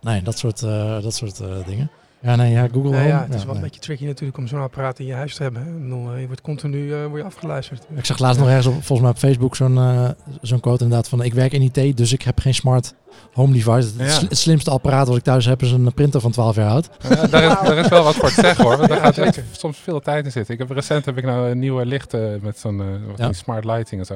nee, 0.00 0.22
dat 0.22 0.38
soort, 0.38 0.62
eh, 0.62 1.02
dat 1.02 1.14
soort 1.14 1.40
eh, 1.40 1.48
dingen. 1.66 1.90
Ja, 2.22 2.36
nee, 2.36 2.52
ja, 2.52 2.68
Google 2.72 2.90
Ja, 2.90 2.96
Home. 2.96 3.08
ja, 3.08 3.22
het 3.28 3.34
is 3.34 3.44
wel 3.44 3.54
een 3.54 3.60
beetje 3.60 3.80
tricky 3.80 4.04
natuurlijk 4.04 4.38
om 4.38 4.46
zo'n 4.46 4.60
apparaat 4.60 4.98
in 4.98 5.06
je 5.06 5.14
huis 5.14 5.34
te 5.34 5.42
hebben. 5.42 5.62
hè. 5.64 5.68
Ik 5.70 5.82
bedoel, 5.82 6.12
eh, 6.12 6.20
je 6.20 6.26
wordt 6.26 6.40
continu 6.40 6.92
eh, 6.94 7.06
word 7.06 7.20
je 7.20 7.26
afgeluisterd. 7.26 7.86
Ik 7.94 8.04
zag 8.04 8.18
laatst 8.18 8.38
nog 8.40 8.48
ergens 8.48 8.66
op, 8.66 8.72
volgens 8.72 9.00
mij 9.00 9.10
op 9.10 9.16
Facebook 9.18 9.56
zo'n 9.56 9.78
eh, 9.78 10.08
zo'n 10.42 10.60
quote 10.60 10.82
inderdaad 10.84 11.08
van 11.08 11.22
ik 11.22 11.34
werk 11.34 11.52
in 11.52 11.62
IT, 11.74 11.96
dus 11.96 12.12
ik 12.12 12.22
heb 12.22 12.38
geen 12.40 12.54
smart 12.54 12.94
home 13.32 13.52
device. 13.52 13.72
Het, 13.88 13.94
Ja. 13.98 14.08
sl- 14.08 14.24
het 14.28 14.38
slimste 14.38 14.70
apparaat 14.70 15.08
wat 15.08 15.16
ik 15.16 15.22
thuis 15.22 15.46
heb 15.46 15.62
is 15.62 15.70
een 15.72 15.94
printer 15.94 16.20
van 16.20 16.30
12 16.30 16.56
jaar 16.56 16.70
oud. 16.70 16.88
Ja, 17.08 17.26
daar, 17.26 17.42
is, 17.42 17.68
daar 17.68 17.76
is 17.78 17.88
wel 17.88 18.02
wat 18.04 18.14
voor 18.14 18.28
te 18.28 18.40
zeggen 18.40 18.64
hoor. 18.64 18.76
Want 18.76 18.88
daar 18.88 19.00
gaat 19.00 19.18
echt 19.28 19.40
soms 19.50 19.78
veel 19.78 20.00
tijd 20.00 20.24
in 20.24 20.32
zitten. 20.32 20.54
Ik 20.54 20.60
heb, 20.60 20.70
recent 20.70 21.04
heb 21.04 21.18
ik 21.18 21.24
nou 21.24 21.50
een 21.50 21.58
nieuwe 21.58 21.86
licht 21.86 22.14
eh, 22.14 22.20
met 22.40 22.58
zo'n 22.58 22.82
eh, 23.18 23.28
smart 23.30 23.64
lighting 23.64 24.00
en 24.00 24.06
zo. 24.06 24.14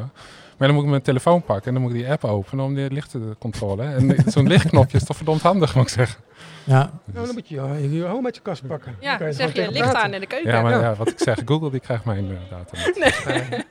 Maar 0.58 0.66
dan 0.68 0.76
moet 0.76 0.84
ik 0.84 0.90
mijn 0.90 1.02
telefoon 1.02 1.42
pakken 1.42 1.66
en 1.66 1.72
dan 1.72 1.82
moet 1.82 1.92
ik 1.92 1.96
die 1.96 2.10
app 2.10 2.24
openen 2.24 2.64
om 2.64 2.74
die 2.74 2.90
lichten 2.90 3.20
te 3.20 3.36
controleren. 3.38 4.10
En 4.10 4.24
zo'n 4.32 4.46
lichtknopje 4.46 4.96
is 4.96 5.04
toch 5.04 5.16
verdomd 5.16 5.42
handig, 5.42 5.74
moet 5.74 5.82
ik 5.84 5.88
zeggen. 5.90 6.20
Ja, 6.64 6.90
Nou, 7.04 7.26
dan 7.26 7.34
moet 7.34 7.48
je 7.48 7.54
je, 7.54 7.92
je 7.92 8.02
home 8.04 8.24
uit 8.24 8.34
je 8.34 8.40
kast 8.42 8.66
pakken. 8.66 8.94
Ja, 9.00 9.32
zeg 9.32 9.52
je 9.54 9.70
licht 9.70 9.94
aan 9.94 10.14
in 10.14 10.20
de 10.20 10.26
keuken. 10.26 10.50
Ja, 10.52 10.62
maar 10.62 10.72
Ja. 10.72 10.80
ja. 10.80 10.94
wat 10.94 11.08
ik 11.08 11.18
zeg, 11.18 11.38
Google 11.44 11.70
die 11.70 11.80
krijgt 11.80 12.04
mijn 12.04 12.30
eh, 12.30 12.36
data. 12.50 12.76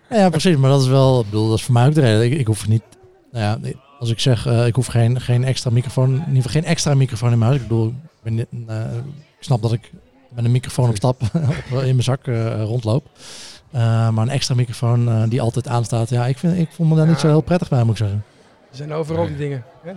Nee. 0.09 0.19
ja, 0.19 0.29
precies. 0.29 0.55
Maar 0.57 0.69
dat 0.69 0.81
is 0.81 0.87
wel, 0.87 1.19
ik 1.19 1.25
bedoel, 1.25 1.49
dat 1.49 1.57
is 1.57 1.63
voor 1.63 1.73
mij 1.73 1.87
ook 1.87 1.93
de 1.93 2.01
reden. 2.01 2.31
Ik, 2.31 2.39
ik 2.39 2.47
hoef 2.47 2.67
niet, 2.67 2.83
nou 3.31 3.45
ja, 3.63 3.71
als 3.99 4.09
ik 4.11 4.19
zeg, 4.19 4.45
eh, 4.45 4.65
ik 4.67 4.75
hoef 4.75 4.85
geen, 4.85 5.21
geen 5.21 5.43
extra 5.43 5.69
microfoon, 5.71 6.09
in 6.09 6.19
ieder 6.27 6.35
geval 6.35 6.51
geen 6.61 6.65
extra 6.65 6.93
microfoon 6.93 7.31
in 7.31 7.37
mijn 7.37 7.49
huis. 7.51 7.61
Ik 7.63 7.67
bedoel, 7.67 7.87
ik, 7.87 7.93
ben, 8.23 8.33
niet- 8.33 8.69
eh, 8.69 8.81
ik 9.37 9.43
snap 9.43 9.61
dat 9.61 9.73
ik 9.73 9.91
met 10.33 10.45
een 10.45 10.51
microfoon 10.51 10.89
op 10.89 10.95
stap 10.95 11.21
in 11.71 11.79
mijn 11.83 12.03
zak 12.03 12.27
eh, 12.27 12.63
rondloop. 12.63 13.05
Eh, 13.71 13.81
maar 14.09 14.23
een 14.25 14.29
extra 14.33 14.55
microfoon 14.55 15.09
eh, 15.09 15.23
die 15.29 15.41
altijd 15.41 15.67
aanstaat, 15.67 16.09
ja, 16.09 16.25
ik, 16.25 16.37
vind, 16.37 16.57
ik 16.57 16.69
vond 16.71 16.89
me 16.89 16.95
daar 16.95 17.05
niet 17.05 17.15
Ja. 17.15 17.21
zo 17.21 17.27
heel 17.27 17.41
prettig 17.41 17.69
bij, 17.69 17.81
moet 17.83 17.91
ik 17.91 17.97
zeggen. 17.97 18.23
Er 18.71 18.77
zijn 18.77 18.93
overal 18.93 19.27
die 19.27 19.37
dingen. 19.37 19.63
hè. 19.83 19.91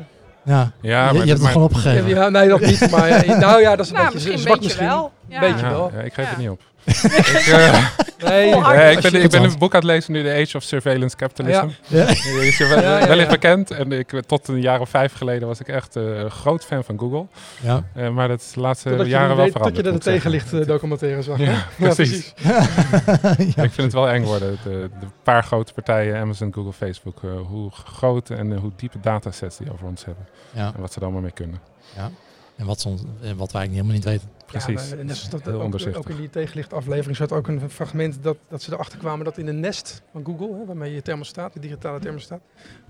Ja, 0.46 0.70
Ja, 0.80 1.06
je, 1.06 1.12
maar, 1.12 1.12
je 1.12 1.18
hebt 1.18 1.28
het 1.30 1.40
maar- 1.40 1.52
gewoon 1.52 1.68
Ja, 1.72 1.76
opgegeven. 1.76 2.08
ja, 2.08 2.28
nee, 2.28 2.48
dat 2.48 2.60
niet. 2.60 2.90
Maar 2.90 3.08
ja, 3.26 3.36
nou 3.46 3.60
ja, 3.60 3.76
dat 3.76 3.84
is 3.86 3.90
een 3.92 3.96
Nou, 3.98 4.12
beetje 4.12 4.14
misschien 4.14 4.32
een 4.32 4.38
zwak 4.38 4.52
beetje 4.60 4.68
misschien. 4.68 4.86
wel. 4.86 5.12
Ja. 5.28 5.40
Beetje 5.40 5.64
ja, 5.66 5.70
wel. 5.70 5.90
ja, 5.94 6.00
ik 6.00 6.14
geef 6.14 6.24
Ja. 6.24 6.30
het 6.30 6.38
niet 6.38 6.48
op. 6.48 6.60
ik, 6.86 7.46
eh, 7.46 7.86
Nee, 8.24 8.50
ik 8.96 9.00
ben, 9.00 9.22
ik 9.22 9.30
ben 9.30 9.42
een 9.42 9.58
boek 9.58 9.74
aan 9.74 9.80
het 9.80 9.88
lezen 9.90 10.12
nu, 10.12 10.22
The 10.22 10.32
Age 10.42 10.56
of 10.56 10.62
Surveillance 10.62 11.16
Capitalism. 11.16 11.68
Ja. 11.86 12.04
Die 12.06 12.46
is 12.46 12.58
wel, 12.58 12.68
Ja, 12.80 12.98
ja, 12.98 13.06
wellicht 13.06 13.26
ja. 13.26 13.32
bekend. 13.32 13.70
En 13.70 13.92
ik, 13.92 14.20
tot 14.26 14.48
een 14.48 14.60
jaar 14.60 14.80
of 14.80 14.88
vijf 14.88 15.12
geleden 15.12 15.48
was 15.48 15.60
ik 15.60 15.68
echt 15.68 15.96
eh, 15.96 16.02
een 16.18 16.30
groot 16.30 16.64
fan 16.64 16.84
van 16.84 16.98
Google. 16.98 17.26
Ja. 17.60 17.82
Eh, 17.94 18.08
maar 18.08 18.28
dat 18.28 18.40
is 18.40 18.52
de 18.52 18.60
laatste 18.60 18.88
Totdat 18.88 19.06
jaren 19.06 19.36
wel 19.36 19.46
veranderd. 19.46 19.74
tot 19.74 19.84
je 19.84 19.92
de 19.92 20.02
zeggen. 20.02 20.30
tegenlicht 20.30 20.66
documentaire 20.68 21.22
zag. 21.22 21.38
Ja, 21.38 21.66
precies. 21.78 22.32
ja. 23.56 23.62
Ik 23.62 23.70
vind 23.72 23.76
het 23.76 23.92
wel 23.92 24.08
eng 24.08 24.24
worden. 24.24 24.58
De, 24.64 24.90
de 25.00 25.06
paar 25.22 25.42
grote 25.44 25.72
partijen, 25.72 26.16
Amazon, 26.20 26.52
Google, 26.54 26.72
Facebook, 26.72 27.22
eh, 27.24 27.30
hoe 27.46 27.70
groot 27.70 28.30
en 28.30 28.56
hoe 28.56 28.70
diepe 28.76 29.00
datasets 29.00 29.56
die 29.56 29.72
over 29.72 29.86
ons 29.86 30.04
hebben. 30.04 30.26
Ja. 30.50 30.72
En 30.74 30.80
wat 30.80 30.92
ze 30.92 30.98
er 30.98 31.04
allemaal 31.04 31.22
mee 31.22 31.30
kunnen. 31.32 31.60
En 32.56 32.66
wat, 32.66 32.80
soms, 32.80 33.00
en 33.00 33.36
wat 33.36 33.52
wij 33.52 33.60
eigenlijk 33.60 33.72
helemaal 33.72 33.94
niet 33.94 34.04
weten. 34.04 34.28
Precies. 34.46 34.90
Ja, 34.90 34.96
en 34.96 35.06
net 35.06 35.16
zoals 35.16 35.30
dat 35.30 35.42
Heel 35.44 35.60
ook, 35.62 35.96
ook 35.96 36.08
in 36.08 36.16
die 36.16 36.30
tegenlichtaflevering 36.30 37.16
zat 37.16 37.32
ook 37.32 37.48
een 37.48 37.70
fragment 37.70 38.18
dat, 38.22 38.36
dat 38.48 38.62
ze 38.62 38.72
erachter 38.72 38.98
kwamen 38.98 39.24
dat 39.24 39.38
in 39.38 39.46
de 39.46 39.52
Nest 39.52 40.02
van 40.12 40.24
Google, 40.24 40.58
hè, 40.58 40.64
waarmee 40.66 40.94
je 40.94 41.02
thermostaat, 41.02 41.52
de 41.52 41.60
digitale 41.60 41.98
thermostaat, 41.98 42.40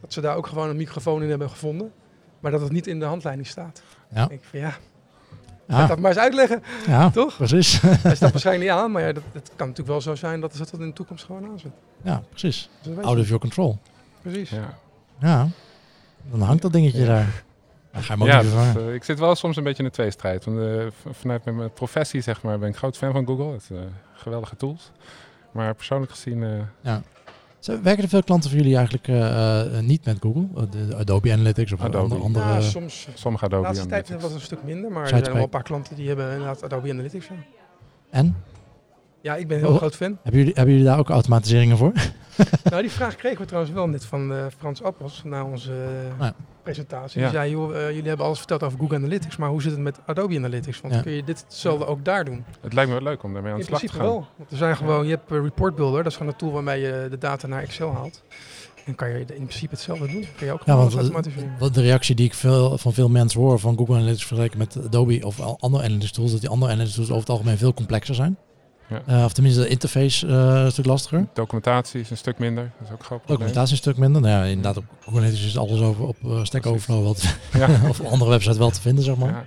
dat 0.00 0.12
ze 0.12 0.20
daar 0.20 0.36
ook 0.36 0.46
gewoon 0.46 0.68
een 0.68 0.76
microfoon 0.76 1.22
in 1.22 1.28
hebben 1.28 1.50
gevonden. 1.50 1.92
Maar 2.40 2.50
dat 2.50 2.60
het 2.60 2.72
niet 2.72 2.86
in 2.86 2.98
de 2.98 3.04
handleiding 3.04 3.46
staat. 3.48 3.82
Ja. 4.14 4.22
Ik 4.22 4.28
denk 4.28 4.44
van 4.44 4.58
ja, 4.58 4.70
ga 5.68 5.80
Ja, 5.80 5.86
dat 5.86 5.98
maar 5.98 6.10
eens 6.10 6.20
uitleggen, 6.20 6.62
ja 6.86 7.10
toch? 7.10 7.36
precies. 7.36 7.80
Hij 7.80 8.16
staat 8.16 8.30
waarschijnlijk 8.36 8.70
niet 8.70 8.80
aan, 8.80 8.90
maar 8.90 9.02
ja, 9.02 9.12
dat, 9.12 9.22
dat 9.32 9.42
kan 9.56 9.68
natuurlijk 9.68 9.88
wel 9.88 10.00
zo 10.00 10.14
zijn 10.14 10.40
dat 10.40 10.52
ze 10.52 10.58
dat 10.58 10.72
in 10.80 10.86
de 10.86 10.92
toekomst 10.92 11.24
gewoon 11.24 11.48
aanzet. 11.50 11.72
ja, 12.02 12.22
precies. 12.30 12.68
Out 13.02 13.18
of 13.18 13.24
your 13.26 13.38
control. 13.38 13.78
Precies. 14.22 14.50
Ja, 14.50 14.78
Ja, 15.20 15.48
dan 16.30 16.40
hangt 16.40 16.62
dat 16.62 16.72
dingetje 16.72 17.00
Ja. 17.00 17.06
daar. 17.06 17.44
Dan 17.96 18.04
ga 18.04 18.14
je 18.14 18.20
hem 18.24 18.38
ook 18.38 18.54
ja 18.54 18.80
eh, 18.88 18.94
ik 18.94 19.04
zit 19.04 19.18
wel 19.18 19.34
soms 19.34 19.56
een 19.56 19.62
beetje 19.64 19.82
in 19.82 19.88
de 19.88 19.94
tweestrijd. 19.94 20.44
Want, 20.44 20.58
eh, 20.58 20.64
vanuit 21.10 21.44
mijn 21.44 21.56
mijn 21.56 21.72
professie 21.72 22.20
zeg 22.20 22.42
maar, 22.42 22.58
ben 22.58 22.68
ik 22.68 22.76
groot 22.76 22.96
fan 22.96 23.12
van 23.12 23.26
Google. 23.26 23.52
Het 23.52 23.62
is, 23.62 23.70
eh, 23.70 23.82
geweldige 24.14 24.56
tools. 24.56 24.90
Maar 25.52 25.74
persoonlijk 25.74 26.10
gezien... 26.12 26.42
eh, 26.82 26.96
Zo, 27.58 27.80
werken 27.82 28.02
er 28.02 28.08
veel 28.08 28.22
klanten 28.22 28.50
voor 28.50 28.58
jullie 28.58 28.76
eigenlijk 28.76 29.06
niet 29.82 30.04
met 30.04 30.16
Google? 30.20 30.68
De 30.68 30.96
Adobe 30.96 31.32
Analytics 31.32 31.72
of 31.72 31.80
Adobe. 31.80 31.98
andere... 31.98 32.20
andere 32.22 32.44
Ja, 32.46 32.60
soms. 32.60 33.08
sommige 33.14 33.44
De 33.48 33.50
Adobe 33.54 33.66
laatste 33.68 33.86
tijd 33.88 34.10
was 34.10 34.22
het 34.22 34.32
een 34.32 34.40
stuk 34.40 34.62
minder, 34.62 34.90
maar 34.92 35.02
er 35.02 35.08
zijn 35.08 35.24
wel 35.32 35.42
een 35.42 35.48
paar 35.48 35.62
klanten 35.62 35.96
die 35.96 36.08
hebben 36.08 36.30
inderdaad 36.30 36.62
Adobe 36.64 36.90
Analytics. 36.90 37.26
Ja, 37.26 37.34
en? 38.10 38.36
ja 39.20 39.36
ik 39.36 39.48
ben 39.48 39.56
een 39.56 39.62
heel 39.64 39.72
Oh. 39.72 39.78
groot 39.78 39.96
fan. 39.96 40.18
Hebben 40.22 40.40
jullie, 40.40 40.54
hebben 40.54 40.72
jullie 40.74 40.88
daar 40.88 40.98
ook 40.98 41.08
automatiseringen 41.10 41.76
voor? 41.76 41.92
Nou, 42.70 42.82
die 42.82 42.90
vraag 42.90 43.16
kregen 43.16 43.38
we 43.40 43.44
trouwens 43.46 43.74
wel 43.74 43.88
net 43.88 44.04
van 44.04 44.32
eh, 44.32 44.44
Frans 44.58 44.82
Appels 44.82 45.20
na 45.24 45.44
onze 45.44 45.72
eh, 45.72 46.18
Ja. 46.26 46.34
presentatie. 46.62 47.20
Ja. 47.20 47.26
Die 47.26 47.36
zei, 47.36 47.50
joh, 47.50 47.76
eh, 47.76 47.88
jullie 47.90 48.08
hebben 48.08 48.26
alles 48.26 48.38
verteld 48.38 48.62
over 48.62 48.78
Google 48.78 48.96
Analytics, 48.96 49.36
maar 49.36 49.48
hoe 49.48 49.62
zit 49.62 49.70
het 49.72 49.80
met 49.80 49.98
Adobe 50.06 50.36
Analytics? 50.36 50.80
Want 50.80 50.94
Ja. 50.94 51.00
kun 51.00 51.12
je 51.12 51.24
dit 51.24 51.40
hetzelfde 51.40 51.86
ook 51.86 52.04
daar 52.04 52.24
doen? 52.24 52.44
Het 52.60 52.72
lijkt 52.72 52.90
me 52.90 52.96
wel 52.96 53.06
leuk 53.08 53.22
om 53.22 53.32
daarmee 53.32 53.52
aan 53.52 53.58
de 53.58 53.64
slag 53.64 53.80
te 53.80 53.86
principe 53.86 54.04
gaan. 54.08 54.14
wel. 54.20 54.28
Want 54.36 54.50
er 54.50 54.56
zijn 54.56 54.76
gewoon, 54.76 55.04
je 55.06 55.10
hebt 55.10 55.30
Report 55.30 55.74
Builder, 55.74 56.02
dat 56.02 56.12
is 56.12 56.18
gewoon 56.18 56.32
een 56.32 56.38
tool 56.38 56.52
waarmee 56.52 56.80
je 56.80 57.06
de 57.10 57.18
data 57.18 57.46
naar 57.46 57.62
Excel 57.62 57.92
haalt. 57.92 58.22
En 58.84 58.94
kan 58.94 59.08
je 59.08 59.18
in 59.18 59.24
principe 59.46 59.74
hetzelfde 59.74 60.06
doen. 60.06 60.24
Kun 60.36 60.46
je 60.46 60.52
ook 60.52 60.62
Ja, 60.64 60.72
gewoon 60.72 61.12
want 61.12 61.28
wat 61.58 61.74
de 61.74 61.80
reactie 61.80 62.14
die 62.14 62.26
ik 62.26 62.34
veel, 62.34 62.78
van 62.78 62.92
veel 62.92 63.08
mensen 63.08 63.40
hoor 63.40 63.58
van 63.58 63.76
Google 63.76 63.94
Analytics 63.94 64.26
vergeleken 64.26 64.58
met 64.58 64.76
Adobe 64.86 65.26
of 65.26 65.40
andere 65.40 65.84
analytics 65.84 66.12
tools, 66.12 66.30
dat 66.32 66.40
die 66.40 66.48
andere 66.50 66.70
analytics 66.70 66.96
tools 66.96 67.10
over 67.10 67.22
het 67.22 67.30
algemeen 67.32 67.58
veel 67.58 67.74
complexer 67.74 68.14
zijn. 68.14 68.36
Ja. 68.88 69.02
Eh, 69.06 69.24
of 69.24 69.32
tenminste 69.32 69.60
de 69.60 69.68
interface 69.68 70.26
eh, 70.26 70.64
een 70.64 70.72
stuk 70.72 70.86
lastiger. 70.86 71.26
Documentatie 71.32 72.00
is 72.00 72.10
een 72.10 72.16
stuk 72.16 72.38
minder. 72.38 72.70
Dat 72.78 72.86
is 72.86 72.92
ook 72.92 72.98
probleem. 72.98 73.26
Documentatie 73.26 73.72
een 73.72 73.78
stuk 73.78 73.96
minder. 73.96 74.22
Nou 74.22 74.34
ja, 74.34 74.44
inderdaad, 74.44 74.76
op 74.76 74.84
Google 75.00 75.20
Analytics 75.20 75.46
is 75.46 75.58
alles 75.58 75.80
over 75.80 76.06
op 76.06 76.16
uh, 76.24 76.44
Stack. 76.44 76.66
Overflow 76.66 77.04
wat, 77.04 77.36
Ja. 77.52 77.68
of 77.88 78.00
op 78.00 78.06
andere 78.06 78.30
websites 78.30 78.58
wel 78.58 78.70
te 78.70 78.80
vinden, 78.80 79.04
zeg 79.04 79.16
maar. 79.16 79.30
Ja. 79.30 79.46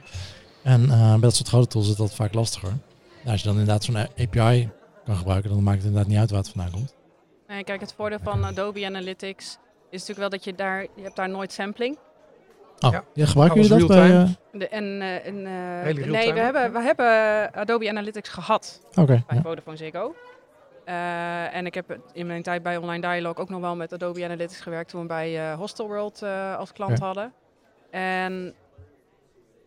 En 0.63 0.91
eh, 0.91 1.11
bij 1.11 1.19
dat 1.19 1.35
soort 1.35 1.47
grote 1.47 1.67
tools 1.67 1.89
is 1.89 1.95
dat 1.95 2.15
vaak 2.15 2.33
lastiger. 2.33 2.73
Ja, 3.23 3.31
als 3.31 3.41
je 3.41 3.47
dan 3.47 3.57
inderdaad 3.57 3.83
zo'n 3.83 3.97
API 3.97 4.69
kan 5.05 5.15
gebruiken, 5.15 5.49
dan 5.49 5.63
maakt 5.63 5.77
het 5.77 5.85
inderdaad 5.85 6.09
niet 6.09 6.19
uit 6.19 6.29
waar 6.29 6.39
het 6.39 6.49
vandaan 6.49 6.71
komt. 6.71 6.95
Nee, 7.47 7.63
kijk, 7.63 7.81
het 7.81 7.93
voordeel 7.97 8.19
van 8.23 8.43
Adobe 8.43 8.85
Analytics 8.85 9.45
is 9.89 9.99
natuurlijk 9.99 10.19
wel 10.19 10.29
dat 10.29 10.43
je 10.43 10.55
daar, 10.55 10.81
je 10.81 11.01
hebt 11.01 11.15
daar 11.15 11.29
nooit 11.29 11.51
sampling. 11.51 11.97
Oh, 12.79 12.91
Ja. 12.91 13.03
ja. 13.13 13.25
gebruiken 13.25 13.61
jullie 13.61 13.79
dat 13.79 13.87
bij... 13.87 14.09
eh, 14.11 14.29
De, 14.51 14.67
en, 14.67 15.01
eh, 15.01 15.25
en, 15.25 15.45
eh, 15.45 15.83
Hele 15.83 16.05
nee, 16.05 16.33
we 16.33 16.39
hebben, 16.39 16.71
we 16.73 16.81
hebben 16.81 17.07
Adobe 17.53 17.89
Analytics 17.89 18.29
gehad 18.29 18.81
bij 19.05 19.23
ja. 19.29 19.41
Vodafone 19.41 19.77
Ziggo. 19.77 20.15
Eh, 20.85 21.55
en 21.55 21.65
ik 21.65 21.73
heb 21.73 21.97
in 22.13 22.27
mijn 22.27 22.43
tijd 22.43 22.63
bij 22.63 22.77
Online 22.77 23.01
Dialogue 23.01 23.43
ook 23.43 23.49
nog 23.49 23.61
wel 23.61 23.75
met 23.75 23.93
Adobe 23.93 24.23
Analytics 24.23 24.61
gewerkt 24.61 24.89
toen 24.89 25.01
we 25.01 25.07
bij 25.07 25.37
eh 25.51 25.57
Hostel 25.57 25.87
World 25.87 26.21
eh, 26.21 26.57
als 26.57 26.71
klant 26.71 26.97
Ja. 26.97 27.05
hadden. 27.05 27.33
En 27.91 28.53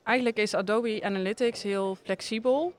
eigenlijk 0.05 0.39
is 0.39 0.55
Adobe 0.55 1.01
Analytics 1.05 1.63
heel 1.63 1.95
flexibel. 1.95 2.73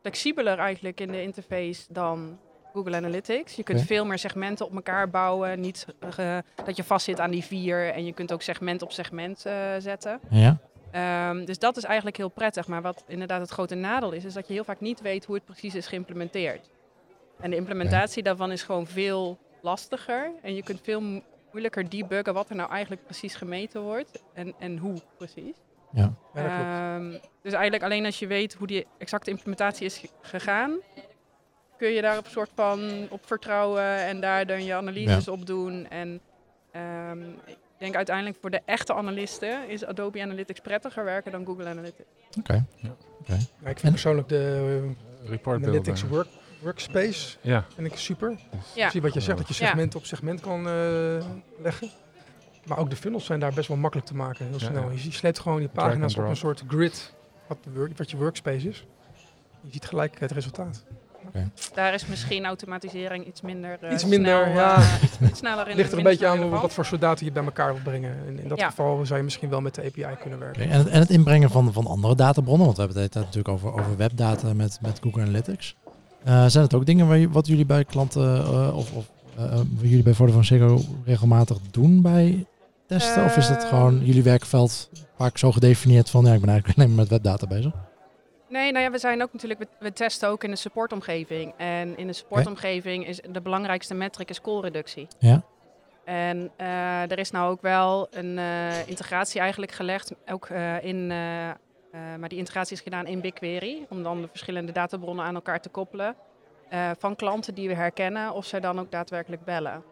Flexibeler 0.00 0.58
eigenlijk 0.58 1.00
in 1.00 1.08
de 1.12 1.22
interface 1.22 1.82
dan 1.88 2.38
Google 2.72 2.96
Analytics. 2.96 3.54
Je 3.54 3.62
kunt 3.62 3.82
veel 3.82 4.04
meer 4.06 4.18
segmenten 4.18 4.66
op 4.66 4.74
elkaar 4.74 5.10
bouwen. 5.10 5.60
Niet 5.60 5.86
eh, 6.16 6.38
dat 6.64 6.76
je 6.76 6.84
vastzit 6.84 7.20
aan 7.20 7.30
die 7.30 7.44
vier. 7.44 7.92
En 7.92 8.04
je 8.04 8.12
kunt 8.12 8.32
ook 8.32 8.42
segment 8.42 8.82
op 8.82 8.92
segment 8.92 9.46
eh, 9.46 9.54
zetten. 9.78 10.20
ja. 10.30 10.58
Ehm, 10.90 11.44
dus 11.44 11.58
dat 11.58 11.76
is 11.76 11.84
eigenlijk 11.84 12.16
heel 12.16 12.28
prettig. 12.28 12.66
Maar 12.66 12.82
wat 12.82 13.04
inderdaad 13.06 13.40
het 13.40 13.50
grote 13.50 13.74
nadeel 13.74 14.12
is, 14.12 14.24
is 14.24 14.32
dat 14.34 14.46
je 14.46 14.52
heel 14.52 14.64
vaak 14.64 14.80
niet 14.80 15.00
weet 15.00 15.24
hoe 15.24 15.34
het 15.34 15.44
precies 15.44 15.74
is 15.74 15.86
geïmplementeerd. 15.86 16.70
En 17.40 17.50
de 17.50 17.56
implementatie 17.56 18.22
daarvan 18.22 18.52
is 18.52 18.62
gewoon 18.62 18.86
veel 18.86 19.38
lastiger. 19.62 20.30
En 20.42 20.54
je 20.54 20.62
kunt 20.62 20.80
veel 20.82 21.00
mo- 21.00 21.22
moeilijker 21.50 21.88
debuggen 21.90 22.34
wat 22.34 22.50
er 22.50 22.56
nou 22.56 22.70
eigenlijk 22.70 23.04
precies 23.04 23.34
gemeten 23.34 23.80
wordt 23.82 24.22
en, 24.34 24.54
en 24.58 24.78
hoe 24.78 24.94
precies. 25.16 25.56
Ja. 25.92 26.12
Ehm, 26.34 27.10
dus 27.42 27.52
eigenlijk 27.52 27.82
alleen 27.82 28.04
als 28.04 28.18
je 28.18 28.26
weet 28.26 28.54
hoe 28.54 28.66
die 28.66 28.86
exacte 28.98 29.30
implementatie 29.30 29.86
is 29.86 29.98
ge- 29.98 30.08
gegaan, 30.20 30.76
kun 31.82 31.90
je 31.90 32.02
daar 32.02 32.18
op 32.18 32.26
soort 32.26 32.50
van 32.54 33.06
op 33.10 33.26
vertrouwen 33.26 33.82
en 33.96 34.20
daar 34.20 34.46
dan 34.46 34.64
je 34.64 34.74
analyses 34.74 35.28
op 35.28 35.46
doen. 35.46 35.88
En 35.90 36.20
ehm, 36.72 37.22
ik 37.46 37.56
denk 37.78 37.94
uiteindelijk 37.96 38.36
voor 38.40 38.50
de 38.50 38.60
echte 38.64 38.94
analisten 38.94 39.68
is 39.68 39.84
Adobe 39.84 40.22
Analytics 40.22 40.60
prettiger 40.60 41.04
werken 41.04 41.32
dan 41.32 41.44
Google 41.46 41.66
Analytics. 41.68 42.08
Oké. 42.38 42.64
Ja, 42.76 42.88
ik 43.36 43.46
vind 43.64 43.82
En- 43.82 43.90
persoonlijk 43.90 44.28
de 44.28 44.90
Report 45.24 45.62
Analytics. 45.62 46.02
Work, 46.02 46.28
workspace 46.60 47.36
Ja. 47.40 47.64
vind 47.74 47.86
ik 47.86 47.96
super. 47.98 48.36
Ja. 48.74 48.90
Zie 48.90 49.02
wat 49.02 49.14
je 49.14 49.20
zegt, 49.20 49.38
dat 49.38 49.48
je 49.48 49.62
Ja. 49.62 49.68
segment 49.68 49.94
op 49.94 50.04
segment 50.04 50.40
kan 50.40 50.66
eh, 50.68 51.24
leggen. 51.58 51.90
Maar 52.66 52.78
ook 52.78 52.90
de 52.90 52.96
funnels 52.96 53.24
zijn 53.24 53.40
daar 53.40 53.52
best 53.52 53.68
wel 53.68 53.76
makkelijk 53.76 54.08
te 54.08 54.14
maken, 54.14 54.46
heel 54.46 54.58
snel. 54.58 54.90
ja. 54.90 54.96
Je 55.02 55.12
sleept 55.12 55.38
gewoon 55.38 55.58
die 55.58 55.66
and 55.66 55.76
pagina's 55.76 56.16
op 56.16 56.24
een 56.24 56.36
soort 56.36 56.62
grid, 56.68 57.14
wat, 57.46 57.58
de 57.64 57.90
wat 57.96 58.10
je 58.10 58.16
workspace 58.16 58.68
is. 58.68 58.86
Je 59.60 59.72
ziet 59.72 59.84
gelijk 59.84 60.20
het 60.20 60.30
resultaat. 60.30 60.84
Daar 61.74 61.94
is 61.94 62.06
misschien 62.06 62.44
automatisering 62.44 63.26
iets 63.26 63.40
minder 63.40 63.78
eh, 63.80 63.92
Iets 63.92 64.04
minder, 64.04 64.42
snel, 64.44 64.54
ja. 64.54 64.78
iets, 65.02 65.30
iets 65.30 65.38
sneller 65.38 65.62
in. 65.62 65.68
Het 65.68 65.76
ligt 65.76 65.92
er 65.92 65.98
een 65.98 66.04
beetje 66.04 66.26
aan 66.26 66.50
wat 66.50 66.72
voor 66.72 66.84
soort 66.84 67.00
data 67.00 67.24
je 67.24 67.32
bij 67.32 67.44
elkaar 67.44 67.72
wil 67.72 67.82
brengen. 67.82 68.14
In, 68.26 68.38
in 68.42 68.48
dat 68.48 68.58
Ja. 68.58 68.68
geval 68.68 69.06
zou 69.06 69.18
je 69.18 69.24
misschien 69.24 69.48
wel 69.48 69.60
met 69.60 69.74
de 69.74 69.82
API 69.82 70.16
kunnen 70.20 70.38
werken. 70.38 70.62
Oké, 70.62 70.72
En, 70.72 70.78
het, 70.78 70.88
en 70.88 71.00
het 71.00 71.10
inbrengen 71.10 71.50
van, 71.50 71.72
van 71.72 71.86
andere 71.86 72.14
databronnen, 72.14 72.64
want 72.64 72.76
we 72.76 72.82
hebben 72.84 73.02
het 73.02 73.14
natuurlijk 73.14 73.48
over, 73.48 73.72
over 73.72 73.96
webdata 73.96 74.52
met, 74.54 74.78
met 74.82 74.98
Google 75.02 75.22
Analytics. 75.22 75.74
Eh, 76.24 76.46
zijn 76.46 76.64
het 76.64 76.74
ook 76.74 76.86
dingen 76.86 77.08
waar, 77.08 77.30
wat 77.30 77.46
jullie 77.46 77.66
bij 77.66 77.84
klanten 77.84 78.36
eh, 78.44 78.76
of, 78.76 78.92
of 78.92 79.04
eh, 79.36 79.54
wat 79.54 79.64
jullie 79.80 80.02
bij 80.02 80.14
Vodafone 80.14 80.44
Ziggo 80.44 80.80
regelmatig 81.04 81.58
doen 81.70 82.02
bij 82.02 82.46
testen? 82.86 83.24
of 83.24 83.36
is 83.36 83.48
dat 83.48 83.64
gewoon 83.64 84.04
jullie 84.04 84.22
werkveld 84.22 84.90
vaak 85.16 85.38
zo 85.38 85.52
gedefinieerd 85.52 86.10
van 86.10 86.24
ja, 86.24 86.32
ik 86.32 86.40
ben 86.40 86.48
eigenlijk 86.48 86.78
alleen 86.78 86.94
maar 86.94 87.00
met 87.04 87.08
webdata 87.12 87.46
bezig? 87.46 87.72
Nee, 88.52 88.72
nou 88.72 88.84
ja, 88.84 88.90
we 88.90 88.98
zijn 88.98 89.22
ook 89.22 89.32
natuurlijk, 89.32 89.64
we, 89.78 89.92
testen 89.92 90.28
ook 90.28 90.44
in 90.44 90.50
de 90.50 90.56
supportomgeving. 90.56 91.54
En 91.56 91.96
in 91.96 92.06
de 92.06 92.12
supportomgeving 92.12 93.06
is 93.06 93.20
de 93.30 93.40
belangrijkste 93.40 93.94
metric 93.94 94.28
is 94.28 94.40
callreductie. 94.40 95.06
Ja. 95.18 95.42
En 96.04 96.50
eh, 96.56 97.10
er 97.10 97.18
is 97.18 97.30
nou 97.30 97.50
ook 97.50 97.62
wel 97.62 98.08
een 98.10 98.38
eh, 98.38 98.88
integratie 98.88 99.40
eigenlijk 99.40 99.72
gelegd, 99.72 100.14
ook 100.26 100.46
eh, 100.46 100.84
in, 100.84 101.06
maar 102.18 102.28
die 102.28 102.38
integratie 102.38 102.76
is 102.76 102.82
gedaan 102.82 103.06
in 103.06 103.20
BigQuery, 103.20 103.86
om 103.88 104.02
dan 104.02 104.20
de 104.20 104.28
verschillende 104.28 104.72
databronnen 104.72 105.24
aan 105.24 105.34
elkaar 105.34 105.60
te 105.60 105.68
koppelen. 105.68 106.14
van 106.98 107.16
klanten 107.16 107.54
die 107.54 107.68
we 107.68 107.74
herkennen, 107.74 108.32
of 108.32 108.44
zij 108.44 108.60
dan 108.60 108.80
ook 108.80 108.90
daadwerkelijk 108.90 109.44
bellen. 109.44 109.82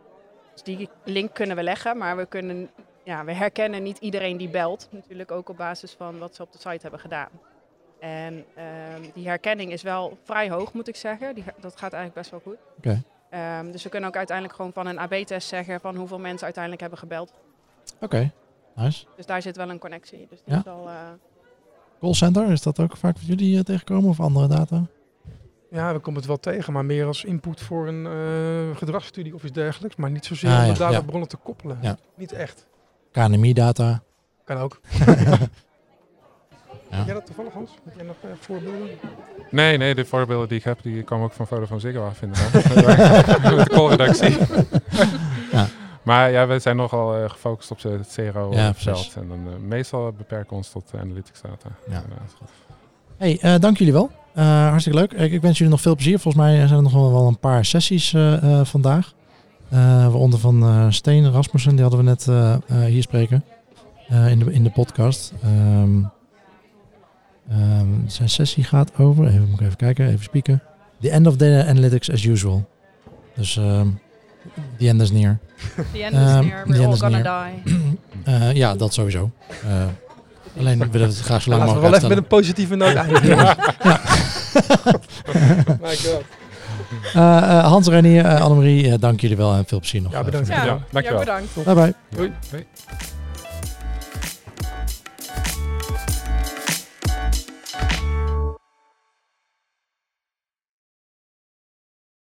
Dus 0.53 0.63
die 0.63 0.89
link 1.05 1.35
kunnen 1.35 1.57
we 1.57 1.63
leggen, 1.63 1.99
maar 1.99 2.17
we, 2.17 2.27
kunnen, 2.27 2.71
ja, 3.05 3.25
we 3.25 3.33
herkennen 3.33 3.83
niet 3.83 3.99
iedereen 3.99 4.37
die 4.37 4.49
belt. 4.49 4.89
Natuurlijk 4.91 5.31
ook 5.31 5.49
op 5.49 5.57
basis 5.57 5.93
van 5.93 6.19
wat 6.19 6.35
ze 6.35 6.43
op 6.43 6.53
de 6.53 6.59
site 6.59 6.79
hebben 6.81 7.01
gedaan. 7.01 7.31
En 8.01 8.45
ehm, 8.57 9.03
die 9.15 9.29
herkenning 9.29 9.73
is 9.73 9.83
wel 9.83 10.19
vrij 10.25 10.51
hoog, 10.51 10.73
moet 10.73 10.89
ik 10.89 10.97
zeggen. 10.97 11.35
Die, 11.35 11.45
dat 11.61 11.77
gaat 11.77 11.93
eigenlijk 11.93 12.15
best 12.15 12.31
wel 12.31 12.41
goed. 12.41 12.57
Oké. 12.79 13.03
Ehm, 13.31 13.71
dus 13.71 13.83
we 13.83 13.89
kunnen 13.89 14.09
ook 14.09 14.17
uiteindelijk 14.17 14.57
gewoon 14.57 14.73
van 14.73 14.87
een 14.87 14.99
AB-test 14.99 15.49
zeggen 15.49 15.81
van 15.81 15.97
hoeveel 15.97 16.19
mensen 16.19 16.45
uiteindelijk 16.45 16.81
hebben 16.83 16.99
gebeld. 17.01 17.33
Oké, 18.01 18.31
nice. 18.75 19.07
Dus 19.17 19.27
daar 19.27 19.43
zit 19.43 19.57
wel 19.57 19.71
een 19.71 19.79
connectie. 19.79 20.27
Dus 20.31 20.41
die 20.45 20.55
Ja. 20.55 20.61
is 20.61 20.67
al, 20.67 20.89
eh, 20.89 20.95
Callcenter, 22.01 22.51
is 22.51 22.63
dat 22.63 22.81
ook 22.81 22.97
vaak 22.97 23.15
wat 23.17 23.27
jullie 23.27 23.57
eh, 23.59 23.63
tegenkomen 23.65 24.11
of 24.11 24.21
andere 24.21 24.47
data? 24.49 24.87
Ja, 25.71 25.93
we 25.93 25.99
komen 25.99 26.19
het 26.21 26.29
wel 26.29 26.41
tegen, 26.41 26.73
maar 26.73 26.85
meer 26.85 27.07
als 27.07 27.25
input 27.25 27.61
voor 27.61 27.89
een 27.89 28.07
eh, 28.07 28.77
gedragsstudie 28.77 29.35
of 29.35 29.43
iets 29.43 29.53
dergelijks. 29.53 29.97
Maar 29.97 30.11
niet 30.11 30.25
zozeer 30.25 30.51
Ah, 30.51 30.59
om 30.59 30.65
ja, 30.67 30.73
de 30.73 30.79
databronnen 30.79 31.29
te 31.29 31.37
koppelen. 31.37 31.79
Ja. 31.83 31.97
Niet 32.17 32.33
echt. 32.33 32.67
KNMI-data. 33.11 34.03
Kan 34.45 34.57
ook. 34.57 34.81
Ja. 36.91 36.97
Heb 36.97 37.05
jij 37.07 37.15
dat 37.15 37.27
toevallig, 37.27 37.53
Hans? 37.53 37.71
Heb 37.85 37.95
jij 37.97 38.05
nog 38.07 38.17
eh, 38.23 38.31
voorbeelden? 38.41 38.89
Nee, 39.51 39.77
nee, 39.79 39.95
de 39.95 40.05
voorbeelden 40.05 40.49
die 40.49 40.59
ik 40.59 40.65
heb, 40.65 40.79
die 40.83 41.03
komen 41.05 41.25
ook 41.25 41.33
van 41.33 41.47
Vodafone 41.47 41.81
Ziggo 41.81 42.07
af 42.07 42.23
inderdaad. 42.23 42.53
Met 43.57 43.59
de 43.59 43.71
callredactie. 43.75 44.37
Ja. 45.53 45.67
Maar 46.03 46.31
ja, 46.31 46.47
we 46.47 46.59
zijn 46.59 46.77
nogal 46.77 47.17
eh, 47.17 47.31
gefocust 47.31 47.71
op 47.71 47.83
het 47.83 48.15
Ja, 48.17 48.31
CRO-veld. 48.31 48.77
precies. 48.83 49.17
en 49.17 49.29
dan 49.29 49.39
eh, 49.47 49.59
meestal 49.69 50.13
beperken 50.13 50.49
we 50.49 50.55
ons 50.55 50.71
tot 50.71 50.91
analytics 51.01 51.41
data. 51.41 51.69
Ja. 51.91 52.03
Hey, 53.17 53.39
eh, 53.41 53.55
dank 53.59 53.77
jullie 53.79 53.93
wel. 53.93 54.11
Eh, 54.35 54.45
hartstikke 54.69 54.99
leuk. 54.99 55.13
Ik, 55.13 55.33
ik 55.33 55.41
wens 55.43 55.57
jullie 55.59 55.73
nog 55.73 55.83
veel 55.83 55.95
plezier. 55.95 56.19
Volgens 56.19 56.45
mij 56.45 56.57
zijn 56.57 56.77
er 56.77 56.83
nog 56.83 56.93
wel, 56.93 57.13
wel 57.13 57.27
een 57.27 57.39
paar 57.39 57.65
sessies 57.65 58.15
vandaag. 58.63 59.13
Eh 59.69 59.79
waaronder 60.07 60.39
van 60.39 60.63
eh, 60.63 60.87
Steen 60.89 61.31
Rasmussen, 61.33 61.73
die 61.73 61.83
hadden 61.83 62.05
we 62.05 62.07
net 62.07 62.25
hier 62.89 63.03
spreken 63.03 63.45
eh, 64.09 64.31
in, 64.31 64.39
de, 64.39 64.53
in 64.53 64.65
de 64.65 64.71
podcast. 64.71 65.33
Ehm, 65.43 66.03
ehm, 67.51 67.87
zijn 68.07 68.29
sessie 68.29 68.65
gaat 68.65 68.97
over, 68.99 69.27
even, 69.27 69.49
moet 69.49 69.61
ik 69.61 69.67
even 69.67 69.77
kijken, 69.77 70.07
even 70.07 70.23
spieken. 70.23 70.63
The 71.01 71.11
end 71.11 71.27
of 71.27 71.37
data 71.37 71.69
analytics 71.69 72.11
as 72.13 72.25
usual. 72.25 72.69
Dus 73.37 73.57
ehm 73.57 73.89
the 74.79 74.89
end 74.89 75.01
is 75.01 75.11
near. 75.11 75.39
the 75.93 76.03
end 76.03 76.15
is 76.15 76.21
Ehm, 76.21 76.45
near, 76.47 76.65
the 76.65 76.73
we're 76.73 76.87
all 76.87 76.97
gonna 76.97 77.23
die. 77.63 77.63
Eh, 78.25 78.53
ja, 78.53 78.75
dat 78.75 78.93
sowieso. 78.95 79.31
Eh, 79.65 79.85
alleen 80.59 80.79
willen 80.79 80.91
we 81.09 81.15
het 81.15 81.21
graag 81.21 81.43
zo 81.43 81.51
lang 81.51 81.63
Laten 81.63 81.75
we 81.77 81.81
mogelijk 81.81 81.83
wel 81.83 81.95
even 81.95 82.09
met 82.09 82.19
een 82.19 82.27
positieve 82.27 82.75
noot 82.75 82.95
eindigen. 82.95 83.37
My 85.81 85.97
god. 85.97 86.25
Eh, 87.15 87.37
eh, 87.59 87.65
Hans, 87.65 87.89
Renier, 87.89 88.39
Annemarie, 88.41 88.99
dank 88.99 89.21
jullie 89.21 89.37
wel 89.37 89.55
en 89.55 89.65
veel 89.67 89.79
plezier 89.79 90.03
nog. 90.03 90.13
Ja, 90.13 90.25
bedankt. 90.25 90.49
Ja, 90.49 90.65
Ja, 90.65 90.79
dankjewel. 90.91 91.19
ja, 91.19 91.25
bedankt. 91.25 91.55
Bye 91.65 91.75
bye. 91.75 91.95
Doei. 92.09 92.33
Doei. 92.51 92.67